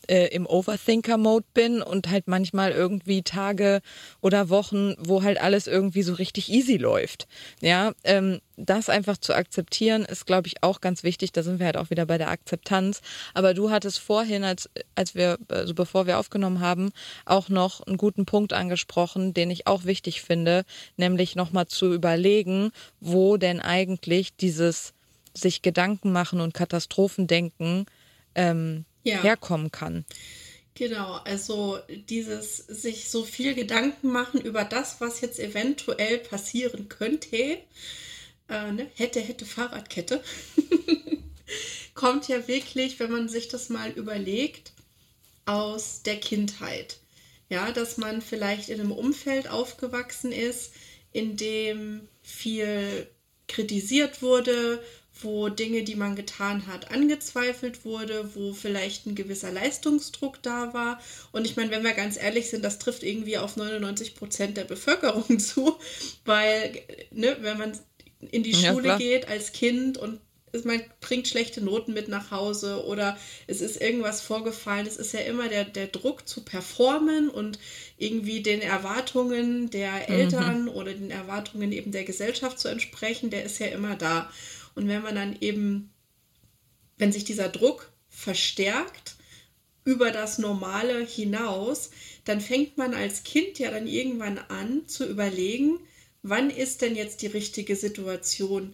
äh, 0.07 0.27
im 0.27 0.45
Overthinker-Mode 0.45 1.45
bin 1.53 1.81
und 1.81 2.09
halt 2.09 2.27
manchmal 2.27 2.71
irgendwie 2.71 3.23
Tage 3.23 3.81
oder 4.21 4.49
Wochen, 4.49 4.95
wo 4.99 5.23
halt 5.23 5.39
alles 5.39 5.67
irgendwie 5.67 6.03
so 6.03 6.13
richtig 6.13 6.49
easy 6.49 6.77
läuft. 6.77 7.27
Ja, 7.61 7.93
ähm, 8.03 8.39
das 8.55 8.89
einfach 8.89 9.17
zu 9.17 9.33
akzeptieren, 9.33 10.05
ist, 10.05 10.25
glaube 10.25 10.47
ich, 10.47 10.61
auch 10.61 10.81
ganz 10.81 11.03
wichtig. 11.03 11.31
Da 11.31 11.43
sind 11.43 11.59
wir 11.59 11.65
halt 11.65 11.77
auch 11.77 11.89
wieder 11.89 12.05
bei 12.05 12.17
der 12.17 12.29
Akzeptanz. 12.29 13.01
Aber 13.33 13.53
du 13.53 13.71
hattest 13.71 13.99
vorhin, 13.99 14.43
als, 14.43 14.69
als 14.95 15.15
wir, 15.15 15.37
also 15.47 15.73
bevor 15.73 16.05
wir 16.05 16.19
aufgenommen 16.19 16.59
haben, 16.59 16.91
auch 17.25 17.49
noch 17.49 17.81
einen 17.81 17.97
guten 17.97 18.25
Punkt 18.25 18.53
angesprochen, 18.53 19.33
den 19.33 19.49
ich 19.49 19.67
auch 19.67 19.85
wichtig 19.85 20.21
finde, 20.21 20.65
nämlich 20.97 21.35
nochmal 21.35 21.67
zu 21.67 21.93
überlegen, 21.93 22.71
wo 22.99 23.37
denn 23.37 23.59
eigentlich 23.59 24.35
dieses 24.35 24.93
sich 25.33 25.61
Gedanken 25.63 26.11
machen 26.11 26.41
und 26.41 26.53
Katastrophendenken 26.53 27.85
ähm, 28.35 28.85
ja. 29.03 29.21
herkommen 29.21 29.71
kann. 29.71 30.05
Genau, 30.75 31.13
also 31.23 31.77
dieses 32.09 32.57
sich 32.57 33.09
so 33.09 33.23
viel 33.23 33.53
Gedanken 33.53 34.11
machen 34.11 34.41
über 34.41 34.63
das, 34.63 34.99
was 35.01 35.21
jetzt 35.21 35.39
eventuell 35.39 36.17
passieren 36.17 36.89
könnte, 36.89 37.59
äh, 38.49 38.71
ne? 38.71 38.89
hätte, 38.95 39.19
hätte 39.19 39.45
Fahrradkette, 39.45 40.23
kommt 41.93 42.27
ja 42.27 42.47
wirklich, 42.47 42.99
wenn 42.99 43.11
man 43.11 43.29
sich 43.29 43.49
das 43.49 43.69
mal 43.69 43.91
überlegt, 43.91 44.71
aus 45.45 46.01
der 46.03 46.19
Kindheit. 46.19 46.97
Ja, 47.49 47.71
dass 47.71 47.97
man 47.97 48.21
vielleicht 48.21 48.69
in 48.69 48.79
einem 48.79 48.91
Umfeld 48.91 49.47
aufgewachsen 49.47 50.31
ist, 50.31 50.73
in 51.11 51.37
dem 51.37 52.07
viel 52.23 53.07
kritisiert 53.47 54.23
wurde, 54.23 54.83
wo 55.23 55.49
Dinge, 55.49 55.83
die 55.83 55.95
man 55.95 56.15
getan 56.15 56.67
hat, 56.67 56.91
angezweifelt 56.91 57.85
wurde, 57.85 58.29
wo 58.35 58.53
vielleicht 58.53 59.05
ein 59.05 59.15
gewisser 59.15 59.51
Leistungsdruck 59.51 60.41
da 60.41 60.73
war. 60.73 60.99
Und 61.31 61.45
ich 61.45 61.55
meine, 61.55 61.71
wenn 61.71 61.83
wir 61.83 61.93
ganz 61.93 62.17
ehrlich 62.17 62.49
sind, 62.49 62.63
das 62.63 62.79
trifft 62.79 63.03
irgendwie 63.03 63.37
auf 63.37 63.55
99 63.55 64.15
Prozent 64.15 64.57
der 64.57 64.65
Bevölkerung 64.65 65.39
zu, 65.39 65.77
weil, 66.25 66.81
ne, 67.11 67.37
wenn 67.41 67.57
man 67.57 67.77
in 68.31 68.43
die 68.43 68.53
Schule 68.53 68.89
ja, 68.89 68.97
geht 68.97 69.27
als 69.27 69.51
Kind 69.51 69.97
und 69.97 70.19
man 70.63 70.83
bringt 71.01 71.27
schlechte 71.27 71.61
Noten 71.61 71.93
mit 71.93 72.07
nach 72.07 72.29
Hause 72.29 72.85
oder 72.85 73.17
es 73.47 73.59
ist 73.59 73.81
irgendwas 73.81 74.21
vorgefallen. 74.21 74.85
Es 74.85 74.97
ist 74.97 75.11
ja 75.13 75.21
immer 75.21 75.49
der, 75.49 75.65
der 75.65 75.87
Druck 75.87 76.27
zu 76.27 76.41
performen 76.41 77.29
und 77.29 77.57
irgendwie 77.97 78.43
den 78.43 78.61
Erwartungen 78.61 79.71
der 79.71 79.91
mhm. 79.91 80.13
Eltern 80.13 80.61
mhm. 80.63 80.69
oder 80.69 80.93
den 80.93 81.09
Erwartungen 81.09 81.71
eben 81.71 81.91
der 81.91 82.03
Gesellschaft 82.03 82.59
zu 82.59 82.67
entsprechen, 82.67 83.31
der 83.31 83.43
ist 83.43 83.59
ja 83.59 83.67
immer 83.67 83.95
da. 83.95 84.29
Und 84.75 84.87
wenn 84.87 85.01
man 85.01 85.15
dann 85.15 85.37
eben, 85.39 85.91
wenn 86.97 87.11
sich 87.11 87.23
dieser 87.23 87.49
Druck 87.49 87.91
verstärkt 88.09 89.15
über 89.85 90.11
das 90.11 90.37
Normale 90.37 91.05
hinaus, 91.05 91.91
dann 92.25 92.39
fängt 92.41 92.77
man 92.77 92.93
als 92.93 93.23
Kind 93.23 93.59
ja 93.59 93.71
dann 93.71 93.87
irgendwann 93.87 94.37
an 94.37 94.87
zu 94.87 95.05
überlegen, 95.07 95.79
wann 96.21 96.49
ist 96.49 96.81
denn 96.81 96.95
jetzt 96.95 97.21
die 97.21 97.27
richtige 97.27 97.75
Situation 97.75 98.73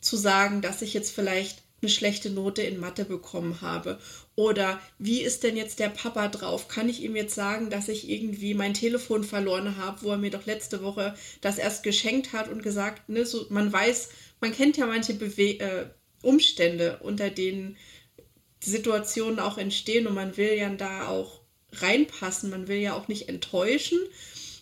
zu 0.00 0.16
sagen, 0.16 0.62
dass 0.62 0.82
ich 0.82 0.94
jetzt 0.94 1.10
vielleicht 1.10 1.62
eine 1.80 1.90
schlechte 1.90 2.30
Note 2.30 2.62
in 2.62 2.80
Mathe 2.80 3.04
bekommen 3.04 3.60
habe? 3.60 4.00
Oder 4.34 4.80
wie 4.98 5.20
ist 5.20 5.44
denn 5.44 5.56
jetzt 5.56 5.78
der 5.78 5.90
Papa 5.90 6.28
drauf? 6.28 6.68
Kann 6.68 6.88
ich 6.88 7.02
ihm 7.02 7.14
jetzt 7.14 7.34
sagen, 7.34 7.70
dass 7.70 7.88
ich 7.88 8.08
irgendwie 8.08 8.54
mein 8.54 8.74
Telefon 8.74 9.22
verloren 9.22 9.76
habe, 9.76 10.02
wo 10.02 10.10
er 10.10 10.18
mir 10.18 10.30
doch 10.30 10.46
letzte 10.46 10.82
Woche 10.82 11.14
das 11.40 11.58
erst 11.58 11.82
geschenkt 11.82 12.32
hat 12.32 12.48
und 12.48 12.62
gesagt, 12.62 13.08
ne, 13.08 13.24
so, 13.26 13.46
man 13.50 13.72
weiß, 13.72 14.08
man 14.40 14.52
kennt 14.52 14.76
ja 14.76 14.86
manche 14.86 15.14
Bewe 15.14 15.60
äh, 15.60 15.86
Umstände, 16.22 16.98
unter 17.02 17.30
denen 17.30 17.76
Situationen 18.62 19.38
auch 19.38 19.58
entstehen 19.58 20.06
und 20.06 20.14
man 20.14 20.36
will 20.36 20.54
ja 20.54 20.68
da 20.70 21.08
auch 21.08 21.40
reinpassen, 21.72 22.50
man 22.50 22.68
will 22.68 22.78
ja 22.78 22.94
auch 22.94 23.08
nicht 23.08 23.28
enttäuschen. 23.28 23.98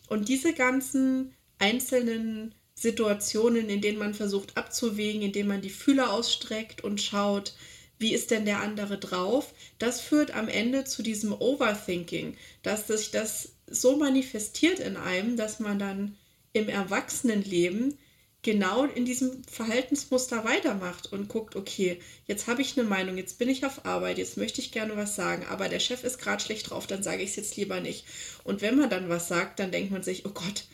Und 0.08 0.28
diese 0.28 0.52
ganzen 0.52 1.34
einzelnen 1.58 2.54
Situationen, 2.74 3.70
in 3.70 3.80
denen 3.80 3.98
man 3.98 4.14
versucht 4.14 4.56
abzuwägen, 4.56 5.22
indem 5.22 5.48
man 5.48 5.62
die 5.62 5.70
Fühler 5.70 6.12
ausstreckt 6.12 6.84
und 6.84 7.00
schaut, 7.00 7.54
wie 7.98 8.12
ist 8.12 8.30
denn 8.30 8.44
der 8.44 8.60
andere 8.60 8.98
drauf, 8.98 9.54
das 9.78 10.02
führt 10.02 10.34
am 10.34 10.48
Ende 10.48 10.84
zu 10.84 11.02
diesem 11.02 11.32
Overthinking, 11.32 12.36
dass 12.62 12.88
sich 12.88 13.10
das 13.10 13.52
so 13.66 13.96
manifestiert 13.96 14.78
in 14.78 14.98
einem, 14.98 15.36
dass 15.38 15.60
man 15.60 15.78
dann 15.78 16.16
im 16.52 16.68
Erwachsenenleben 16.68 17.98
genau 18.46 18.84
in 18.84 19.04
diesem 19.04 19.42
Verhaltensmuster 19.50 20.44
weitermacht 20.44 21.12
und 21.12 21.26
guckt, 21.28 21.56
okay, 21.56 21.98
jetzt 22.28 22.46
habe 22.46 22.62
ich 22.62 22.78
eine 22.78 22.88
Meinung, 22.88 23.16
jetzt 23.16 23.40
bin 23.40 23.48
ich 23.48 23.66
auf 23.66 23.84
Arbeit, 23.84 24.18
jetzt 24.18 24.36
möchte 24.36 24.60
ich 24.60 24.70
gerne 24.70 24.96
was 24.96 25.16
sagen, 25.16 25.44
aber 25.50 25.68
der 25.68 25.80
Chef 25.80 26.04
ist 26.04 26.20
gerade 26.20 26.40
schlecht 26.40 26.70
drauf, 26.70 26.86
dann 26.86 27.02
sage 27.02 27.24
ich 27.24 27.30
es 27.30 27.36
jetzt 27.36 27.56
lieber 27.56 27.80
nicht. 27.80 28.04
Und 28.44 28.62
wenn 28.62 28.76
man 28.78 28.88
dann 28.88 29.08
was 29.08 29.26
sagt, 29.26 29.58
dann 29.58 29.72
denkt 29.72 29.90
man 29.90 30.04
sich, 30.04 30.24
oh 30.26 30.30
Gott, 30.30 30.68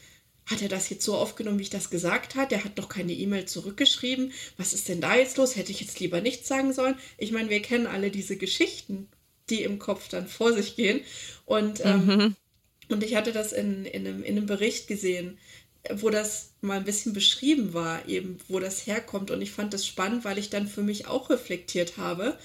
hat 0.44 0.60
er 0.60 0.68
das 0.68 0.90
jetzt 0.90 1.06
so 1.06 1.14
aufgenommen, 1.14 1.58
wie 1.58 1.62
ich 1.62 1.70
das 1.70 1.88
gesagt 1.88 2.34
habe? 2.34 2.50
Der 2.50 2.62
hat 2.62 2.78
doch 2.78 2.90
keine 2.90 3.14
E-Mail 3.14 3.46
zurückgeschrieben. 3.46 4.32
Was 4.58 4.74
ist 4.74 4.90
denn 4.90 5.00
da 5.00 5.16
jetzt 5.16 5.38
los? 5.38 5.56
Hätte 5.56 5.72
ich 5.72 5.80
jetzt 5.80 5.98
lieber 5.98 6.20
nichts 6.20 6.48
sagen 6.48 6.74
sollen? 6.74 6.96
Ich 7.16 7.32
meine, 7.32 7.48
wir 7.48 7.62
kennen 7.62 7.86
alle 7.86 8.10
diese 8.10 8.36
Geschichten, 8.36 9.08
die 9.48 9.62
im 9.62 9.78
Kopf 9.78 10.08
dann 10.08 10.28
vor 10.28 10.52
sich 10.52 10.76
gehen. 10.76 11.00
Und, 11.46 11.82
ähm, 11.86 12.06
mhm. 12.06 12.36
und 12.90 13.02
ich 13.02 13.14
hatte 13.16 13.32
das 13.32 13.52
in, 13.52 13.86
in, 13.86 14.06
einem, 14.06 14.22
in 14.22 14.36
einem 14.36 14.46
Bericht 14.46 14.88
gesehen, 14.88 15.38
wo 15.90 16.10
das 16.10 16.50
mal 16.60 16.78
ein 16.78 16.84
bisschen 16.84 17.12
beschrieben 17.12 17.74
war, 17.74 18.08
eben 18.08 18.38
wo 18.48 18.60
das 18.60 18.86
herkommt. 18.86 19.30
Und 19.30 19.42
ich 19.42 19.50
fand 19.50 19.74
das 19.74 19.86
spannend, 19.86 20.24
weil 20.24 20.38
ich 20.38 20.50
dann 20.50 20.68
für 20.68 20.82
mich 20.82 21.06
auch 21.06 21.30
reflektiert 21.30 21.96
habe 21.96 22.38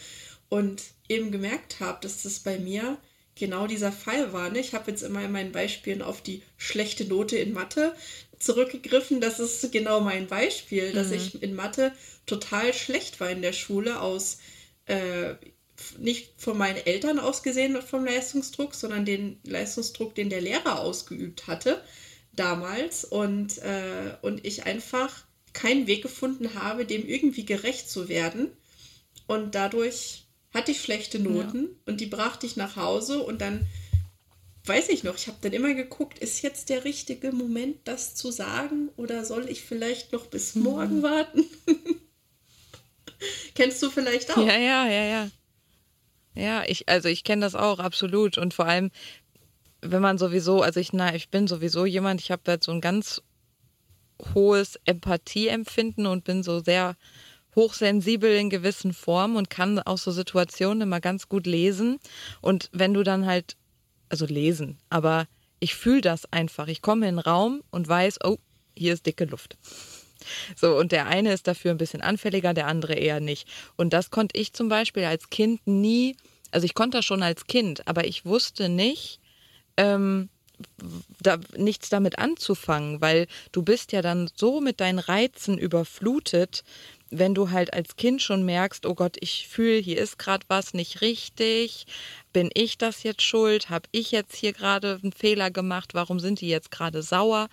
und 0.49 0.81
eben 1.07 1.31
gemerkt 1.31 1.79
habe, 1.79 1.99
dass 2.01 2.23
das 2.23 2.39
bei 2.39 2.57
mir 2.57 2.97
genau 3.35 3.67
dieser 3.67 3.91
Fall 3.91 4.33
war. 4.33 4.49
Ne? 4.49 4.59
Ich 4.59 4.73
habe 4.73 4.89
jetzt 4.89 5.03
immer 5.03 5.23
in 5.23 5.31
meinen 5.31 5.51
Beispielen 5.51 6.01
auf 6.01 6.21
die 6.21 6.41
schlechte 6.57 7.05
Note 7.05 7.37
in 7.37 7.53
Mathe 7.53 7.93
zurückgegriffen. 8.39 9.21
Das 9.21 9.39
ist 9.39 9.71
genau 9.71 10.01
mein 10.01 10.27
Beispiel, 10.27 10.91
dass 10.91 11.09
mhm. 11.09 11.13
ich 11.13 11.43
in 11.43 11.55
Mathe 11.55 11.91
total 12.25 12.73
schlecht 12.73 13.19
war 13.19 13.29
in 13.29 13.43
der 13.43 13.53
Schule 13.53 14.01
aus 14.01 14.39
äh, 14.85 15.35
nicht 15.99 16.31
von 16.37 16.57
meinen 16.57 16.83
Eltern 16.87 17.19
aus 17.19 17.43
gesehen 17.43 17.79
vom 17.83 18.03
Leistungsdruck, 18.03 18.73
sondern 18.73 19.05
den 19.05 19.39
Leistungsdruck, 19.43 20.15
den 20.15 20.31
der 20.31 20.41
Lehrer 20.41 20.79
ausgeübt 20.79 21.45
hatte 21.45 21.83
damals 22.39 23.03
und, 23.03 23.57
äh, 23.59 24.15
und 24.21 24.45
ich 24.45 24.65
einfach 24.65 25.25
keinen 25.53 25.87
Weg 25.87 26.03
gefunden 26.03 26.53
habe, 26.55 26.85
dem 26.85 27.07
irgendwie 27.07 27.45
gerecht 27.45 27.89
zu 27.89 28.09
werden. 28.09 28.49
Und 29.25 29.55
dadurch 29.55 30.27
hatte 30.53 30.71
ich 30.71 30.81
schlechte 30.81 31.19
Noten 31.19 31.63
ja. 31.63 31.69
und 31.85 31.99
die 31.99 32.05
brachte 32.05 32.45
ich 32.45 32.55
nach 32.55 32.75
Hause 32.75 33.19
und 33.19 33.41
dann 33.41 33.65
weiß 34.65 34.89
ich 34.89 35.03
noch, 35.03 35.15
ich 35.15 35.27
habe 35.27 35.37
dann 35.41 35.53
immer 35.53 35.73
geguckt, 35.73 36.19
ist 36.19 36.41
jetzt 36.41 36.69
der 36.69 36.83
richtige 36.83 37.31
Moment, 37.31 37.77
das 37.85 38.15
zu 38.15 38.31
sagen 38.31 38.89
oder 38.97 39.23
soll 39.25 39.49
ich 39.49 39.61
vielleicht 39.61 40.11
noch 40.11 40.27
bis 40.27 40.55
mhm. 40.55 40.63
morgen 40.63 41.03
warten? 41.03 41.45
Kennst 43.55 43.81
du 43.81 43.89
vielleicht 43.89 44.31
auch? 44.31 44.45
Ja, 44.45 44.57
ja, 44.57 44.87
ja, 44.87 45.03
ja. 45.03 45.29
Ja, 46.35 46.63
ich, 46.67 46.87
also 46.87 47.09
ich 47.09 47.23
kenne 47.23 47.41
das 47.41 47.55
auch, 47.55 47.79
absolut. 47.79 48.37
Und 48.37 48.53
vor 48.53 48.65
allem, 48.65 48.91
wenn 49.81 50.01
man 50.01 50.17
sowieso, 50.17 50.61
also 50.61 50.79
ich, 50.79 50.93
na, 50.93 51.13
ich 51.15 51.29
bin 51.29 51.47
sowieso 51.47 51.85
jemand, 51.85 52.21
ich 52.21 52.31
habe 52.31 52.41
halt 52.47 52.63
so 52.63 52.71
ein 52.71 52.81
ganz 52.81 53.21
hohes 54.33 54.79
Empathieempfinden 54.85 56.07
und 56.07 56.23
bin 56.23 56.43
so 56.43 56.59
sehr 56.59 56.95
hochsensibel 57.55 58.35
in 58.35 58.49
gewissen 58.49 58.93
Formen 58.93 59.35
und 59.35 59.49
kann 59.49 59.79
auch 59.79 59.97
so 59.97 60.11
Situationen 60.11 60.81
immer 60.81 60.99
ganz 60.99 61.27
gut 61.27 61.45
lesen. 61.47 61.97
Und 62.41 62.69
wenn 62.71 62.93
du 62.93 63.03
dann 63.03 63.25
halt, 63.25 63.55
also 64.09 64.25
lesen, 64.25 64.77
aber 64.89 65.27
ich 65.59 65.75
fühle 65.75 66.01
das 66.01 66.31
einfach. 66.31 66.67
Ich 66.67 66.81
komme 66.81 67.07
in 67.07 67.15
den 67.15 67.19
Raum 67.19 67.63
und 67.71 67.87
weiß, 67.87 68.19
oh, 68.23 68.37
hier 68.75 68.93
ist 68.93 69.05
dicke 69.05 69.25
Luft. 69.25 69.57
So, 70.55 70.75
und 70.77 70.91
der 70.91 71.07
eine 71.07 71.33
ist 71.33 71.47
dafür 71.47 71.71
ein 71.71 71.77
bisschen 71.77 72.01
anfälliger, 72.01 72.53
der 72.53 72.67
andere 72.67 72.93
eher 72.93 73.19
nicht. 73.19 73.47
Und 73.75 73.93
das 73.93 74.09
konnte 74.11 74.37
ich 74.39 74.53
zum 74.53 74.69
Beispiel 74.69 75.05
als 75.05 75.29
Kind 75.29 75.65
nie, 75.65 76.15
also 76.51 76.65
ich 76.65 76.73
konnte 76.73 76.97
das 76.97 77.05
schon 77.05 77.23
als 77.23 77.47
Kind, 77.47 77.87
aber 77.87 78.05
ich 78.05 78.25
wusste 78.25 78.69
nicht, 78.69 79.19
ähm, 79.77 80.29
da, 81.21 81.37
nichts 81.55 81.89
damit 81.89 82.19
anzufangen, 82.19 83.01
weil 83.01 83.27
du 83.51 83.61
bist 83.61 83.91
ja 83.91 84.01
dann 84.01 84.29
so 84.35 84.59
mit 84.59 84.79
deinen 84.79 84.99
Reizen 84.99 85.57
überflutet, 85.57 86.63
wenn 87.09 87.33
du 87.33 87.51
halt 87.51 87.73
als 87.73 87.95
Kind 87.95 88.21
schon 88.21 88.43
merkst, 88.43 88.85
oh 88.85 88.95
Gott, 88.95 89.17
ich 89.19 89.47
fühle, 89.47 89.77
hier 89.77 89.97
ist 89.97 90.19
gerade 90.19 90.45
was 90.49 90.73
nicht 90.73 91.01
richtig, 91.01 91.85
bin 92.33 92.49
ich 92.53 92.77
das 92.77 93.03
jetzt 93.03 93.21
schuld, 93.21 93.69
habe 93.69 93.87
ich 93.91 94.11
jetzt 94.11 94.35
hier 94.35 94.53
gerade 94.53 94.99
einen 95.01 95.13
Fehler 95.13 95.51
gemacht, 95.51 95.93
warum 95.93 96.19
sind 96.19 96.41
die 96.41 96.49
jetzt 96.49 96.71
gerade 96.71 97.01
sauer? 97.01 97.47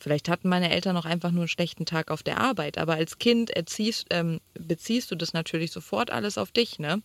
Vielleicht 0.00 0.28
hatten 0.28 0.48
meine 0.48 0.70
Eltern 0.70 0.94
noch 0.94 1.06
einfach 1.06 1.30
nur 1.30 1.42
einen 1.42 1.48
schlechten 1.48 1.86
Tag 1.86 2.10
auf 2.10 2.22
der 2.22 2.38
Arbeit, 2.38 2.78
aber 2.78 2.94
als 2.94 3.18
Kind 3.18 3.50
erziehst, 3.50 4.06
ähm, 4.10 4.40
beziehst 4.54 5.10
du 5.10 5.14
das 5.14 5.32
natürlich 5.32 5.70
sofort 5.70 6.10
alles 6.10 6.36
auf 6.36 6.50
dich, 6.50 6.78
ne? 6.78 7.02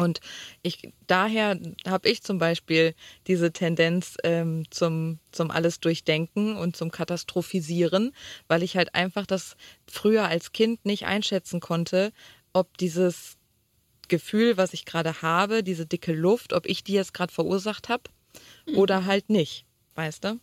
Und 0.00 0.20
ich, 0.62 0.92
daher 1.06 1.58
habe 1.86 2.08
ich 2.08 2.22
zum 2.22 2.38
Beispiel 2.38 2.94
diese 3.26 3.52
Tendenz 3.52 4.16
ähm, 4.24 4.64
zum, 4.70 5.18
zum 5.30 5.50
alles 5.50 5.78
durchdenken 5.80 6.56
und 6.56 6.74
zum 6.74 6.90
Katastrophisieren, 6.90 8.12
weil 8.48 8.62
ich 8.62 8.76
halt 8.76 8.94
einfach 8.94 9.26
das 9.26 9.56
früher 9.86 10.26
als 10.26 10.52
Kind 10.52 10.86
nicht 10.86 11.04
einschätzen 11.04 11.60
konnte, 11.60 12.12
ob 12.54 12.78
dieses 12.78 13.36
Gefühl, 14.08 14.56
was 14.56 14.72
ich 14.72 14.86
gerade 14.86 15.20
habe, 15.20 15.62
diese 15.62 15.86
dicke 15.86 16.14
Luft, 16.14 16.54
ob 16.54 16.66
ich 16.66 16.82
die 16.82 16.94
jetzt 16.94 17.12
gerade 17.12 17.32
verursacht 17.32 17.90
habe 17.90 18.04
mhm. 18.66 18.78
oder 18.78 19.04
halt 19.04 19.28
nicht, 19.28 19.66
weißt 19.96 20.24
du? 20.24 20.40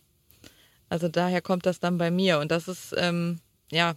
Also 0.88 1.08
daher 1.08 1.42
kommt 1.42 1.66
das 1.66 1.80
dann 1.80 1.98
bei 1.98 2.12
mir 2.12 2.38
und 2.38 2.52
das 2.52 2.68
ist, 2.68 2.94
ähm, 2.96 3.40
ja, 3.72 3.96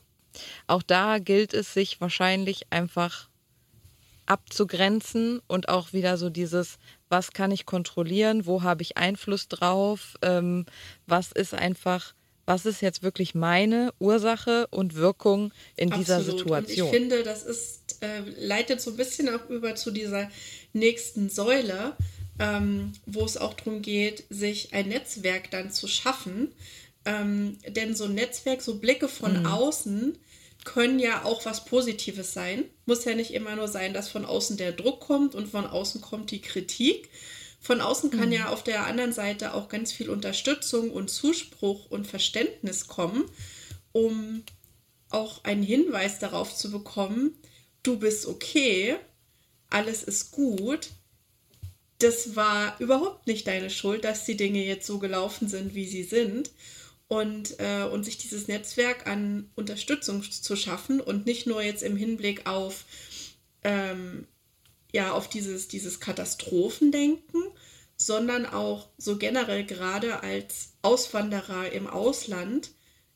auch 0.66 0.82
da 0.82 1.20
gilt 1.20 1.54
es 1.54 1.74
sich 1.74 2.02
wahrscheinlich 2.02 2.72
einfach 2.72 3.30
abzugrenzen 4.32 5.42
und 5.48 5.68
auch 5.68 5.92
wieder 5.92 6.16
so 6.16 6.30
dieses, 6.30 6.78
was 7.10 7.34
kann 7.34 7.52
ich 7.52 7.66
kontrollieren, 7.66 8.46
wo 8.46 8.64
habe 8.64 8.82
ich 8.82 8.98
Einfluss 8.98 9.50
drauf, 9.50 10.16
ähm, 10.22 10.66
was 11.06 11.34
ist 11.34 11.54
einfach, 11.54 12.14
was 12.46 12.66
ist 12.66 12.82
jetzt 12.82 13.04
wirklich 13.04 13.36
meine 13.36 13.94
Ursache 14.00 14.68
und 14.68 14.96
Wirkung 14.96 15.52
in 15.76 15.92
Absolut. 15.92 16.08
dieser 16.08 16.24
Situation. 16.24 16.88
Und 16.88 16.94
ich 16.94 17.00
finde, 17.00 17.24
das 17.24 17.44
ist, 17.44 17.98
äh, 18.00 18.22
leitet 18.40 18.80
so 18.80 18.92
ein 18.92 18.98
bisschen 18.98 19.28
auch 19.28 19.50
über 19.50 19.76
zu 19.76 19.92
dieser 19.92 20.32
nächsten 20.72 21.30
Säule, 21.30 21.98
ähm, 22.40 22.94
wo 23.06 23.26
es 23.26 23.36
auch 23.36 23.54
darum 23.56 23.82
geht, 23.82 24.24
sich 24.30 24.74
ein 24.74 24.88
Netzwerk 24.88 25.52
dann 25.52 25.72
zu 25.72 25.90
schaffen. 25.90 26.54
Ähm, 27.04 27.58
denn 27.68 27.96
so 27.96 28.06
ein 28.06 28.14
Netzwerk, 28.14 28.62
so 28.62 28.76
Blicke 28.76 29.10
von 29.10 29.42
mhm. 29.42 29.46
außen, 29.48 30.18
können 30.64 31.00
ja 31.00 31.24
auch 31.26 31.46
was 31.46 31.66
Positives 31.66 32.34
sein. 32.34 32.66
Muss 32.86 33.06
ja 33.06 33.16
nicht 33.16 33.34
immer 33.34 33.56
nur 33.56 33.68
sein, 33.68 33.94
dass 33.94 34.10
von 34.10 34.26
außen 34.26 34.58
der 34.58 34.72
Druck 34.72 35.02
kommt 35.02 35.36
und 35.36 35.48
von 35.48 35.66
außen 35.66 36.02
kommt 36.02 36.32
die 36.32 36.42
Kritik. 36.42 37.10
Von 37.60 37.82
außen 37.82 38.10
kann 38.10 38.28
mhm. 38.28 38.34
ja 38.34 38.50
auf 38.50 38.64
der 38.64 38.86
anderen 38.86 39.14
Seite 39.14 39.54
auch 39.54 39.70
ganz 39.70 39.92
viel 39.92 40.10
Unterstützung 40.10 40.92
und 40.92 41.10
Zuspruch 41.10 41.90
und 41.90 42.08
Verständnis 42.08 42.88
kommen, 42.88 43.26
um 43.92 44.44
auch 45.10 45.44
einen 45.44 45.64
Hinweis 45.64 46.20
darauf 46.20 46.56
zu 46.56 46.72
bekommen, 46.72 47.38
du 47.84 47.98
bist 47.98 48.26
okay, 48.26 48.96
alles 49.70 50.04
ist 50.04 50.32
gut. 50.32 50.90
Das 52.00 52.36
war 52.36 52.80
überhaupt 52.80 53.28
nicht 53.28 53.46
deine 53.46 53.70
Schuld, 53.70 54.06
dass 54.06 54.26
die 54.26 54.38
Dinge 54.38 54.64
jetzt 54.64 54.88
so 54.88 54.98
gelaufen 54.98 55.48
sind, 55.48 55.76
wie 55.76 55.88
sie 55.88 56.04
sind 56.04 56.50
und, 57.12 57.60
äh, 57.60 57.84
und 57.84 58.06
sich 58.06 58.18
dieses 58.18 58.48
Netzwerk 58.48 59.06
an 59.06 59.52
Unterstützung 59.56 60.24
zu 60.24 60.56
schaffen 60.56 61.02
und 61.02 61.26
nicht 61.26 61.46
nur 61.46 61.62
jetzt 61.62 61.84
im 61.84 61.98
Hinblick 61.98 62.48
auf, 62.48 62.86
ähm, 63.66 64.28
ja, 64.94 65.12
auf 65.12 65.28
dieses, 65.28 65.68
dieses 65.68 66.00
Katastrophendenken, 66.00 67.44
sondern 67.98 68.46
auch 68.46 68.88
so 68.98 69.18
generell 69.18 69.66
gerade 69.66 70.24
als 70.24 70.72
Auswanderer 70.84 71.74
im 71.74 71.86
Ausland 71.86 72.72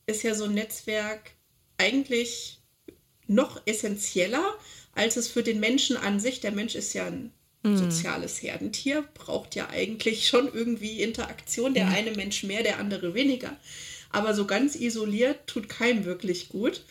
ist 0.07 0.23
ja 0.23 0.35
so 0.35 0.43
ein 0.43 0.55
Netzwerk 0.55 1.31
eigentlich 1.77 2.59
noch 3.27 3.61
essentieller, 3.65 4.55
als 4.91 5.15
es 5.15 5.29
für 5.29 5.41
den 5.41 5.61
Menschen 5.61 5.95
an 5.95 6.19
sich, 6.19 6.41
der 6.41 6.51
Mensch 6.51 6.75
ist 6.75 6.91
ja 6.95 7.05
ein. 7.05 7.31
Soziales 7.73 8.41
Herdentier, 8.41 9.03
braucht 9.13 9.55
ja 9.55 9.69
eigentlich 9.69 10.27
schon 10.27 10.53
irgendwie 10.53 11.01
Interaktion. 11.01 11.73
Der 11.73 11.87
eine 11.87 12.11
Mensch 12.11 12.43
mehr, 12.43 12.63
der 12.63 12.79
andere 12.79 13.13
weniger. 13.13 13.55
Aber 14.11 14.33
so 14.33 14.45
ganz 14.45 14.75
isoliert 14.75 15.47
tut 15.47 15.67
keinem 15.67 16.05
wirklich 16.05 16.49
gut. 16.49 16.83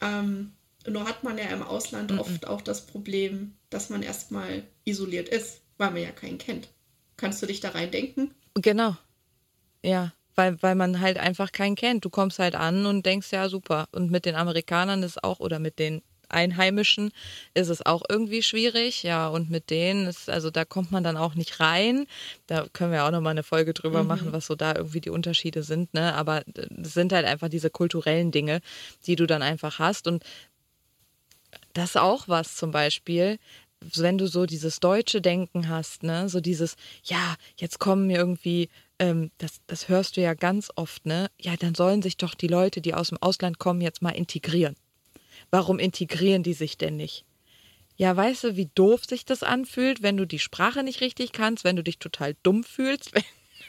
Ähm, 0.00 0.52
nur 0.86 1.06
hat 1.06 1.24
man 1.24 1.38
ja 1.38 1.46
im 1.46 1.62
Ausland 1.62 2.12
mhm. 2.12 2.18
oft 2.18 2.46
auch 2.46 2.60
das 2.60 2.86
Problem, 2.86 3.54
dass 3.70 3.90
man 3.90 4.02
erstmal 4.02 4.62
isoliert 4.84 5.28
ist, 5.28 5.60
weil 5.78 5.90
man 5.90 6.02
ja 6.02 6.10
keinen 6.10 6.38
kennt. 6.38 6.68
Kannst 7.16 7.42
du 7.42 7.46
dich 7.46 7.60
da 7.60 7.70
reindenken? 7.70 8.34
Genau. 8.54 8.96
Ja, 9.82 10.12
weil, 10.34 10.60
weil 10.62 10.74
man 10.74 11.00
halt 11.00 11.18
einfach 11.18 11.52
keinen 11.52 11.76
kennt. 11.76 12.04
Du 12.04 12.10
kommst 12.10 12.38
halt 12.38 12.54
an 12.54 12.86
und 12.86 13.06
denkst, 13.06 13.32
ja, 13.32 13.48
super. 13.48 13.88
Und 13.92 14.10
mit 14.10 14.24
den 14.24 14.34
Amerikanern 14.34 15.02
ist 15.02 15.22
auch, 15.22 15.40
oder 15.40 15.58
mit 15.58 15.78
den 15.78 16.02
Einheimischen 16.32 17.12
ist 17.54 17.68
es 17.68 17.84
auch 17.84 18.02
irgendwie 18.08 18.42
schwierig. 18.42 19.02
Ja, 19.02 19.28
und 19.28 19.50
mit 19.50 19.70
denen 19.70 20.06
ist, 20.06 20.30
also 20.30 20.50
da 20.50 20.64
kommt 20.64 20.90
man 20.90 21.04
dann 21.04 21.16
auch 21.16 21.34
nicht 21.34 21.60
rein. 21.60 22.06
Da 22.46 22.66
können 22.72 22.92
wir 22.92 23.04
auch 23.04 23.10
nochmal 23.10 23.32
eine 23.32 23.42
Folge 23.42 23.74
drüber 23.74 24.02
mhm. 24.02 24.08
machen, 24.08 24.32
was 24.32 24.46
so 24.46 24.54
da 24.54 24.74
irgendwie 24.74 25.00
die 25.00 25.10
Unterschiede 25.10 25.62
sind. 25.62 25.94
Ne? 25.94 26.14
Aber 26.14 26.42
es 26.82 26.94
sind 26.94 27.12
halt 27.12 27.26
einfach 27.26 27.48
diese 27.48 27.70
kulturellen 27.70 28.30
Dinge, 28.30 28.60
die 29.06 29.16
du 29.16 29.26
dann 29.26 29.42
einfach 29.42 29.78
hast. 29.78 30.06
Und 30.06 30.24
das 31.72 31.90
ist 31.90 31.96
auch 31.96 32.28
was 32.28 32.56
zum 32.56 32.70
Beispiel, 32.70 33.38
wenn 33.94 34.18
du 34.18 34.26
so 34.26 34.46
dieses 34.46 34.80
deutsche 34.80 35.20
Denken 35.20 35.68
hast, 35.68 36.02
ne, 36.02 36.28
so 36.28 36.40
dieses, 36.40 36.76
ja, 37.04 37.36
jetzt 37.56 37.78
kommen 37.78 38.06
mir 38.06 38.18
irgendwie, 38.18 38.68
ähm, 38.98 39.30
das, 39.38 39.60
das 39.66 39.88
hörst 39.88 40.16
du 40.16 40.20
ja 40.20 40.34
ganz 40.34 40.70
oft, 40.76 41.06
ne, 41.06 41.30
ja, 41.40 41.56
dann 41.56 41.74
sollen 41.74 42.02
sich 42.02 42.16
doch 42.16 42.34
die 42.34 42.46
Leute, 42.46 42.80
die 42.80 42.94
aus 42.94 43.08
dem 43.08 43.18
Ausland 43.20 43.58
kommen, 43.58 43.80
jetzt 43.80 44.02
mal 44.02 44.10
integrieren. 44.10 44.76
Warum 45.52 45.78
integrieren 45.78 46.42
die 46.42 46.54
sich 46.54 46.78
denn 46.78 46.96
nicht? 46.96 47.26
Ja, 47.96 48.16
weißt 48.16 48.44
du, 48.44 48.56
wie 48.56 48.70
doof 48.74 49.04
sich 49.04 49.26
das 49.26 49.42
anfühlt, 49.42 50.02
wenn 50.02 50.16
du 50.16 50.26
die 50.26 50.38
Sprache 50.38 50.82
nicht 50.82 51.02
richtig 51.02 51.32
kannst, 51.32 51.62
wenn 51.62 51.76
du 51.76 51.84
dich 51.84 51.98
total 51.98 52.34
dumm 52.42 52.64
fühlst, 52.64 53.14
wenn, 53.14 53.22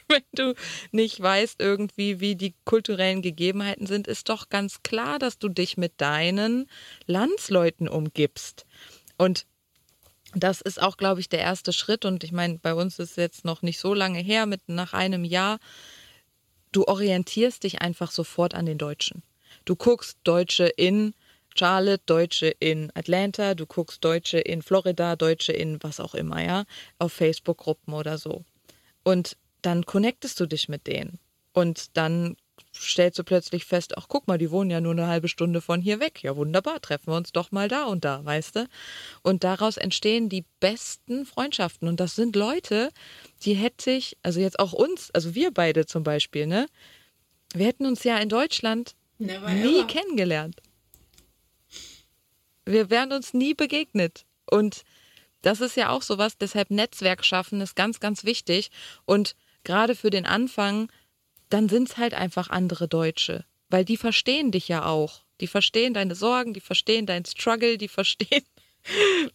wenn 0.07 0.23
du 0.33 0.55
nicht 0.91 1.19
weißt 1.19 1.59
irgendwie, 1.59 2.21
wie 2.21 2.35
die 2.37 2.55
kulturellen 2.63 3.21
Gegebenheiten 3.21 3.85
sind, 3.85 4.07
ist 4.07 4.29
doch 4.29 4.47
ganz 4.47 4.81
klar, 4.81 5.19
dass 5.19 5.37
du 5.39 5.49
dich 5.49 5.75
mit 5.75 5.93
deinen 5.97 6.69
Landsleuten 7.05 7.89
umgibst. 7.89 8.65
Und 9.17 9.45
das 10.33 10.61
ist 10.61 10.81
auch, 10.81 10.95
glaube 10.95 11.19
ich, 11.19 11.27
der 11.27 11.41
erste 11.41 11.73
Schritt. 11.73 12.05
Und 12.05 12.23
ich 12.23 12.31
meine, 12.31 12.59
bei 12.59 12.73
uns 12.73 12.97
ist 12.97 13.11
es 13.11 13.15
jetzt 13.17 13.43
noch 13.43 13.61
nicht 13.61 13.79
so 13.79 13.93
lange 13.93 14.19
her, 14.19 14.45
mit 14.45 14.61
nach 14.67 14.93
einem 14.93 15.25
Jahr. 15.25 15.59
Du 16.71 16.85
orientierst 16.85 17.65
dich 17.65 17.81
einfach 17.81 18.09
sofort 18.09 18.55
an 18.55 18.65
den 18.65 18.77
Deutschen. 18.77 19.21
Du 19.65 19.75
guckst 19.75 20.17
Deutsche 20.23 20.65
in 20.65 21.13
Charlotte, 21.55 22.03
Deutsche 22.05 22.53
in 22.59 22.91
Atlanta, 22.95 23.55
du 23.55 23.65
guckst 23.65 24.03
Deutsche 24.03 24.39
in 24.39 24.61
Florida, 24.61 25.15
Deutsche 25.15 25.53
in 25.53 25.81
was 25.81 25.99
auch 25.99 26.15
immer, 26.15 26.43
ja, 26.43 26.65
auf 26.99 27.13
Facebook-Gruppen 27.13 27.93
oder 27.93 28.17
so. 28.17 28.43
Und 29.03 29.37
dann 29.61 29.85
connectest 29.85 30.39
du 30.39 30.45
dich 30.45 30.69
mit 30.69 30.87
denen. 30.87 31.19
Und 31.53 31.95
dann 31.97 32.35
stellst 32.75 33.19
du 33.19 33.23
plötzlich 33.23 33.65
fest, 33.65 33.97
ach 33.97 34.07
guck 34.07 34.27
mal, 34.27 34.37
die 34.37 34.51
wohnen 34.51 34.71
ja 34.71 34.81
nur 34.81 34.93
eine 34.93 35.07
halbe 35.07 35.27
Stunde 35.27 35.61
von 35.61 35.81
hier 35.81 35.99
weg. 35.99 36.23
Ja, 36.23 36.35
wunderbar, 36.35 36.81
treffen 36.81 37.07
wir 37.07 37.17
uns 37.17 37.31
doch 37.31 37.51
mal 37.51 37.67
da 37.67 37.85
und 37.85 38.03
da, 38.03 38.23
weißt 38.25 38.55
du? 38.55 38.67
Und 39.21 39.43
daraus 39.43 39.77
entstehen 39.77 40.29
die 40.29 40.45
besten 40.59 41.25
Freundschaften. 41.25 41.87
Und 41.87 41.99
das 41.99 42.15
sind 42.15 42.35
Leute, 42.35 42.89
die 43.43 43.53
hätte 43.53 43.91
ich, 43.91 44.17
also 44.23 44.39
jetzt 44.39 44.59
auch 44.59 44.73
uns, 44.73 45.11
also 45.11 45.35
wir 45.35 45.51
beide 45.51 45.85
zum 45.85 46.03
Beispiel, 46.03 46.47
ne? 46.47 46.67
Wir 47.53 47.67
hätten 47.67 47.85
uns 47.85 48.03
ja 48.03 48.17
in 48.17 48.29
Deutschland 48.29 48.95
Never 49.19 49.49
nie 49.49 49.79
ever. 49.79 49.87
kennengelernt. 49.87 50.59
Wir 52.65 52.89
wären 52.89 53.11
uns 53.11 53.33
nie 53.33 53.53
begegnet. 53.53 54.25
Und 54.49 54.83
das 55.41 55.61
ist 55.61 55.75
ja 55.75 55.89
auch 55.89 56.01
sowas, 56.01 56.37
deshalb 56.37 56.71
Netzwerk 56.71 57.25
schaffen 57.25 57.61
ist 57.61 57.75
ganz, 57.75 57.99
ganz 57.99 58.23
wichtig. 58.23 58.71
Und 59.05 59.35
gerade 59.63 59.95
für 59.95 60.09
den 60.09 60.25
Anfang 60.25 60.89
dann 61.53 61.69
sind 61.69 61.87
es 61.89 61.97
halt 61.97 62.15
einfach 62.15 62.49
andere 62.49 62.87
Deutsche. 62.87 63.45
Weil 63.69 63.85
die 63.85 63.97
verstehen 63.97 64.51
dich 64.51 64.67
ja 64.67 64.85
auch. 64.85 65.21
Die 65.39 65.45
verstehen 65.45 65.93
deine 65.93 66.15
Sorgen, 66.15 66.53
die 66.53 66.61
verstehen 66.61 67.05
deinen 67.05 67.25
Struggle, 67.25 67.77
die 67.77 67.87
verstehen, 67.87 68.43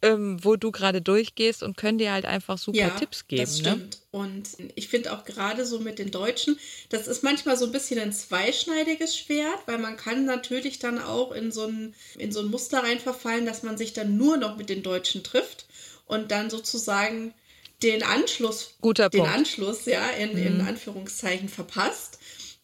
ähm, 0.02 0.42
wo 0.42 0.56
du 0.56 0.70
gerade 0.70 1.00
durchgehst 1.00 1.62
und 1.62 1.76
können 1.76 1.98
dir 1.98 2.12
halt 2.12 2.24
einfach 2.26 2.58
super 2.58 2.78
ja, 2.78 2.90
Tipps 2.90 3.26
geben. 3.26 3.42
Das 3.42 3.62
ne? 3.62 3.70
stimmt. 3.70 3.94
Ne? 3.94 3.98
Und 4.10 4.48
ich 4.74 4.88
finde 4.88 5.12
auch 5.12 5.24
gerade 5.24 5.64
so 5.64 5.80
mit 5.80 5.98
den 5.98 6.10
Deutschen, 6.10 6.58
das 6.88 7.06
ist 7.06 7.22
manchmal 7.22 7.56
so 7.56 7.66
ein 7.66 7.72
bisschen 7.72 7.98
ein 7.98 8.12
zweischneidiges 8.12 9.16
Schwert, 9.16 9.60
weil 9.66 9.78
man 9.78 9.96
kann 9.96 10.24
natürlich 10.24 10.78
dann 10.78 10.98
auch 10.98 11.32
in 11.32 11.52
so 11.52 11.66
ein, 11.66 11.94
in 12.18 12.32
so 12.32 12.40
ein 12.40 12.50
Muster 12.50 12.82
reinverfallen, 12.82 13.46
dass 13.46 13.62
man 13.62 13.78
sich 13.78 13.92
dann 13.92 14.16
nur 14.16 14.36
noch 14.36 14.56
mit 14.56 14.68
den 14.68 14.82
Deutschen 14.82 15.22
trifft 15.22 15.66
und 16.06 16.30
dann 16.30 16.50
sozusagen 16.50 17.34
den 17.82 18.02
Anschluss, 18.02 18.74
Guter 18.80 19.08
den 19.08 19.20
Punkt. 19.20 19.34
Anschluss, 19.34 19.84
ja, 19.86 20.08
in, 20.10 20.32
mhm. 20.32 20.46
in 20.46 20.60
Anführungszeichen 20.62 21.48
verpasst, 21.48 22.18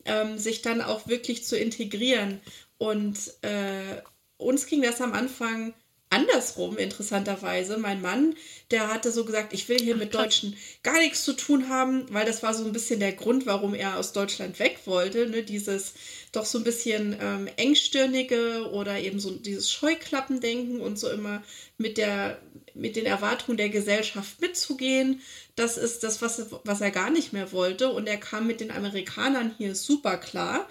ähm, 0.05 0.39
sich 0.39 0.62
dann 0.62 0.80
auch 0.80 1.07
wirklich 1.07 1.45
zu 1.45 1.57
integrieren. 1.57 2.41
Und 2.78 3.18
äh, 3.43 4.03
uns 4.37 4.66
ging 4.66 4.82
das 4.82 5.01
am 5.01 5.12
Anfang 5.12 5.74
andersrum, 6.14 6.78
interessanterweise. 6.78 7.76
Mein 7.76 8.00
Mann, 8.00 8.36
der 8.70 8.88
hatte 8.88 9.10
so 9.10 9.24
gesagt, 9.24 9.52
ich 9.52 9.68
will 9.68 9.78
hier 9.78 9.94
Ach, 9.96 10.00
mit 10.00 10.14
Deutschen 10.14 10.56
gar 10.82 10.98
nichts 10.98 11.24
zu 11.24 11.32
tun 11.32 11.68
haben, 11.68 12.06
weil 12.12 12.24
das 12.24 12.42
war 12.42 12.54
so 12.54 12.64
ein 12.64 12.72
bisschen 12.72 13.00
der 13.00 13.12
Grund, 13.12 13.46
warum 13.46 13.74
er 13.74 13.98
aus 13.98 14.12
Deutschland 14.12 14.58
weg 14.60 14.78
wollte. 14.84 15.26
Ne? 15.26 15.42
Dieses 15.42 15.94
doch 16.32 16.46
so 16.46 16.58
ein 16.58 16.64
bisschen 16.64 17.16
ähm, 17.20 17.48
engstirnige 17.56 18.70
oder 18.72 18.98
eben 19.00 19.18
so 19.18 19.30
dieses 19.32 19.70
Scheuklappendenken 19.70 20.80
und 20.80 20.98
so 20.98 21.10
immer 21.10 21.42
mit 21.78 21.98
der 21.98 22.40
mit 22.74 22.96
den 22.96 23.06
Erwartungen 23.06 23.56
der 23.56 23.68
Gesellschaft 23.68 24.40
mitzugehen. 24.40 25.20
Das 25.54 25.76
ist 25.78 26.02
das, 26.02 26.22
was, 26.22 26.46
was 26.64 26.80
er 26.80 26.90
gar 26.90 27.10
nicht 27.10 27.32
mehr 27.32 27.52
wollte. 27.52 27.88
Und 27.90 28.08
er 28.08 28.16
kam 28.16 28.48
mit 28.48 28.60
den 28.60 28.72
Amerikanern 28.72 29.54
hier 29.56 29.76
super 29.76 30.16
klar. 30.16 30.66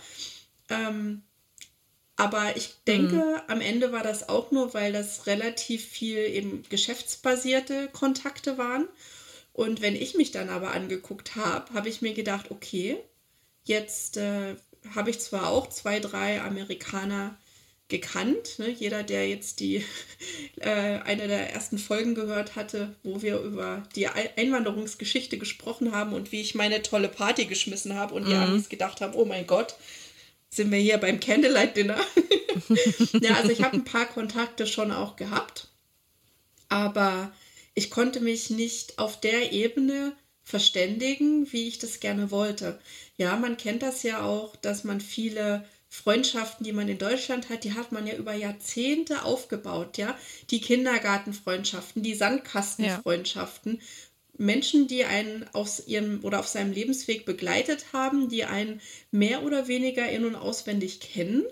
Ähm, 0.70 1.24
aber 2.16 2.56
ich 2.56 2.76
denke, 2.86 3.16
mhm. 3.16 3.42
am 3.48 3.62
Ende 3.62 3.92
war 3.92 4.04
das 4.04 4.30
auch 4.30 4.52
nur, 4.52 4.74
weil 4.74 4.94
das 4.94 5.26
relativ 5.26 5.84
viel 5.86 6.20
eben 6.20 6.64
geschäftsbasierte 6.70 7.90
Kontakte 7.92 8.58
waren. 8.58 8.88
Und 9.52 9.82
wenn 9.82 9.96
ich 9.96 10.16
mich 10.16 10.32
dann 10.32 10.50
aber 10.50 10.72
angeguckt 10.72 11.36
habe, 11.36 11.74
habe 11.74 11.90
ich 11.90 12.02
mir 12.02 12.14
gedacht, 12.14 12.52
okay, 12.52 12.98
jetzt 13.64 14.18
äh, 14.18 14.56
habe 14.96 15.10
ich 15.10 15.20
zwar 15.20 15.50
auch 15.50 15.70
zwei, 15.70 16.00
drei 16.00 16.42
Amerikaner 16.42 17.38
gekannt. 17.90 18.60
Ne? 18.60 18.70
Jeder, 18.70 19.04
der 19.04 19.28
jetzt 19.28 19.60
die 19.60 19.84
äh, 20.60 20.70
eine 20.70 21.28
der 21.28 21.54
ersten 21.54 21.78
Folgen 21.78 22.16
gehört 22.16 22.56
hatte, 22.56 22.96
wo 23.04 23.22
wir 23.22 23.40
über 23.40 23.84
die 23.96 24.08
Einwanderungsgeschichte 24.08 25.38
gesprochen 25.38 25.92
haben 25.92 26.14
und 26.14 26.32
wie 26.32 26.42
ich 26.42 26.56
meine 26.56 26.82
tolle 26.82 27.10
Party 27.10 27.46
geschmissen 27.46 27.96
habe 27.96 28.14
und 28.14 28.28
die 28.28 28.34
mhm. 28.34 28.42
Amis 28.42 28.70
gedacht 28.70 29.02
haben, 29.02 29.14
oh 29.16 29.26
mein 29.26 29.48
Gott, 29.48 29.76
sind 30.56 30.72
wir 30.72 30.80
hier 30.80 30.98
beim 30.98 31.20
Candlelight 31.20 31.76
Dinner. 31.76 32.00
ja, 33.22 33.36
also 33.36 33.50
ich 33.50 33.64
habe 33.64 33.78
ein 33.78 33.86
paar 33.86 34.06
Kontakte 34.06 34.68
schon 34.68 34.92
auch 34.92 35.16
gehabt, 35.16 35.68
aber 36.70 37.32
ich 37.74 37.90
konnte 37.90 38.20
mich 38.20 38.50
nicht 38.50 39.00
auf 39.00 39.20
der 39.20 39.52
Ebene 39.52 40.14
verständigen, 40.44 41.52
wie 41.52 41.68
ich 41.68 41.80
das 41.80 42.00
gerne 42.00 42.30
wollte. 42.30 42.80
Ja, 43.18 43.36
man 43.36 43.58
kennt 43.58 43.82
das 43.82 44.04
ja 44.04 44.22
auch, 44.22 44.56
dass 44.58 44.84
man 44.84 45.02
viele 45.02 45.66
Freundschaften, 45.90 46.64
die 46.64 46.74
man 46.74 46.88
in 46.88 46.98
Deutschland 46.98 47.50
hat, 47.50 47.64
die 47.64 47.74
hat 47.74 47.92
man 47.92 48.08
ja 48.08 48.16
über 48.16 48.34
Jahrzehnte 48.34 49.24
aufgebaut, 49.24 49.98
ja. 49.98 50.18
Die 50.50 50.60
Kindergartenfreundschaften, 50.60 52.02
die 52.02 52.16
Sandkastenfreundschaften. 52.16 53.76
Ja. 53.76 53.82
Menschen, 54.38 54.88
die 54.88 55.06
einen 55.06 55.46
aus 55.54 55.88
ihrem 55.88 56.24
oder 56.24 56.40
auf 56.40 56.48
seinem 56.48 56.74
Lebensweg 56.74 57.26
begleitet 57.26 57.94
haben, 57.94 58.30
die 58.30 58.46
einen 58.46 58.82
mehr 59.12 59.44
oder 59.44 59.68
weniger 59.68 60.10
in- 60.10 60.26
und 60.26 60.36
auswendig 60.36 61.00
kennen, 61.00 61.44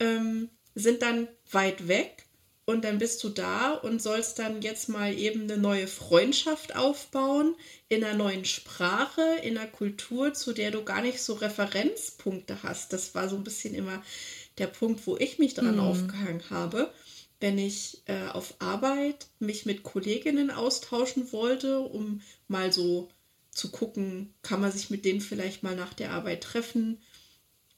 ähm, 0.00 0.48
sind 0.74 1.02
dann 1.02 1.28
weit 1.50 1.88
weg 1.88 2.26
und 2.66 2.84
dann 2.84 2.98
bist 2.98 3.22
du 3.22 3.28
da 3.28 3.74
und 3.74 4.02
sollst 4.02 4.40
dann 4.40 4.60
jetzt 4.60 4.88
mal 4.88 5.16
eben 5.16 5.42
eine 5.42 5.56
neue 5.56 5.86
Freundschaft 5.86 6.74
aufbauen 6.74 7.54
in 7.88 8.02
einer 8.02 8.16
neuen 8.16 8.44
Sprache, 8.44 9.22
in 9.42 9.56
einer 9.56 9.68
Kultur, 9.68 10.34
zu 10.34 10.52
der 10.52 10.72
du 10.72 10.82
gar 10.82 11.00
nicht 11.00 11.22
so 11.22 11.34
Referenzpunkte 11.34 12.64
hast. 12.64 12.92
Das 12.92 13.14
war 13.14 13.28
so 13.28 13.36
ein 13.36 13.44
bisschen 13.44 13.72
immer 13.74 14.02
der 14.58 14.66
Punkt, 14.66 15.06
wo 15.06 15.16
ich 15.16 15.38
mich 15.38 15.54
dran 15.54 15.76
mhm. 15.76 15.80
aufgehangen 15.80 16.42
habe. 16.50 16.90
Wenn 17.40 17.58
ich 17.58 18.02
äh, 18.06 18.28
auf 18.28 18.54
Arbeit 18.60 19.26
mich 19.38 19.66
mit 19.66 19.82
Kolleginnen 19.82 20.50
austauschen 20.50 21.32
wollte, 21.32 21.80
um 21.80 22.22
mal 22.48 22.72
so 22.72 23.08
zu 23.50 23.70
gucken, 23.70 24.34
kann 24.42 24.60
man 24.60 24.72
sich 24.72 24.90
mit 24.90 25.04
denen 25.04 25.20
vielleicht 25.20 25.62
mal 25.62 25.76
nach 25.76 25.94
der 25.94 26.12
Arbeit 26.12 26.42
treffen. 26.42 27.02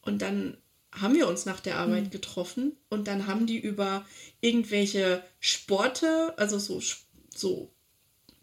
Und 0.03 0.23
dann 0.23 0.57
haben 0.93 1.15
wir 1.15 1.29
uns 1.29 1.45
nach 1.47 1.61
der 1.61 1.77
Arbeit 1.77 2.05
mhm. 2.05 2.11
getroffen 2.11 2.77
und 2.89 3.09
dann 3.09 3.27
haben 3.27 3.47
die 3.47 3.59
über 3.59 4.07
irgendwelche 4.41 5.23
Sporte, 5.41 6.35
also 6.37 6.59
so, 6.59 6.81
so 7.35 7.71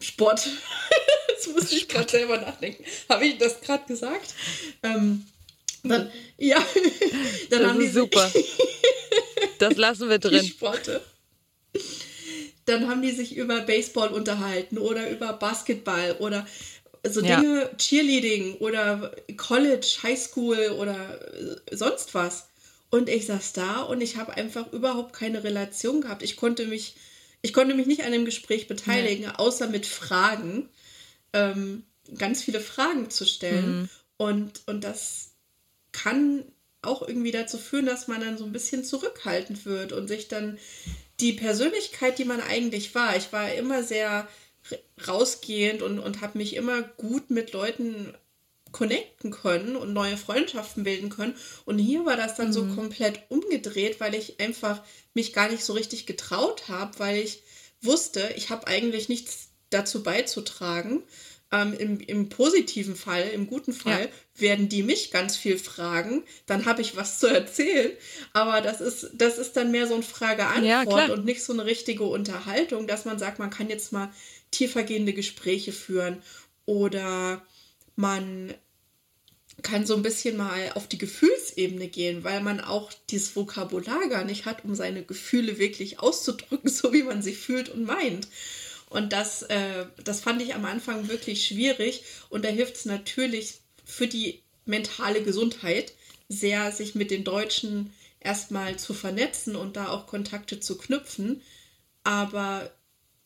Sport, 0.00 0.48
jetzt 1.28 1.52
muss 1.52 1.72
ich 1.72 1.88
gerade 1.88 2.10
selber 2.10 2.38
nachdenken, 2.38 2.84
habe 3.08 3.26
ich 3.26 3.38
das 3.38 3.60
gerade 3.60 3.86
gesagt? 3.86 4.34
Ähm, 4.82 5.26
dann, 5.88 6.10
ja, 6.38 6.56
dann 7.50 7.62
das 7.62 7.70
haben 7.70 7.80
die 7.80 7.88
super. 7.88 8.32
das 9.58 9.76
lassen 9.76 10.08
wir 10.08 10.18
drin. 10.18 10.44
Sporte. 10.44 11.00
Dann 12.64 12.88
haben 12.88 13.02
die 13.02 13.12
sich 13.12 13.36
über 13.36 13.60
Baseball 13.60 14.08
unterhalten 14.08 14.78
oder 14.78 15.08
über 15.10 15.32
Basketball 15.34 16.16
oder 16.18 16.46
so 17.08 17.20
Dinge, 17.20 17.60
ja. 17.60 17.76
Cheerleading 17.76 18.54
oder 18.56 19.14
College, 19.36 19.98
Highschool 20.02 20.70
oder 20.78 21.20
sonst 21.70 22.14
was. 22.14 22.48
Und 22.90 23.08
ich 23.08 23.26
saß 23.26 23.52
da 23.52 23.80
und 23.82 24.00
ich 24.00 24.16
habe 24.16 24.34
einfach 24.34 24.72
überhaupt 24.72 25.12
keine 25.12 25.44
Relation 25.44 26.00
gehabt. 26.00 26.22
Ich 26.22 26.36
konnte 26.36 26.66
mich, 26.66 26.94
ich 27.42 27.52
konnte 27.52 27.74
mich 27.74 27.86
nicht 27.86 28.04
an 28.04 28.12
dem 28.12 28.24
Gespräch 28.24 28.68
beteiligen, 28.68 29.26
nee. 29.26 29.32
außer 29.36 29.68
mit 29.68 29.86
Fragen, 29.86 30.68
ähm, 31.32 31.84
ganz 32.16 32.42
viele 32.42 32.60
Fragen 32.60 33.10
zu 33.10 33.26
stellen. 33.26 33.80
Mhm. 33.80 33.88
Und, 34.18 34.60
und 34.66 34.84
das 34.84 35.32
kann 36.02 36.44
auch 36.82 37.06
irgendwie 37.06 37.32
dazu 37.32 37.58
führen, 37.58 37.86
dass 37.86 38.06
man 38.06 38.20
dann 38.20 38.38
so 38.38 38.44
ein 38.44 38.52
bisschen 38.52 38.84
zurückhaltend 38.84 39.64
wird 39.64 39.92
und 39.92 40.08
sich 40.08 40.28
dann 40.28 40.58
die 41.20 41.32
Persönlichkeit, 41.32 42.18
die 42.18 42.24
man 42.24 42.40
eigentlich 42.40 42.94
war, 42.94 43.16
ich 43.16 43.32
war 43.32 43.52
immer 43.54 43.82
sehr 43.82 44.28
rausgehend 45.06 45.82
und, 45.82 45.98
und 45.98 46.20
habe 46.20 46.38
mich 46.38 46.54
immer 46.54 46.82
gut 46.82 47.30
mit 47.30 47.52
Leuten 47.52 48.14
connecten 48.72 49.30
können 49.30 49.76
und 49.76 49.92
neue 49.92 50.16
Freundschaften 50.16 50.84
bilden 50.84 51.08
können. 51.08 51.34
Und 51.64 51.78
hier 51.78 52.04
war 52.04 52.16
das 52.16 52.34
dann 52.34 52.48
mhm. 52.48 52.52
so 52.52 52.66
komplett 52.66 53.20
umgedreht, 53.30 54.00
weil 54.00 54.14
ich 54.14 54.38
einfach 54.40 54.82
mich 55.14 55.32
gar 55.32 55.48
nicht 55.48 55.64
so 55.64 55.72
richtig 55.72 56.04
getraut 56.04 56.68
habe, 56.68 56.98
weil 56.98 57.18
ich 57.18 57.42
wusste, 57.80 58.28
ich 58.36 58.50
habe 58.50 58.66
eigentlich 58.66 59.08
nichts 59.08 59.48
dazu 59.70 60.02
beizutragen. 60.02 61.02
Ähm, 61.52 61.74
im, 61.78 62.00
Im 62.00 62.28
positiven 62.28 62.96
Fall, 62.96 63.28
im 63.28 63.46
guten 63.46 63.72
Fall, 63.72 64.06
ja. 64.06 64.40
werden 64.40 64.68
die 64.68 64.82
mich 64.82 65.12
ganz 65.12 65.36
viel 65.36 65.58
fragen, 65.58 66.24
dann 66.46 66.66
habe 66.66 66.82
ich 66.82 66.96
was 66.96 67.20
zu 67.20 67.28
erzählen. 67.28 67.92
Aber 68.32 68.60
das 68.60 68.80
ist, 68.80 69.10
das 69.14 69.38
ist 69.38 69.56
dann 69.56 69.70
mehr 69.70 69.86
so 69.86 69.94
ein 69.94 70.02
Frage-Antwort 70.02 71.08
ja, 71.08 71.14
und 71.14 71.24
nicht 71.24 71.44
so 71.44 71.52
eine 71.52 71.64
richtige 71.64 72.02
Unterhaltung, 72.02 72.88
dass 72.88 73.04
man 73.04 73.20
sagt, 73.20 73.38
man 73.38 73.50
kann 73.50 73.68
jetzt 73.68 73.92
mal 73.92 74.12
tiefergehende 74.50 75.12
Gespräche 75.12 75.70
führen 75.70 76.20
oder 76.64 77.46
man 77.94 78.52
kann 79.62 79.86
so 79.86 79.94
ein 79.94 80.02
bisschen 80.02 80.36
mal 80.36 80.72
auf 80.74 80.86
die 80.86 80.98
Gefühlsebene 80.98 81.88
gehen, 81.88 82.24
weil 82.24 82.42
man 82.42 82.60
auch 82.60 82.92
dieses 83.10 83.36
Vokabular 83.36 84.08
gar 84.08 84.24
nicht 84.24 84.44
hat, 84.44 84.64
um 84.64 84.74
seine 84.74 85.02
Gefühle 85.02 85.58
wirklich 85.58 85.98
auszudrücken, 86.00 86.70
so 86.70 86.92
wie 86.92 87.02
man 87.02 87.22
sie 87.22 87.34
fühlt 87.34 87.68
und 87.68 87.84
meint. 87.84 88.28
Und 88.88 89.12
das, 89.12 89.42
äh, 89.42 89.86
das 90.04 90.20
fand 90.20 90.40
ich 90.42 90.54
am 90.54 90.64
Anfang 90.64 91.08
wirklich 91.08 91.46
schwierig. 91.46 92.04
Und 92.28 92.44
da 92.44 92.48
hilft 92.48 92.76
es 92.76 92.84
natürlich 92.84 93.60
für 93.84 94.06
die 94.06 94.42
mentale 94.64 95.22
Gesundheit 95.22 95.92
sehr, 96.28 96.72
sich 96.72 96.94
mit 96.94 97.10
den 97.10 97.24
Deutschen 97.24 97.92
erstmal 98.20 98.76
zu 98.78 98.94
vernetzen 98.94 99.56
und 99.56 99.76
da 99.76 99.88
auch 99.88 100.06
Kontakte 100.06 100.60
zu 100.60 100.78
knüpfen. 100.78 101.42
Aber 102.04 102.70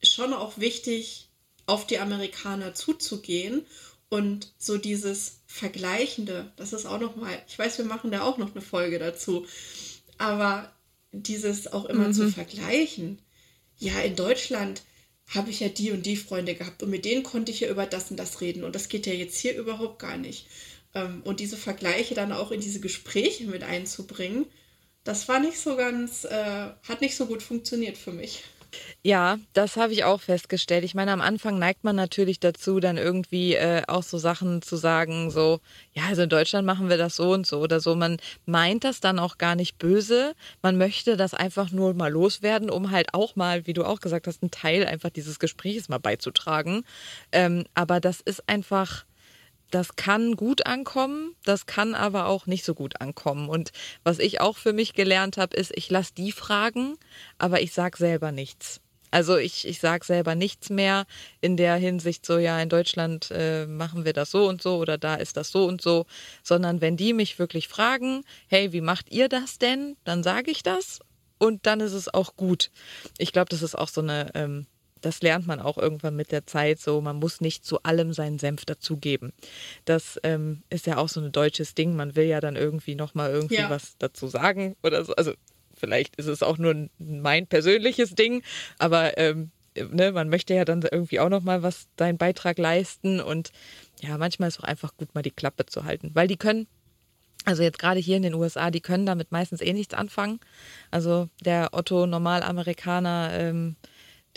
schon 0.02 0.32
auch 0.32 0.58
wichtig, 0.58 1.28
auf 1.66 1.86
die 1.86 1.98
Amerikaner 1.98 2.74
zuzugehen 2.74 3.64
Und 4.12 4.52
so 4.58 4.76
dieses 4.76 5.38
Vergleichende, 5.46 6.50
das 6.56 6.72
ist 6.72 6.84
auch 6.84 6.98
nochmal, 6.98 7.40
ich 7.46 7.56
weiß, 7.56 7.78
wir 7.78 7.84
machen 7.84 8.10
da 8.10 8.22
auch 8.22 8.38
noch 8.38 8.50
eine 8.50 8.60
Folge 8.60 8.98
dazu, 8.98 9.46
aber 10.18 10.72
dieses 11.12 11.72
auch 11.72 11.84
immer 11.84 12.08
mhm. 12.08 12.14
zu 12.14 12.30
vergleichen. 12.30 13.20
Ja, 13.78 14.00
in 14.00 14.16
Deutschland 14.16 14.82
habe 15.30 15.50
ich 15.50 15.60
ja 15.60 15.68
die 15.68 15.92
und 15.92 16.04
die 16.06 16.16
Freunde 16.16 16.54
gehabt 16.54 16.82
und 16.82 16.90
mit 16.90 17.04
denen 17.04 17.22
konnte 17.22 17.52
ich 17.52 17.60
ja 17.60 17.68
über 17.68 17.86
das 17.86 18.10
und 18.10 18.16
das 18.16 18.40
reden 18.40 18.64
und 18.64 18.74
das 18.74 18.88
geht 18.88 19.06
ja 19.06 19.12
jetzt 19.12 19.38
hier 19.38 19.56
überhaupt 19.56 19.98
gar 19.98 20.16
nicht. 20.16 20.46
Ähm, 20.94 21.22
und 21.24 21.40
diese 21.40 21.56
Vergleiche 21.56 22.14
dann 22.14 22.32
auch 22.32 22.50
in 22.50 22.60
diese 22.60 22.80
Gespräche 22.80 23.44
mit 23.44 23.62
einzubringen, 23.62 24.46
das 25.04 25.28
war 25.28 25.40
nicht 25.40 25.58
so 25.58 25.76
ganz, 25.76 26.24
äh, 26.24 26.70
hat 26.82 27.00
nicht 27.00 27.16
so 27.16 27.26
gut 27.26 27.42
funktioniert 27.42 27.96
für 27.96 28.12
mich. 28.12 28.42
Ja, 29.02 29.38
das 29.52 29.76
habe 29.76 29.92
ich 29.92 30.04
auch 30.04 30.20
festgestellt. 30.20 30.84
Ich 30.84 30.94
meine, 30.94 31.12
am 31.12 31.20
Anfang 31.20 31.58
neigt 31.58 31.84
man 31.84 31.96
natürlich 31.96 32.40
dazu, 32.40 32.80
dann 32.80 32.96
irgendwie 32.96 33.54
äh, 33.54 33.82
auch 33.88 34.02
so 34.02 34.18
Sachen 34.18 34.62
zu 34.62 34.76
sagen, 34.76 35.30
so, 35.30 35.60
ja, 35.92 36.04
also 36.08 36.22
in 36.22 36.28
Deutschland 36.28 36.66
machen 36.66 36.88
wir 36.88 36.96
das 36.98 37.16
so 37.16 37.32
und 37.32 37.46
so 37.46 37.60
oder 37.60 37.80
so. 37.80 37.94
Man 37.94 38.18
meint 38.46 38.84
das 38.84 39.00
dann 39.00 39.18
auch 39.18 39.38
gar 39.38 39.54
nicht 39.54 39.78
böse. 39.78 40.34
Man 40.62 40.78
möchte 40.78 41.16
das 41.16 41.34
einfach 41.34 41.70
nur 41.70 41.94
mal 41.94 42.10
loswerden, 42.10 42.70
um 42.70 42.90
halt 42.90 43.14
auch 43.14 43.36
mal, 43.36 43.66
wie 43.66 43.72
du 43.72 43.84
auch 43.84 44.00
gesagt 44.00 44.26
hast, 44.26 44.42
einen 44.42 44.50
Teil 44.50 44.86
einfach 44.86 45.10
dieses 45.10 45.38
Gesprächs 45.38 45.88
mal 45.88 45.98
beizutragen. 45.98 46.84
Ähm, 47.32 47.64
aber 47.74 48.00
das 48.00 48.20
ist 48.20 48.48
einfach 48.48 49.04
das 49.70 49.96
kann 49.96 50.36
gut 50.36 50.66
ankommen, 50.66 51.34
das 51.44 51.66
kann 51.66 51.94
aber 51.94 52.26
auch 52.26 52.46
nicht 52.46 52.64
so 52.64 52.74
gut 52.74 53.00
ankommen. 53.00 53.48
Und 53.48 53.72
was 54.04 54.18
ich 54.18 54.40
auch 54.40 54.56
für 54.56 54.72
mich 54.72 54.94
gelernt 54.94 55.36
habe, 55.36 55.56
ist, 55.56 55.72
ich 55.74 55.90
lasse 55.90 56.14
die 56.14 56.32
fragen, 56.32 56.96
aber 57.38 57.60
ich 57.60 57.72
sage 57.72 57.96
selber 57.96 58.32
nichts. 58.32 58.80
Also 59.10 59.36
ich, 59.36 59.66
ich 59.66 59.80
sage 59.80 60.04
selber 60.04 60.34
nichts 60.34 60.70
mehr 60.70 61.04
in 61.40 61.56
der 61.56 61.74
Hinsicht, 61.74 62.24
so 62.24 62.38
ja, 62.38 62.60
in 62.60 62.68
Deutschland 62.68 63.30
äh, 63.32 63.66
machen 63.66 64.04
wir 64.04 64.12
das 64.12 64.30
so 64.30 64.48
und 64.48 64.62
so 64.62 64.76
oder 64.76 64.98
da 64.98 65.16
ist 65.16 65.36
das 65.36 65.50
so 65.50 65.66
und 65.66 65.82
so, 65.82 66.06
sondern 66.44 66.80
wenn 66.80 66.96
die 66.96 67.12
mich 67.12 67.38
wirklich 67.38 67.66
fragen, 67.66 68.22
hey, 68.46 68.72
wie 68.72 68.80
macht 68.80 69.10
ihr 69.10 69.28
das 69.28 69.58
denn? 69.58 69.96
Dann 70.04 70.22
sage 70.22 70.50
ich 70.52 70.62
das 70.62 71.00
und 71.38 71.66
dann 71.66 71.80
ist 71.80 71.92
es 71.92 72.12
auch 72.12 72.36
gut. 72.36 72.70
Ich 73.18 73.32
glaube, 73.32 73.48
das 73.48 73.62
ist 73.62 73.74
auch 73.76 73.88
so 73.88 74.00
eine 74.00 74.30
ähm, 74.34 74.66
das 75.00 75.22
lernt 75.22 75.46
man 75.46 75.60
auch 75.60 75.78
irgendwann 75.78 76.16
mit 76.16 76.32
der 76.32 76.46
Zeit 76.46 76.80
so. 76.80 77.00
Man 77.00 77.16
muss 77.16 77.40
nicht 77.40 77.64
zu 77.64 77.82
allem 77.82 78.12
seinen 78.12 78.38
Senf 78.38 78.64
dazugeben. 78.64 79.32
Das 79.84 80.18
ähm, 80.22 80.62
ist 80.70 80.86
ja 80.86 80.98
auch 80.98 81.08
so 81.08 81.20
ein 81.20 81.32
deutsches 81.32 81.74
Ding. 81.74 81.96
Man 81.96 82.16
will 82.16 82.26
ja 82.26 82.40
dann 82.40 82.56
irgendwie 82.56 82.94
nochmal 82.94 83.30
irgendwie 83.30 83.56
ja. 83.56 83.70
was 83.70 83.96
dazu 83.98 84.26
sagen 84.28 84.76
oder 84.82 85.04
so. 85.04 85.14
Also 85.14 85.32
vielleicht 85.74 86.16
ist 86.16 86.26
es 86.26 86.42
auch 86.42 86.58
nur 86.58 86.88
mein 86.98 87.46
persönliches 87.46 88.14
Ding, 88.14 88.42
aber 88.78 89.16
ähm, 89.18 89.50
ne, 89.74 90.12
man 90.12 90.28
möchte 90.28 90.54
ja 90.54 90.64
dann 90.64 90.82
irgendwie 90.82 91.20
auch 91.20 91.28
nochmal 91.28 91.62
was, 91.62 91.88
seinen 91.98 92.18
Beitrag 92.18 92.58
leisten. 92.58 93.20
Und 93.20 93.50
ja, 94.00 94.18
manchmal 94.18 94.48
ist 94.48 94.58
es 94.58 94.60
auch 94.60 94.68
einfach 94.68 94.96
gut, 94.96 95.14
mal 95.14 95.22
die 95.22 95.30
Klappe 95.30 95.66
zu 95.66 95.84
halten. 95.84 96.10
Weil 96.14 96.28
die 96.28 96.36
können 96.36 96.66
also 97.46 97.62
jetzt 97.62 97.78
gerade 97.78 98.00
hier 98.00 98.16
in 98.16 98.22
den 98.22 98.34
USA, 98.34 98.70
die 98.70 98.82
können 98.82 99.06
damit 99.06 99.32
meistens 99.32 99.62
eh 99.62 99.72
nichts 99.72 99.94
anfangen. 99.94 100.40
Also 100.90 101.28
der 101.42 101.70
Otto 101.72 102.06
Normalamerikaner 102.06 103.30
ähm, 103.32 103.76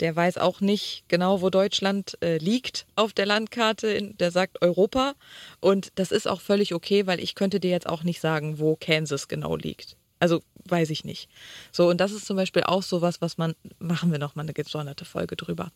der 0.00 0.14
weiß 0.14 0.38
auch 0.38 0.60
nicht 0.60 1.04
genau, 1.08 1.40
wo 1.40 1.50
Deutschland 1.50 2.18
äh, 2.20 2.38
liegt 2.38 2.86
auf 2.96 3.12
der 3.12 3.26
Landkarte. 3.26 4.14
Der 4.14 4.30
sagt 4.30 4.62
Europa. 4.62 5.14
Und 5.60 5.92
das 5.94 6.10
ist 6.10 6.26
auch 6.26 6.40
völlig 6.40 6.74
okay, 6.74 7.06
weil 7.06 7.20
ich 7.20 7.34
könnte 7.34 7.60
dir 7.60 7.70
jetzt 7.70 7.88
auch 7.88 8.02
nicht 8.02 8.20
sagen, 8.20 8.58
wo 8.58 8.76
Kansas 8.76 9.28
genau 9.28 9.56
liegt. 9.56 9.96
Also 10.20 10.42
weiß 10.66 10.90
ich 10.90 11.04
nicht. 11.04 11.28
So, 11.70 11.88
und 11.88 12.00
das 12.00 12.12
ist 12.12 12.26
zum 12.26 12.36
Beispiel 12.36 12.62
auch 12.62 12.82
sowas, 12.82 13.20
was 13.20 13.36
man, 13.38 13.54
machen 13.78 14.10
wir 14.10 14.18
nochmal 14.18 14.44
eine 14.44 14.54
gesonderte 14.54 15.04
Folge 15.04 15.36
drüber. 15.36 15.70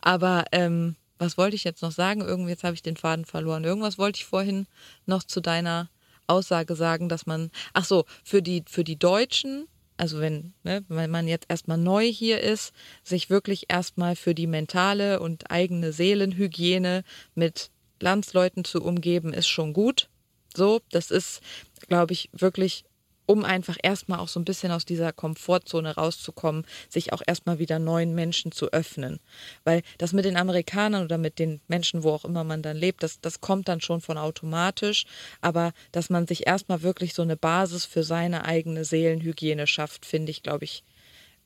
Aber 0.00 0.44
ähm, 0.52 0.96
was 1.18 1.36
wollte 1.36 1.54
ich 1.54 1.64
jetzt 1.64 1.82
noch 1.82 1.92
sagen? 1.92 2.22
Irgendwie, 2.22 2.50
jetzt 2.50 2.64
habe 2.64 2.74
ich 2.74 2.82
den 2.82 2.96
Faden 2.96 3.26
verloren. 3.26 3.64
Irgendwas 3.64 3.98
wollte 3.98 4.18
ich 4.18 4.24
vorhin 4.24 4.66
noch 5.06 5.22
zu 5.22 5.40
deiner 5.40 5.90
Aussage 6.26 6.76
sagen, 6.76 7.08
dass 7.08 7.26
man, 7.26 7.50
ach 7.74 7.84
so, 7.84 8.06
für 8.24 8.40
die, 8.40 8.64
für 8.66 8.84
die 8.84 8.98
Deutschen 8.98 9.68
also 10.00 10.18
wenn, 10.18 10.54
ne, 10.62 10.82
wenn 10.88 11.10
man 11.10 11.28
jetzt 11.28 11.44
erstmal 11.50 11.76
neu 11.76 12.10
hier 12.10 12.40
ist, 12.40 12.72
sich 13.04 13.28
wirklich 13.28 13.66
erstmal 13.68 14.16
für 14.16 14.34
die 14.34 14.46
mentale 14.46 15.20
und 15.20 15.50
eigene 15.50 15.92
Seelenhygiene 15.92 17.04
mit 17.34 17.70
Landsleuten 18.00 18.64
zu 18.64 18.82
umgeben, 18.82 19.34
ist 19.34 19.48
schon 19.48 19.74
gut. 19.74 20.08
So, 20.56 20.80
das 20.90 21.10
ist, 21.10 21.42
glaube 21.86 22.14
ich, 22.14 22.30
wirklich 22.32 22.84
um 23.30 23.44
einfach 23.44 23.76
erstmal 23.80 24.18
auch 24.18 24.26
so 24.26 24.40
ein 24.40 24.44
bisschen 24.44 24.72
aus 24.72 24.84
dieser 24.84 25.12
Komfortzone 25.12 25.94
rauszukommen, 25.94 26.66
sich 26.88 27.12
auch 27.12 27.22
erstmal 27.24 27.60
wieder 27.60 27.78
neuen 27.78 28.12
Menschen 28.12 28.50
zu 28.50 28.72
öffnen. 28.72 29.20
Weil 29.62 29.82
das 29.98 30.12
mit 30.12 30.24
den 30.24 30.36
Amerikanern 30.36 31.04
oder 31.04 31.16
mit 31.16 31.38
den 31.38 31.60
Menschen, 31.68 32.02
wo 32.02 32.10
auch 32.10 32.24
immer 32.24 32.42
man 32.42 32.60
dann 32.60 32.76
lebt, 32.76 33.04
das, 33.04 33.20
das 33.20 33.40
kommt 33.40 33.68
dann 33.68 33.80
schon 33.80 34.00
von 34.00 34.18
automatisch. 34.18 35.04
Aber 35.42 35.72
dass 35.92 36.10
man 36.10 36.26
sich 36.26 36.48
erstmal 36.48 36.82
wirklich 36.82 37.14
so 37.14 37.22
eine 37.22 37.36
Basis 37.36 37.84
für 37.84 38.02
seine 38.02 38.46
eigene 38.46 38.84
Seelenhygiene 38.84 39.68
schafft, 39.68 40.06
finde 40.06 40.32
ich, 40.32 40.42
glaube 40.42 40.64
ich, 40.64 40.82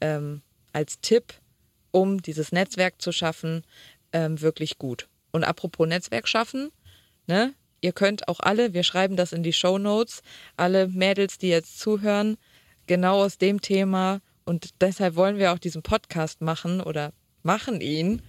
ähm, 0.00 0.40
als 0.72 1.00
Tipp, 1.02 1.34
um 1.90 2.22
dieses 2.22 2.50
Netzwerk 2.50 3.02
zu 3.02 3.12
schaffen, 3.12 3.62
ähm, 4.14 4.40
wirklich 4.40 4.78
gut. 4.78 5.06
Und 5.32 5.44
apropos 5.44 5.86
Netzwerk 5.86 6.28
schaffen, 6.28 6.70
ne? 7.26 7.52
Ihr 7.84 7.92
könnt 7.92 8.28
auch 8.28 8.40
alle, 8.40 8.72
wir 8.72 8.82
schreiben 8.82 9.14
das 9.14 9.32
in 9.32 9.42
die 9.42 9.52
Show 9.52 9.76
Notes, 9.78 10.22
alle 10.56 10.88
Mädels, 10.88 11.36
die 11.36 11.48
jetzt 11.48 11.78
zuhören, 11.78 12.38
genau 12.86 13.22
aus 13.22 13.36
dem 13.36 13.60
Thema 13.60 14.20
und 14.44 14.70
deshalb 14.80 15.16
wollen 15.16 15.38
wir 15.38 15.52
auch 15.52 15.58
diesen 15.58 15.82
Podcast 15.82 16.40
machen 16.40 16.80
oder 16.80 17.12
machen 17.42 17.80
ihn, 17.80 18.22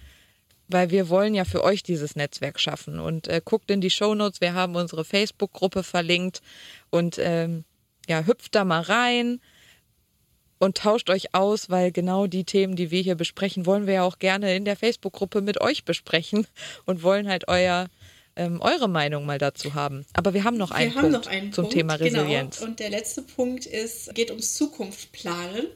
weil 0.68 0.90
wir 0.90 1.08
wollen 1.08 1.34
ja 1.34 1.44
für 1.44 1.64
euch 1.64 1.82
dieses 1.82 2.16
Netzwerk 2.16 2.60
schaffen. 2.60 2.98
Und 2.98 3.28
äh, 3.28 3.40
guckt 3.44 3.70
in 3.70 3.80
die 3.80 3.90
Show 3.90 4.14
Notes, 4.14 4.40
wir 4.40 4.54
haben 4.54 4.76
unsere 4.76 5.04
Facebook-Gruppe 5.04 5.82
verlinkt 5.82 6.42
und 6.90 7.18
ähm, 7.18 7.64
ja, 8.08 8.24
hüpft 8.24 8.54
da 8.54 8.64
mal 8.64 8.82
rein 8.82 9.40
und 10.58 10.78
tauscht 10.78 11.10
euch 11.10 11.34
aus, 11.34 11.70
weil 11.70 11.92
genau 11.92 12.26
die 12.26 12.44
Themen, 12.44 12.76
die 12.76 12.90
wir 12.90 13.02
hier 13.02 13.14
besprechen, 13.14 13.66
wollen 13.66 13.86
wir 13.86 13.94
ja 13.94 14.02
auch 14.02 14.18
gerne 14.18 14.54
in 14.54 14.64
der 14.64 14.76
Facebook-Gruppe 14.76 15.40
mit 15.40 15.60
euch 15.60 15.84
besprechen 15.84 16.46
und 16.84 17.02
wollen 17.02 17.28
halt 17.28 17.48
euer 17.48 17.88
ähm, 18.36 18.60
eure 18.60 18.88
Meinung 18.88 19.26
mal 19.26 19.38
dazu 19.38 19.74
haben. 19.74 20.06
Aber 20.12 20.34
wir 20.34 20.44
haben 20.44 20.56
noch 20.56 20.70
einen 20.70 20.94
wir 20.94 21.00
Punkt 21.00 21.12
noch 21.12 21.26
einen 21.26 21.52
zum 21.52 21.64
Punkt, 21.64 21.76
Thema 21.76 21.96
genau. 21.96 22.20
Resilienz. 22.20 22.58
Genau. 22.58 22.70
Und 22.70 22.80
der 22.80 22.90
letzte 22.90 23.22
Punkt 23.22 23.66
ist, 23.66 24.14
geht 24.14 24.30
ums 24.30 24.54
Zukunftsplanen, 24.54 25.66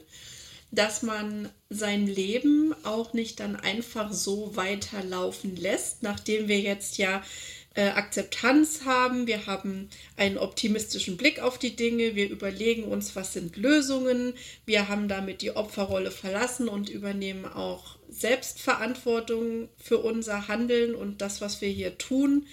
dass 0.71 1.01
man 1.01 1.49
sein 1.69 2.07
Leben 2.07 2.73
auch 2.83 3.13
nicht 3.13 3.39
dann 3.39 3.55
einfach 3.55 4.13
so 4.13 4.55
weiterlaufen 4.55 5.55
lässt, 5.55 6.03
nachdem 6.03 6.47
wir 6.47 6.59
jetzt 6.59 6.97
ja 6.97 7.21
äh, 7.73 7.89
Akzeptanz 7.89 8.81
haben, 8.85 9.27
wir 9.27 9.45
haben 9.45 9.89
einen 10.17 10.37
optimistischen 10.37 11.15
Blick 11.15 11.39
auf 11.39 11.57
die 11.57 11.75
Dinge, 11.75 12.15
wir 12.15 12.29
überlegen 12.29 12.83
uns, 12.83 13.15
was 13.15 13.33
sind 13.33 13.55
Lösungen, 13.55 14.33
wir 14.65 14.89
haben 14.89 15.07
damit 15.07 15.41
die 15.41 15.55
Opferrolle 15.55 16.11
verlassen 16.11 16.67
und 16.67 16.89
übernehmen 16.89 17.45
auch 17.45 17.97
Selbstverantwortung 18.09 19.69
für 19.77 19.99
unser 19.99 20.49
Handeln 20.49 20.95
und 20.95 21.21
das, 21.21 21.39
was 21.39 21.61
wir 21.61 21.69
hier 21.69 21.97
tun. 21.97 22.45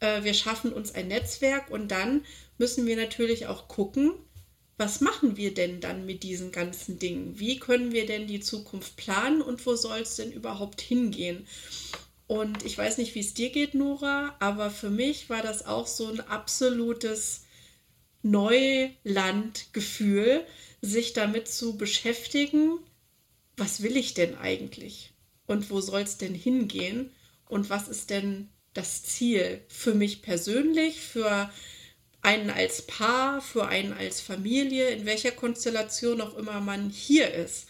Äh, 0.00 0.22
wir 0.22 0.34
schaffen 0.34 0.72
uns 0.72 0.94
ein 0.94 1.08
Netzwerk 1.08 1.70
und 1.70 1.88
dann 1.88 2.24
müssen 2.58 2.86
wir 2.86 2.96
natürlich 2.96 3.46
auch 3.46 3.68
gucken, 3.68 4.12
was 4.76 5.00
machen 5.00 5.36
wir 5.36 5.54
denn 5.54 5.80
dann 5.80 6.06
mit 6.06 6.22
diesen 6.22 6.52
ganzen 6.52 6.98
Dingen? 6.98 7.38
Wie 7.38 7.58
können 7.58 7.92
wir 7.92 8.06
denn 8.06 8.28
die 8.28 8.40
Zukunft 8.40 8.96
planen 8.96 9.42
und 9.42 9.64
wo 9.66 9.74
soll 9.74 10.00
es 10.00 10.16
denn 10.16 10.30
überhaupt 10.30 10.80
hingehen? 10.80 11.46
Und 12.28 12.64
ich 12.64 12.78
weiß 12.78 12.98
nicht, 12.98 13.16
wie 13.16 13.20
es 13.20 13.34
dir 13.34 13.50
geht, 13.50 13.74
Nora, 13.74 14.36
aber 14.38 14.70
für 14.70 14.90
mich 14.90 15.28
war 15.28 15.42
das 15.42 15.66
auch 15.66 15.88
so 15.88 16.06
ein 16.08 16.20
absolutes 16.20 17.42
Neulandgefühl, 18.22 20.46
sich 20.80 21.14
damit 21.14 21.48
zu 21.48 21.76
beschäftigen, 21.76 22.78
was 23.56 23.82
will 23.82 23.96
ich 23.96 24.14
denn 24.14 24.36
eigentlich? 24.36 25.12
Und 25.46 25.70
wo 25.70 25.80
soll 25.80 26.02
es 26.02 26.18
denn 26.18 26.34
hingehen? 26.34 27.12
Und 27.48 27.70
was 27.70 27.88
ist 27.88 28.10
denn 28.10 28.50
das 28.74 29.02
Ziel 29.02 29.62
für 29.68 29.94
mich 29.94 30.22
persönlich, 30.22 31.00
für 31.00 31.50
einen 32.20 32.50
als 32.50 32.82
Paar, 32.82 33.40
für 33.40 33.68
einen 33.68 33.92
als 33.92 34.20
Familie, 34.20 34.90
in 34.90 35.06
welcher 35.06 35.30
Konstellation 35.30 36.20
auch 36.20 36.36
immer 36.36 36.60
man 36.60 36.90
hier 36.90 37.32
ist. 37.32 37.68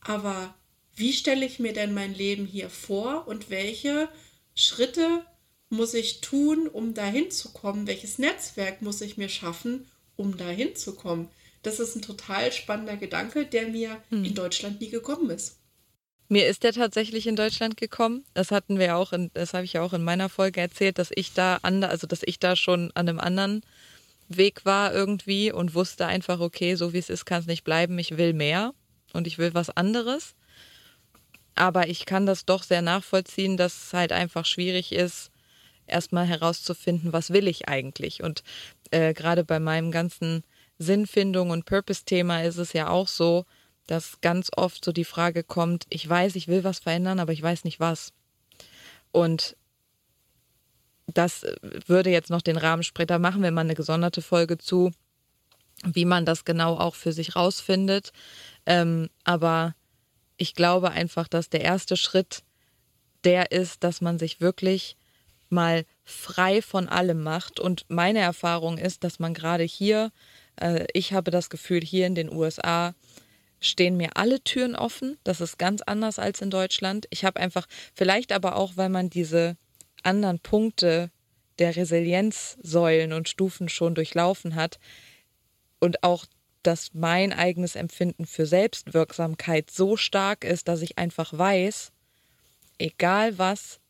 Aber 0.00 0.54
wie 0.96 1.12
stelle 1.12 1.44
ich 1.44 1.58
mir 1.58 1.72
denn 1.72 1.94
mein 1.94 2.14
Leben 2.14 2.46
hier 2.46 2.70
vor 2.70 3.28
und 3.28 3.50
welche 3.50 4.08
Schritte 4.54 5.22
muss 5.68 5.94
ich 5.94 6.20
tun, 6.20 6.68
um 6.68 6.94
dahin 6.94 7.30
zu 7.30 7.52
kommen? 7.52 7.86
Welches 7.86 8.18
Netzwerk 8.18 8.82
muss 8.82 9.00
ich 9.02 9.16
mir 9.16 9.28
schaffen, 9.28 9.86
um 10.16 10.36
dahin 10.36 10.74
zu 10.74 10.94
kommen? 10.94 11.28
Das 11.62 11.80
ist 11.80 11.96
ein 11.96 12.02
total 12.02 12.50
spannender 12.52 12.96
Gedanke, 12.96 13.44
der 13.44 13.68
mir 13.68 14.00
hm. 14.08 14.24
in 14.24 14.34
Deutschland 14.34 14.80
nie 14.80 14.88
gekommen 14.88 15.30
ist. 15.30 15.58
Mir 16.28 16.48
ist 16.48 16.64
der 16.64 16.72
tatsächlich 16.72 17.26
in 17.26 17.36
Deutschland 17.36 17.76
gekommen. 17.76 18.24
Das 18.34 18.50
hatten 18.50 18.78
wir 18.78 18.96
auch, 18.96 19.12
in, 19.12 19.30
das 19.34 19.52
habe 19.54 19.64
ich 19.64 19.74
ja 19.74 19.82
auch 19.82 19.92
in 19.92 20.02
meiner 20.02 20.28
Folge 20.28 20.60
erzählt, 20.60 20.98
dass 20.98 21.10
ich 21.14 21.34
da 21.34 21.58
ander, 21.62 21.90
also 21.90 22.06
dass 22.06 22.22
ich 22.24 22.38
da 22.38 22.56
schon 22.56 22.90
an 22.94 23.08
einem 23.08 23.20
anderen 23.20 23.62
Weg 24.28 24.64
war 24.64 24.92
irgendwie 24.92 25.52
und 25.52 25.74
wusste 25.74 26.06
einfach, 26.06 26.40
okay, 26.40 26.74
so 26.74 26.92
wie 26.92 26.98
es 26.98 27.10
ist, 27.10 27.26
kann 27.26 27.40
es 27.40 27.46
nicht 27.46 27.64
bleiben. 27.64 27.98
Ich 27.98 28.16
will 28.16 28.32
mehr 28.32 28.72
und 29.12 29.26
ich 29.26 29.38
will 29.38 29.54
was 29.54 29.70
anderes. 29.70 30.34
Aber 31.56 31.88
ich 31.88 32.06
kann 32.06 32.26
das 32.26 32.44
doch 32.44 32.62
sehr 32.62 32.82
nachvollziehen, 32.82 33.56
dass 33.56 33.86
es 33.86 33.92
halt 33.92 34.12
einfach 34.12 34.44
schwierig 34.44 34.92
ist, 34.92 35.30
erstmal 35.86 36.26
herauszufinden, 36.26 37.12
was 37.12 37.30
will 37.30 37.48
ich 37.48 37.68
eigentlich. 37.68 38.22
Und 38.22 38.44
äh, 38.90 39.14
gerade 39.14 39.42
bei 39.42 39.58
meinem 39.58 39.90
ganzen 39.90 40.44
Sinnfindung 40.78 41.50
und 41.50 41.64
Purpose-Thema 41.64 42.42
ist 42.42 42.58
es 42.58 42.72
ja 42.72 42.88
auch 42.88 43.08
so, 43.08 43.46
dass 43.86 44.20
ganz 44.20 44.50
oft 44.54 44.84
so 44.84 44.92
die 44.92 45.04
Frage 45.04 45.42
kommt, 45.42 45.86
ich 45.88 46.08
weiß, 46.08 46.36
ich 46.36 46.48
will 46.48 46.64
was 46.64 46.80
verändern, 46.80 47.20
aber 47.20 47.32
ich 47.32 47.42
weiß 47.42 47.64
nicht 47.64 47.80
was. 47.80 48.12
Und 49.12 49.56
das 51.06 51.46
würde 51.86 52.10
jetzt 52.10 52.30
noch 52.30 52.42
den 52.42 52.56
Rahmen 52.56 52.82
sprengen. 52.82 53.08
Da 53.08 53.18
machen 53.18 53.42
wir 53.42 53.50
mal 53.50 53.62
eine 53.62 53.74
gesonderte 53.74 54.22
Folge 54.22 54.58
zu, 54.58 54.90
wie 55.84 56.04
man 56.04 56.26
das 56.26 56.44
genau 56.44 56.76
auch 56.76 56.94
für 56.96 57.12
sich 57.12 57.36
rausfindet. 57.36 58.12
Ähm, 58.66 59.08
aber 59.24 59.74
ich 60.36 60.54
glaube 60.54 60.90
einfach, 60.90 61.28
dass 61.28 61.48
der 61.48 61.62
erste 61.62 61.96
Schritt 61.96 62.42
der 63.24 63.50
ist, 63.50 63.82
dass 63.82 64.00
man 64.00 64.18
sich 64.18 64.40
wirklich 64.40 64.96
mal 65.48 65.84
frei 66.04 66.62
von 66.62 66.88
allem 66.88 67.22
macht. 67.22 67.60
Und 67.60 67.84
meine 67.88 68.20
Erfahrung 68.20 68.78
ist, 68.78 69.04
dass 69.04 69.18
man 69.18 69.34
gerade 69.34 69.64
hier, 69.64 70.12
äh, 70.60 70.86
ich 70.92 71.12
habe 71.12 71.30
das 71.30 71.50
Gefühl, 71.50 71.80
hier 71.82 72.06
in 72.06 72.14
den 72.14 72.32
USA 72.32 72.94
stehen 73.60 73.96
mir 73.96 74.16
alle 74.16 74.42
Türen 74.42 74.76
offen. 74.76 75.18
Das 75.24 75.40
ist 75.40 75.58
ganz 75.58 75.82
anders 75.82 76.18
als 76.18 76.40
in 76.40 76.50
Deutschland. 76.50 77.06
Ich 77.10 77.24
habe 77.24 77.40
einfach, 77.40 77.66
vielleicht 77.94 78.32
aber 78.32 78.56
auch, 78.56 78.76
weil 78.76 78.90
man 78.90 79.10
diese 79.10 79.56
anderen 80.02 80.38
Punkte 80.38 81.10
der 81.58 81.74
Resilienzsäulen 81.74 83.12
und 83.12 83.28
Stufen 83.28 83.68
schon 83.68 83.94
durchlaufen 83.94 84.54
hat 84.54 84.78
und 85.80 86.02
auch 86.02 86.26
dass 86.66 86.94
mein 86.94 87.32
eigenes 87.32 87.76
Empfinden 87.76 88.26
für 88.26 88.46
Selbstwirksamkeit 88.46 89.70
so 89.70 89.96
stark 89.96 90.44
ist, 90.44 90.68
dass 90.68 90.82
ich 90.82 90.98
einfach 90.98 91.36
weiß, 91.36 91.92
egal 92.78 93.38
was, 93.38 93.80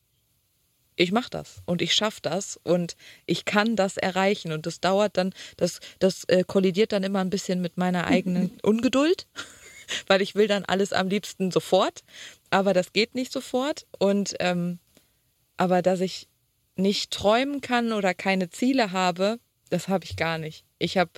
ich 0.97 1.13
mache 1.13 1.31
das 1.31 1.63
und 1.67 1.83
ich 1.83 1.95
schaffe 1.95 2.21
das 2.23 2.59
und 2.63 2.97
ich 3.27 3.45
kann 3.45 3.77
das 3.77 3.97
erreichen 3.97 4.53
und 4.53 4.67
das 4.67 4.81
dauert 4.81 5.17
dann, 5.17 5.35
das, 5.57 5.81
das 5.99 6.25
äh, 6.25 6.45
kollidiert 6.47 6.93
dann 6.93 7.03
immer 7.03 7.21
ein 7.21 7.31
bisschen 7.31 7.61
mit 7.61 7.77
meiner 7.77 8.07
eigenen 8.09 8.59
Ungeduld, 8.63 9.27
weil 10.07 10.23
ich 10.23 10.35
will 10.35 10.49
dann 10.49 10.65
alles 10.65 10.93
am 10.93 11.09
liebsten 11.09 11.51
sofort, 11.51 12.03
aber 12.51 12.73
das 12.73 12.93
geht 12.93 13.15
nicht 13.15 13.33
sofort 13.33 13.87
und 13.99 14.35
ähm, 14.41 14.79
aber 15.57 15.81
dass 15.81 16.01
ich 16.01 16.29
nicht 16.77 17.11
träumen 17.11 17.63
kann 17.63 17.93
oder 17.93 18.13
keine 18.13 18.51
Ziele 18.51 18.93
habe, 18.93 19.39
das 19.71 19.89
habe 19.89 20.05
ich 20.05 20.17
gar 20.17 20.37
nicht. 20.37 20.65
Ich 20.79 20.99
habe 20.99 21.11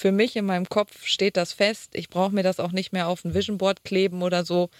für 0.00 0.12
mich 0.12 0.34
in 0.34 0.46
meinem 0.46 0.66
Kopf 0.66 1.04
steht 1.04 1.36
das 1.36 1.52
fest. 1.52 1.90
Ich 1.92 2.08
brauche 2.08 2.34
mir 2.34 2.42
das 2.42 2.58
auch 2.58 2.72
nicht 2.72 2.90
mehr 2.90 3.06
auf 3.06 3.22
ein 3.22 3.34
Vision 3.34 3.58
Board 3.58 3.84
kleben 3.84 4.22
oder 4.22 4.46
so. 4.46 4.70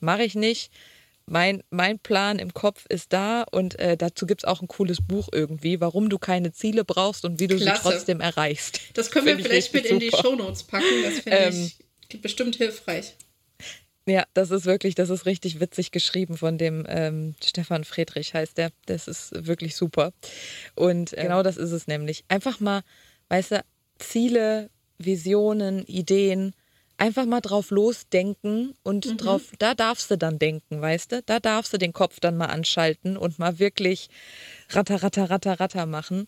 Mache 0.00 0.22
ich 0.22 0.34
nicht 0.34 0.70
mein, 1.24 1.62
mein 1.70 1.98
Plan 1.98 2.38
im 2.38 2.52
Kopf 2.52 2.84
ist 2.90 3.14
da 3.14 3.44
und 3.50 3.78
äh, 3.78 3.96
dazu 3.96 4.26
gibt 4.26 4.42
es 4.42 4.44
auch 4.44 4.60
ein 4.60 4.68
cooles 4.68 4.98
Buch 5.00 5.30
irgendwie, 5.32 5.80
warum 5.80 6.10
du 6.10 6.18
keine 6.18 6.52
Ziele 6.52 6.84
brauchst 6.84 7.24
und 7.24 7.40
wie 7.40 7.46
du 7.46 7.56
Klasse. 7.56 7.82
sie 7.82 7.88
trotzdem 7.88 8.20
erreichst. 8.20 8.80
Das 8.92 9.10
können 9.10 9.26
wir 9.26 9.38
vielleicht 9.38 9.72
mit 9.72 9.84
super. 9.84 9.94
in 9.94 10.00
die 10.00 10.10
Shownotes 10.10 10.64
packen. 10.64 11.02
Das 11.02 11.14
finde 11.14 11.38
ähm, 11.38 11.72
ich 12.08 12.20
bestimmt 12.20 12.56
hilfreich. 12.56 13.14
Ja, 14.06 14.24
das 14.34 14.52
ist 14.52 14.66
wirklich, 14.66 14.94
das 14.94 15.10
ist 15.10 15.26
richtig 15.26 15.58
witzig 15.58 15.90
geschrieben 15.90 16.36
von 16.36 16.58
dem 16.58 16.86
ähm, 16.86 17.34
Stefan 17.42 17.82
Friedrich 17.82 18.34
heißt 18.34 18.56
der. 18.56 18.70
Das 18.84 19.08
ist 19.08 19.46
wirklich 19.46 19.74
super. 19.74 20.12
Und 20.76 21.12
äh, 21.14 21.22
genau 21.22 21.42
das 21.42 21.56
ist 21.56 21.72
es 21.72 21.88
nämlich. 21.88 22.24
Einfach 22.28 22.60
mal, 22.60 22.82
weißt 23.30 23.52
du, 23.52 23.64
Ziele, 23.98 24.70
Visionen, 24.98 25.84
Ideen 25.86 26.54
einfach 26.98 27.26
mal 27.26 27.40
drauf 27.40 27.70
losdenken 27.70 28.74
und 28.82 29.06
mhm. 29.06 29.16
drauf, 29.18 29.42
da 29.58 29.74
darfst 29.74 30.10
du 30.10 30.16
dann 30.16 30.38
denken, 30.38 30.80
weißt 30.80 31.12
du? 31.12 31.22
Da 31.22 31.40
darfst 31.40 31.72
du 31.72 31.78
den 31.78 31.92
Kopf 31.92 32.20
dann 32.20 32.36
mal 32.36 32.46
anschalten 32.46 33.16
und 33.16 33.38
mal 33.38 33.58
wirklich 33.58 34.08
ratter, 34.70 35.02
ratter, 35.02 35.30
ratter, 35.30 35.60
ratter 35.60 35.86
machen. 35.86 36.26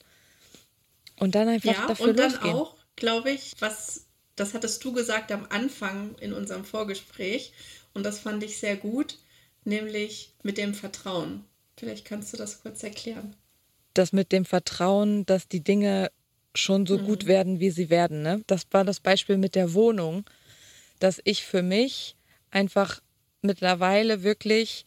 Und 1.18 1.34
dann 1.34 1.48
einfach 1.48 1.72
ja, 1.72 1.86
dafür 1.86 2.10
und 2.10 2.18
dann 2.18 2.32
losgehen. 2.32 2.54
auch, 2.54 2.76
glaube 2.96 3.30
ich, 3.30 3.54
was, 3.60 4.06
das 4.36 4.54
hattest 4.54 4.84
du 4.84 4.92
gesagt 4.92 5.32
am 5.32 5.46
Anfang 5.48 6.14
in 6.20 6.32
unserem 6.32 6.64
Vorgespräch 6.64 7.52
und 7.94 8.04
das 8.04 8.20
fand 8.20 8.42
ich 8.42 8.58
sehr 8.58 8.76
gut, 8.76 9.18
nämlich 9.64 10.34
mit 10.42 10.58
dem 10.58 10.74
Vertrauen. 10.74 11.44
Vielleicht 11.76 12.04
kannst 12.04 12.32
du 12.32 12.36
das 12.36 12.62
kurz 12.62 12.82
erklären. 12.82 13.34
Das 13.94 14.12
mit 14.12 14.30
dem 14.30 14.44
Vertrauen, 14.44 15.26
dass 15.26 15.48
die 15.48 15.62
Dinge 15.62 16.10
schon 16.58 16.86
so 16.86 16.98
mhm. 16.98 17.04
gut 17.04 17.26
werden, 17.26 17.60
wie 17.60 17.70
sie 17.70 17.90
werden. 17.90 18.22
Ne? 18.22 18.42
Das 18.46 18.66
war 18.70 18.84
das 18.84 19.00
Beispiel 19.00 19.38
mit 19.38 19.54
der 19.54 19.74
Wohnung 19.74 20.24
dass 20.98 21.20
ich 21.24 21.44
für 21.44 21.62
mich 21.62 22.16
einfach 22.50 23.00
mittlerweile 23.42 24.22
wirklich 24.22 24.84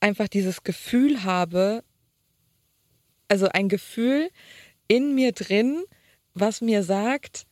einfach 0.00 0.28
dieses 0.28 0.62
Gefühl 0.62 1.24
habe, 1.24 1.84
also 3.28 3.48
ein 3.48 3.68
Gefühl 3.68 4.30
in 4.88 5.14
mir 5.14 5.32
drin, 5.32 5.84
was 6.34 6.60
mir 6.60 6.82
sagt, 6.82 7.46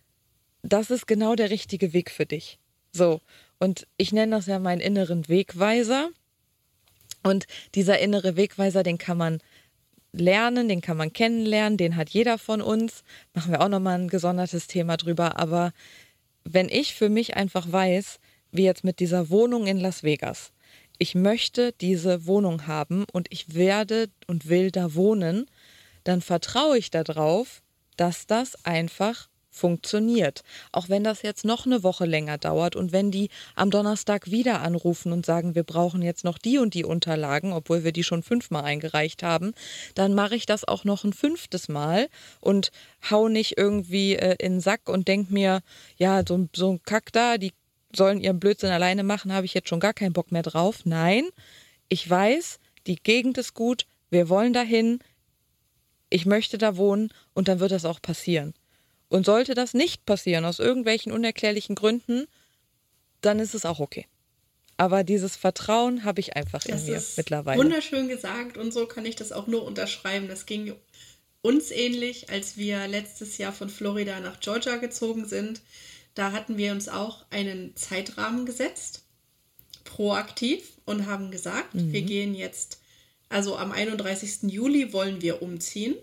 das 0.62 0.90
ist 0.90 1.06
genau 1.06 1.34
der 1.34 1.50
richtige 1.50 1.92
Weg 1.92 2.10
für 2.10 2.26
dich. 2.26 2.58
So. 2.92 3.20
Und 3.58 3.86
ich 3.96 4.12
nenne 4.12 4.36
das 4.36 4.46
ja 4.46 4.58
meinen 4.58 4.80
inneren 4.80 5.28
Wegweiser. 5.28 6.10
Und 7.22 7.46
dieser 7.74 7.98
innere 7.98 8.36
Wegweiser, 8.36 8.82
den 8.82 8.98
kann 8.98 9.18
man 9.18 9.40
lernen, 10.12 10.68
den 10.68 10.80
kann 10.80 10.96
man 10.96 11.12
kennenlernen, 11.12 11.76
den 11.76 11.96
hat 11.96 12.10
jeder 12.10 12.38
von 12.38 12.60
uns. 12.60 13.04
Machen 13.34 13.52
wir 13.52 13.60
auch 13.60 13.68
nochmal 13.68 13.98
ein 13.98 14.08
gesondertes 14.08 14.66
Thema 14.66 14.96
drüber. 14.96 15.38
Aber 15.38 15.72
wenn 16.44 16.68
ich 16.68 16.94
für 16.94 17.08
mich 17.08 17.36
einfach 17.36 17.70
weiß, 17.70 18.20
wie 18.50 18.64
jetzt 18.64 18.84
mit 18.84 19.00
dieser 19.00 19.30
Wohnung 19.30 19.66
in 19.66 19.78
Las 19.78 20.02
Vegas, 20.02 20.52
ich 20.98 21.14
möchte 21.14 21.72
diese 21.80 22.26
Wohnung 22.26 22.66
haben 22.66 23.04
und 23.12 23.28
ich 23.30 23.54
werde 23.54 24.08
und 24.26 24.48
will 24.48 24.70
da 24.70 24.94
wohnen, 24.94 25.46
dann 26.04 26.20
vertraue 26.20 26.78
ich 26.78 26.90
darauf, 26.90 27.62
dass 27.96 28.26
das 28.26 28.64
einfach 28.64 29.28
funktioniert. 29.58 30.42
Auch 30.72 30.88
wenn 30.88 31.04
das 31.04 31.22
jetzt 31.22 31.44
noch 31.44 31.66
eine 31.66 31.82
Woche 31.82 32.06
länger 32.06 32.38
dauert 32.38 32.76
und 32.76 32.92
wenn 32.92 33.10
die 33.10 33.28
am 33.54 33.70
Donnerstag 33.70 34.30
wieder 34.30 34.60
anrufen 34.60 35.12
und 35.12 35.26
sagen, 35.26 35.54
wir 35.54 35.64
brauchen 35.64 36.00
jetzt 36.02 36.24
noch 36.24 36.38
die 36.38 36.58
und 36.58 36.74
die 36.74 36.84
Unterlagen, 36.84 37.52
obwohl 37.52 37.84
wir 37.84 37.92
die 37.92 38.04
schon 38.04 38.22
fünfmal 38.22 38.64
eingereicht 38.64 39.22
haben, 39.22 39.52
dann 39.94 40.14
mache 40.14 40.36
ich 40.36 40.46
das 40.46 40.66
auch 40.66 40.84
noch 40.84 41.04
ein 41.04 41.12
fünftes 41.12 41.68
Mal 41.68 42.08
und 42.40 42.70
hau 43.10 43.28
nicht 43.28 43.58
irgendwie 43.58 44.14
äh, 44.14 44.36
in 44.38 44.54
den 44.54 44.60
Sack 44.60 44.88
und 44.88 45.08
denk 45.08 45.30
mir, 45.30 45.60
ja, 45.96 46.22
so, 46.26 46.48
so 46.54 46.72
ein 46.72 46.82
Kack 46.82 47.12
da, 47.12 47.38
die 47.38 47.52
sollen 47.94 48.20
ihren 48.20 48.40
Blödsinn 48.40 48.70
alleine 48.70 49.02
machen, 49.02 49.32
habe 49.32 49.46
ich 49.46 49.54
jetzt 49.54 49.68
schon 49.68 49.80
gar 49.80 49.94
keinen 49.94 50.12
Bock 50.12 50.32
mehr 50.32 50.42
drauf. 50.42 50.80
Nein, 50.84 51.28
ich 51.88 52.08
weiß, 52.08 52.58
die 52.86 52.96
Gegend 52.96 53.38
ist 53.38 53.54
gut, 53.54 53.86
wir 54.10 54.28
wollen 54.28 54.52
dahin, 54.52 55.00
ich 56.10 56.26
möchte 56.26 56.58
da 56.58 56.76
wohnen 56.76 57.10
und 57.34 57.48
dann 57.48 57.60
wird 57.60 57.72
das 57.72 57.84
auch 57.84 58.00
passieren. 58.00 58.54
Und 59.08 59.24
sollte 59.24 59.54
das 59.54 59.74
nicht 59.74 60.04
passieren, 60.04 60.44
aus 60.44 60.58
irgendwelchen 60.58 61.12
unerklärlichen 61.12 61.74
Gründen, 61.74 62.26
dann 63.20 63.38
ist 63.38 63.54
es 63.54 63.64
auch 63.64 63.80
okay. 63.80 64.06
Aber 64.76 65.02
dieses 65.02 65.36
Vertrauen 65.36 66.04
habe 66.04 66.20
ich 66.20 66.36
einfach 66.36 66.62
das 66.62 66.82
in 66.82 66.92
mir 66.92 67.02
mittlerweile. 67.16 67.58
Wunderschön 67.58 68.08
gesagt 68.08 68.56
und 68.56 68.72
so 68.72 68.86
kann 68.86 69.06
ich 69.06 69.16
das 69.16 69.32
auch 69.32 69.46
nur 69.48 69.64
unterschreiben. 69.64 70.28
Das 70.28 70.46
ging 70.46 70.72
uns 71.42 71.70
ähnlich, 71.70 72.30
als 72.30 72.56
wir 72.56 72.86
letztes 72.86 73.38
Jahr 73.38 73.52
von 73.52 73.70
Florida 73.70 74.20
nach 74.20 74.38
Georgia 74.40 74.76
gezogen 74.76 75.26
sind. 75.26 75.62
Da 76.14 76.32
hatten 76.32 76.58
wir 76.58 76.72
uns 76.72 76.88
auch 76.88 77.24
einen 77.30 77.74
Zeitrahmen 77.76 78.46
gesetzt, 78.46 79.02
proaktiv, 79.84 80.72
und 80.84 81.06
haben 81.06 81.30
gesagt, 81.30 81.74
mhm. 81.74 81.92
wir 81.92 82.02
gehen 82.02 82.34
jetzt, 82.34 82.80
also 83.28 83.56
am 83.56 83.72
31. 83.72 84.50
Juli 84.50 84.92
wollen 84.92 85.20
wir 85.20 85.42
umziehen 85.42 85.96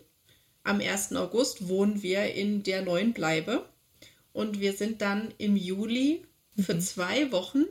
am 0.66 0.82
1. 0.82 1.14
August 1.14 1.70
wohnen 1.70 2.04
wir 2.04 2.34
in 2.34 2.64
der 2.64 2.82
neuen 2.82 3.14
Bleibe 3.14 3.70
und 4.34 4.60
wir 4.60 4.74
sind 4.74 5.02
dann 5.02 5.34
im 5.38 5.56
Juli 5.56 6.26
für 6.60 6.74
mhm. 6.74 6.82
zwei 6.82 7.32
Wochen 7.32 7.66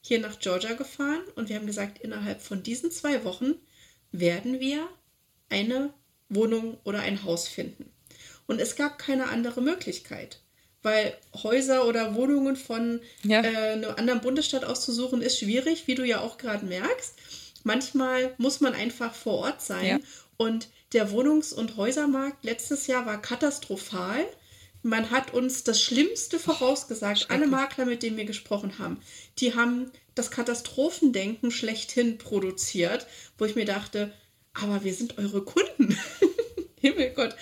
hier 0.00 0.18
nach 0.18 0.40
Georgia 0.40 0.72
gefahren 0.72 1.22
und 1.36 1.48
wir 1.48 1.56
haben 1.56 1.66
gesagt, 1.66 1.98
innerhalb 1.98 2.42
von 2.42 2.62
diesen 2.62 2.90
zwei 2.90 3.24
Wochen 3.24 3.54
werden 4.10 4.58
wir 4.60 4.88
eine 5.48 5.92
Wohnung 6.28 6.78
oder 6.84 7.00
ein 7.00 7.22
Haus 7.22 7.46
finden. 7.46 7.90
Und 8.46 8.60
es 8.60 8.76
gab 8.76 8.98
keine 8.98 9.28
andere 9.28 9.60
Möglichkeit, 9.60 10.40
weil 10.82 11.14
Häuser 11.42 11.86
oder 11.86 12.14
Wohnungen 12.14 12.56
von 12.56 13.00
ja. 13.22 13.42
äh, 13.42 13.72
einem 13.72 13.90
anderen 13.96 14.20
Bundesstaat 14.20 14.64
auszusuchen 14.64 15.22
ist 15.22 15.38
schwierig, 15.38 15.86
wie 15.86 15.94
du 15.94 16.04
ja 16.04 16.20
auch 16.20 16.38
gerade 16.38 16.64
merkst. 16.64 17.14
Manchmal 17.62 18.34
muss 18.38 18.60
man 18.60 18.74
einfach 18.74 19.14
vor 19.14 19.38
Ort 19.38 19.62
sein 19.62 19.86
ja. 19.86 19.98
und 20.36 20.68
der 20.92 21.10
Wohnungs- 21.10 21.52
und 21.52 21.76
Häusermarkt 21.76 22.44
letztes 22.44 22.86
Jahr 22.86 23.06
war 23.06 23.20
katastrophal. 23.20 24.24
Man 24.82 25.10
hat 25.10 25.32
uns 25.32 25.62
das 25.64 25.80
Schlimmste 25.80 26.38
vorausgesagt. 26.38 27.30
Alle 27.30 27.46
Makler, 27.46 27.86
mit 27.86 28.02
denen 28.02 28.16
wir 28.16 28.24
gesprochen 28.24 28.78
haben, 28.78 28.98
die 29.38 29.54
haben 29.54 29.90
das 30.14 30.30
Katastrophendenken 30.30 31.50
schlechthin 31.50 32.18
produziert, 32.18 33.06
wo 33.38 33.44
ich 33.44 33.54
mir 33.54 33.64
dachte, 33.64 34.12
aber 34.54 34.84
wir 34.84 34.92
sind 34.92 35.18
eure 35.18 35.42
Kunden. 35.42 35.96
Himmelgott. 36.80 37.36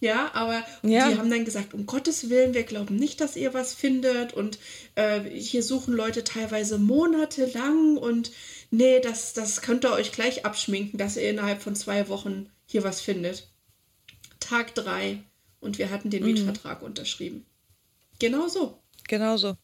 Ja, 0.00 0.32
aber 0.34 0.64
ja. 0.82 1.08
die 1.08 1.16
haben 1.16 1.30
dann 1.30 1.46
gesagt, 1.46 1.72
um 1.72 1.86
Gottes 1.86 2.28
Willen, 2.28 2.54
wir 2.54 2.64
glauben 2.64 2.96
nicht, 2.96 3.20
dass 3.20 3.36
ihr 3.36 3.54
was 3.54 3.72
findet. 3.72 4.34
Und 4.34 4.58
äh, 4.96 5.20
hier 5.20 5.62
suchen 5.62 5.94
Leute 5.94 6.24
teilweise 6.24 6.78
monatelang 6.78 7.96
und 7.96 8.32
nee, 8.70 9.00
das, 9.00 9.32
das 9.32 9.62
könnt 9.62 9.84
ihr 9.84 9.92
euch 9.92 10.12
gleich 10.12 10.44
abschminken, 10.44 10.98
dass 10.98 11.16
ihr 11.16 11.30
innerhalb 11.30 11.62
von 11.62 11.74
zwei 11.74 12.08
Wochen 12.08 12.50
hier 12.72 12.82
was 12.82 13.00
findet. 13.00 13.48
Tag 14.40 14.74
drei 14.74 15.22
und 15.60 15.78
wir 15.78 15.90
hatten 15.90 16.10
den 16.10 16.22
mhm. 16.24 16.32
Mietvertrag 16.32 16.82
unterschrieben. 16.82 17.46
Genau 18.18 18.48
so. 18.48 18.78
Genau 19.08 19.36
so. 19.36 19.56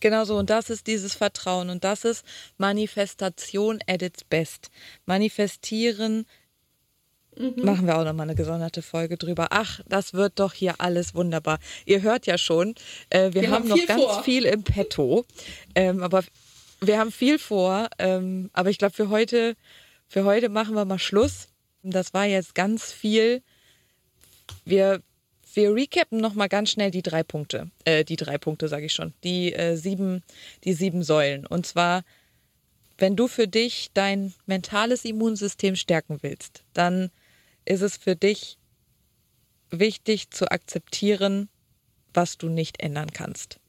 Genau 0.00 0.24
so. 0.24 0.36
Und 0.36 0.50
das 0.50 0.68
ist 0.68 0.86
dieses 0.86 1.14
Vertrauen. 1.14 1.70
Und 1.70 1.84
das 1.84 2.04
ist 2.04 2.24
Manifestation 2.58 3.78
at 3.86 4.02
its 4.02 4.24
best. 4.24 4.70
Manifestieren. 5.06 6.26
Mhm. 7.36 7.64
Machen 7.64 7.86
wir 7.86 7.98
auch 7.98 8.04
nochmal 8.04 8.26
eine 8.26 8.34
gesonderte 8.34 8.82
Folge 8.82 9.16
drüber. 9.16 9.48
Ach, 9.50 9.80
das 9.86 10.12
wird 10.12 10.38
doch 10.38 10.52
hier 10.52 10.80
alles 10.80 11.14
wunderbar. 11.14 11.58
Ihr 11.86 12.02
hört 12.02 12.26
ja 12.26 12.36
schon, 12.36 12.74
äh, 13.10 13.32
wir, 13.32 13.42
wir, 13.42 13.50
haben, 13.50 13.70
haben 13.70 13.80
noch 13.80 13.86
ganz 13.86 14.02
vor. 14.02 14.22
viel 14.22 14.44
im 14.44 14.62
Petto. 14.62 15.24
Ähm, 15.74 16.02
aber 16.02 16.24
wir 16.80 16.98
haben 16.98 17.12
viel 17.12 17.38
vor. 17.38 17.88
Ähm, 17.98 18.50
aber 18.52 18.70
ich 18.70 18.78
glaube, 18.78 18.94
für 18.94 19.08
heute, 19.08 19.56
für 20.08 20.24
heute 20.24 20.48
machen 20.48 20.74
wir 20.74 20.84
mal 20.84 20.98
Schluss. 20.98 21.48
Das 21.92 22.14
war 22.14 22.24
jetzt 22.24 22.54
ganz 22.54 22.92
viel. 22.92 23.42
Wir 24.64 25.02
wir 25.54 25.74
recappen 25.74 26.20
nochmal 26.20 26.48
ganz 26.48 26.70
schnell 26.70 26.90
die 26.90 27.02
drei 27.02 27.22
Punkte. 27.22 27.70
Äh, 27.84 28.04
die 28.04 28.16
drei 28.16 28.38
Punkte, 28.38 28.68
sage 28.68 28.86
ich 28.86 28.92
schon. 28.92 29.14
Die, 29.22 29.52
äh, 29.52 29.76
sieben, 29.76 30.22
die 30.64 30.72
sieben 30.72 31.02
Säulen. 31.02 31.46
Und 31.46 31.66
zwar, 31.66 32.02
wenn 32.98 33.16
du 33.16 33.28
für 33.28 33.48
dich 33.48 33.90
dein 33.94 34.34
mentales 34.46 35.04
Immunsystem 35.04 35.76
stärken 35.76 36.18
willst, 36.22 36.64
dann 36.72 37.10
ist 37.64 37.82
es 37.82 37.96
für 37.96 38.16
dich 38.16 38.58
wichtig 39.70 40.30
zu 40.30 40.50
akzeptieren, 40.50 41.48
was 42.12 42.38
du 42.38 42.48
nicht 42.48 42.80
ändern 42.80 43.12
kannst. 43.12 43.60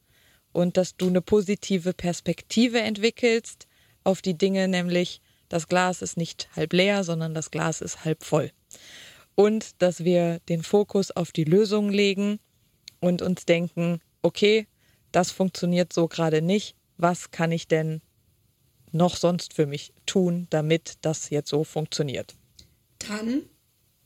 Und 0.51 0.77
dass 0.77 0.95
du 0.95 1.07
eine 1.07 1.21
positive 1.21 1.93
Perspektive 1.93 2.79
entwickelst 2.79 3.67
auf 4.03 4.21
die 4.21 4.37
Dinge, 4.37 4.67
nämlich 4.67 5.21
das 5.55 5.67
Glas 5.67 6.01
ist 6.01 6.17
nicht 6.17 6.49
halb 6.55 6.73
leer, 6.73 7.03
sondern 7.03 7.33
das 7.33 7.49
Glas 7.49 7.81
ist 7.81 8.03
halb 8.03 8.23
voll 8.23 8.51
und 9.35 9.81
dass 9.81 10.03
wir 10.03 10.39
den 10.49 10.63
Fokus 10.63 11.11
auf 11.11 11.31
die 11.31 11.43
Lösung 11.43 11.89
legen 11.89 12.39
und 12.99 13.21
uns 13.21 13.45
denken, 13.45 14.01
okay, 14.21 14.67
das 15.11 15.31
funktioniert 15.31 15.93
so 15.93 16.07
gerade 16.07 16.41
nicht, 16.41 16.75
was 16.97 17.31
kann 17.31 17.51
ich 17.51 17.67
denn 17.67 18.01
noch 18.91 19.17
sonst 19.17 19.53
für 19.53 19.65
mich 19.65 19.93
tun, 20.05 20.47
damit 20.49 20.95
das 21.01 21.29
jetzt 21.29 21.49
so 21.49 21.63
funktioniert? 21.63 22.35
Dann 22.99 23.43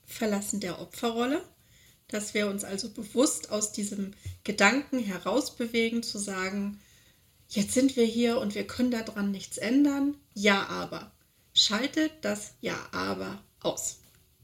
verlassen 0.05 0.59
der 0.59 0.79
Opferrolle, 0.79 1.41
dass 2.07 2.33
wir 2.33 2.47
uns 2.47 2.63
also 2.63 2.89
bewusst 2.89 3.51
aus 3.51 3.71
diesem 3.71 4.13
Gedanken 4.43 4.99
herausbewegen, 4.99 6.01
zu 6.01 6.17
sagen, 6.17 6.79
jetzt 7.49 7.73
sind 7.73 7.95
wir 7.95 8.05
hier 8.05 8.39
und 8.39 8.55
wir 8.55 8.65
können 8.65 8.89
daran 8.89 9.29
nichts 9.29 9.59
ändern. 9.59 10.15
Ja, 10.33 10.65
aber. 10.67 11.11
Schaltet 11.59 12.11
das 12.21 12.53
Ja, 12.61 12.77
aber 12.91 13.43
aus 13.59 13.99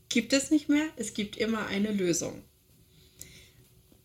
gibt 0.09 0.33
es 0.33 0.51
nicht 0.51 0.69
mehr. 0.69 0.87
Es 0.95 1.13
gibt 1.13 1.37
immer 1.37 1.67
eine 1.67 1.91
Lösung. 1.91 2.43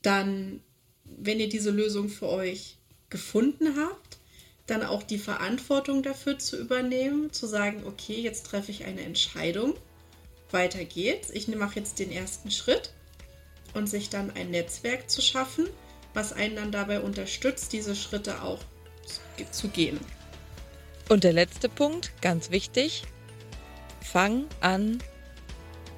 Dann, 0.03 0.61
wenn 1.05 1.41
ihr 1.41 1.49
diese 1.49 1.71
Lösung 1.71 2.09
für 2.09 2.29
euch 2.29 2.79
gefunden 3.09 3.77
habt, 3.77 4.19
dann 4.67 4.83
auch 4.85 5.03
die 5.03 5.19
Verantwortung 5.19 6.03
dafür 6.03 6.39
zu 6.39 6.57
übernehmen, 6.57 7.33
zu 7.33 7.47
sagen, 7.47 7.85
okay, 7.85 8.21
jetzt 8.21 8.47
treffe 8.47 8.71
ich 8.71 8.85
eine 8.85 9.03
Entscheidung, 9.03 9.75
weiter 10.51 10.85
geht's, 10.85 11.31
ich 11.31 11.49
mache 11.49 11.81
jetzt 11.81 11.99
den 11.99 12.13
ersten 12.13 12.51
Schritt 12.51 12.93
und 13.75 13.89
sich 13.89 14.09
dann 14.09 14.31
ein 14.31 14.51
Netzwerk 14.51 15.11
zu 15.11 15.21
schaffen, 15.21 15.69
was 16.15 16.33
einen 16.33 16.57
dann 16.57 16.73
dabei 16.73 17.01
unterstützt, 17.01 17.73
diese 17.73 17.97
Schritte 17.97 18.43
auch 18.43 18.61
zu 19.51 19.69
gehen. 19.69 19.99
Und 21.11 21.25
der 21.25 21.33
letzte 21.33 21.69
Punkt, 21.69 22.13
ganz 22.23 22.53
wichtig, 22.53 23.03
fang 24.01 24.45
an, 24.61 25.03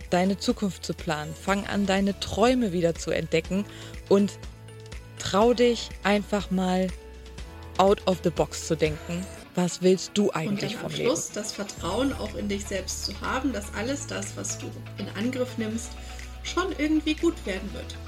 deine 0.09 0.39
Zukunft 0.39 0.87
zu 0.87 0.95
planen. 0.95 1.35
Fang 1.35 1.67
an, 1.67 1.85
deine 1.85 2.19
Träume 2.19 2.73
wieder 2.73 2.95
zu 2.95 3.11
entdecken 3.11 3.67
und 4.09 4.39
trau 5.19 5.53
dich 5.53 5.91
einfach 6.03 6.51
mal 6.51 6.89
out 7.77 8.07
of 8.07 8.21
the 8.25 8.31
box 8.31 8.67
zu 8.67 8.75
denken. 8.75 9.27
Was 9.55 9.83
willst 9.83 10.13
du 10.15 10.31
eigentlich 10.33 10.77
vom 10.77 10.91
Leben? 10.91 11.05
Schluss 11.05 11.31
das 11.31 11.53
Vertrauen 11.53 12.15
auch 12.15 12.35
in 12.35 12.49
dich 12.49 12.65
selbst 12.65 13.05
zu 13.05 13.21
haben, 13.21 13.53
dass 13.53 13.67
alles 13.75 14.07
das, 14.07 14.35
was 14.35 14.57
du 14.57 14.71
in 14.97 15.07
Angriff 15.11 15.59
nimmst, 15.59 15.91
schon 16.43 16.75
irgendwie 16.79 17.15
gut 17.15 17.35
werden 17.45 17.71
wird. 17.75 17.99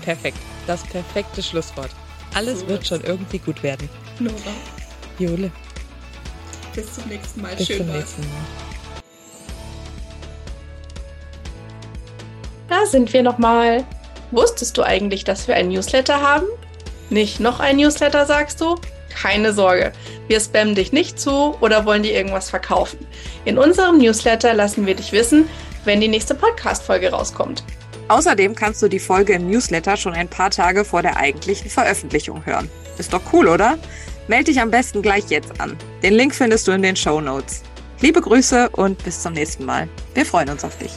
Perfekt. 0.00 0.38
Das 0.66 0.82
perfekte 0.84 1.42
Schlusswort. 1.42 1.90
Alles 2.32 2.60
so 2.60 2.68
wird 2.68 2.86
schon 2.86 3.02
irgendwie 3.02 3.38
gut 3.38 3.62
werden. 3.62 3.86
Nora. 4.18 4.34
Jule. 5.18 5.52
Bis 6.74 6.92
zum 6.92 7.08
nächsten 7.08 7.40
Mal. 7.40 7.54
Bis 7.56 7.66
Schön 7.66 7.78
zum 7.78 7.92
nächsten 7.92 8.22
Mal. 8.22 8.28
Da 12.68 12.86
sind 12.86 13.12
wir 13.12 13.22
nochmal. 13.22 13.84
Wusstest 14.30 14.76
du 14.76 14.82
eigentlich, 14.82 15.22
dass 15.22 15.46
wir 15.46 15.54
ein 15.54 15.68
Newsletter 15.68 16.20
haben? 16.20 16.46
Nicht 17.10 17.38
noch 17.38 17.60
ein 17.60 17.76
Newsletter, 17.76 18.26
sagst 18.26 18.60
du? 18.60 18.76
Keine 19.10 19.52
Sorge, 19.52 19.92
wir 20.26 20.40
spammen 20.40 20.74
dich 20.74 20.92
nicht 20.92 21.20
zu 21.20 21.54
oder 21.60 21.86
wollen 21.86 22.02
dir 22.02 22.14
irgendwas 22.14 22.50
verkaufen. 22.50 23.06
In 23.44 23.58
unserem 23.58 23.98
Newsletter 23.98 24.54
lassen 24.54 24.86
wir 24.86 24.96
dich 24.96 25.12
wissen, 25.12 25.48
wenn 25.84 26.00
die 26.00 26.08
nächste 26.08 26.34
Podcast-Folge 26.34 27.12
rauskommt. 27.12 27.62
Außerdem 28.08 28.56
kannst 28.56 28.82
du 28.82 28.88
die 28.88 28.98
Folge 28.98 29.34
im 29.34 29.48
Newsletter 29.48 29.96
schon 29.96 30.14
ein 30.14 30.28
paar 30.28 30.50
Tage 30.50 30.84
vor 30.84 31.02
der 31.02 31.16
eigentlichen 31.16 31.70
Veröffentlichung 31.70 32.44
hören. 32.44 32.68
Ist 32.98 33.12
doch 33.12 33.22
cool, 33.32 33.48
oder? 33.48 33.78
Melde 34.26 34.44
dich 34.44 34.60
am 34.60 34.70
besten 34.70 35.02
gleich 35.02 35.28
jetzt 35.28 35.60
an. 35.60 35.76
Den 36.02 36.14
Link 36.14 36.34
findest 36.34 36.66
du 36.66 36.72
in 36.72 36.82
den 36.82 36.96
Show 36.96 37.20
Notes. 37.20 37.62
Liebe 38.00 38.20
Grüße 38.20 38.70
und 38.70 39.02
bis 39.04 39.22
zum 39.22 39.34
nächsten 39.34 39.64
Mal. 39.64 39.88
Wir 40.14 40.24
freuen 40.24 40.48
uns 40.48 40.64
auf 40.64 40.76
dich. 40.78 40.92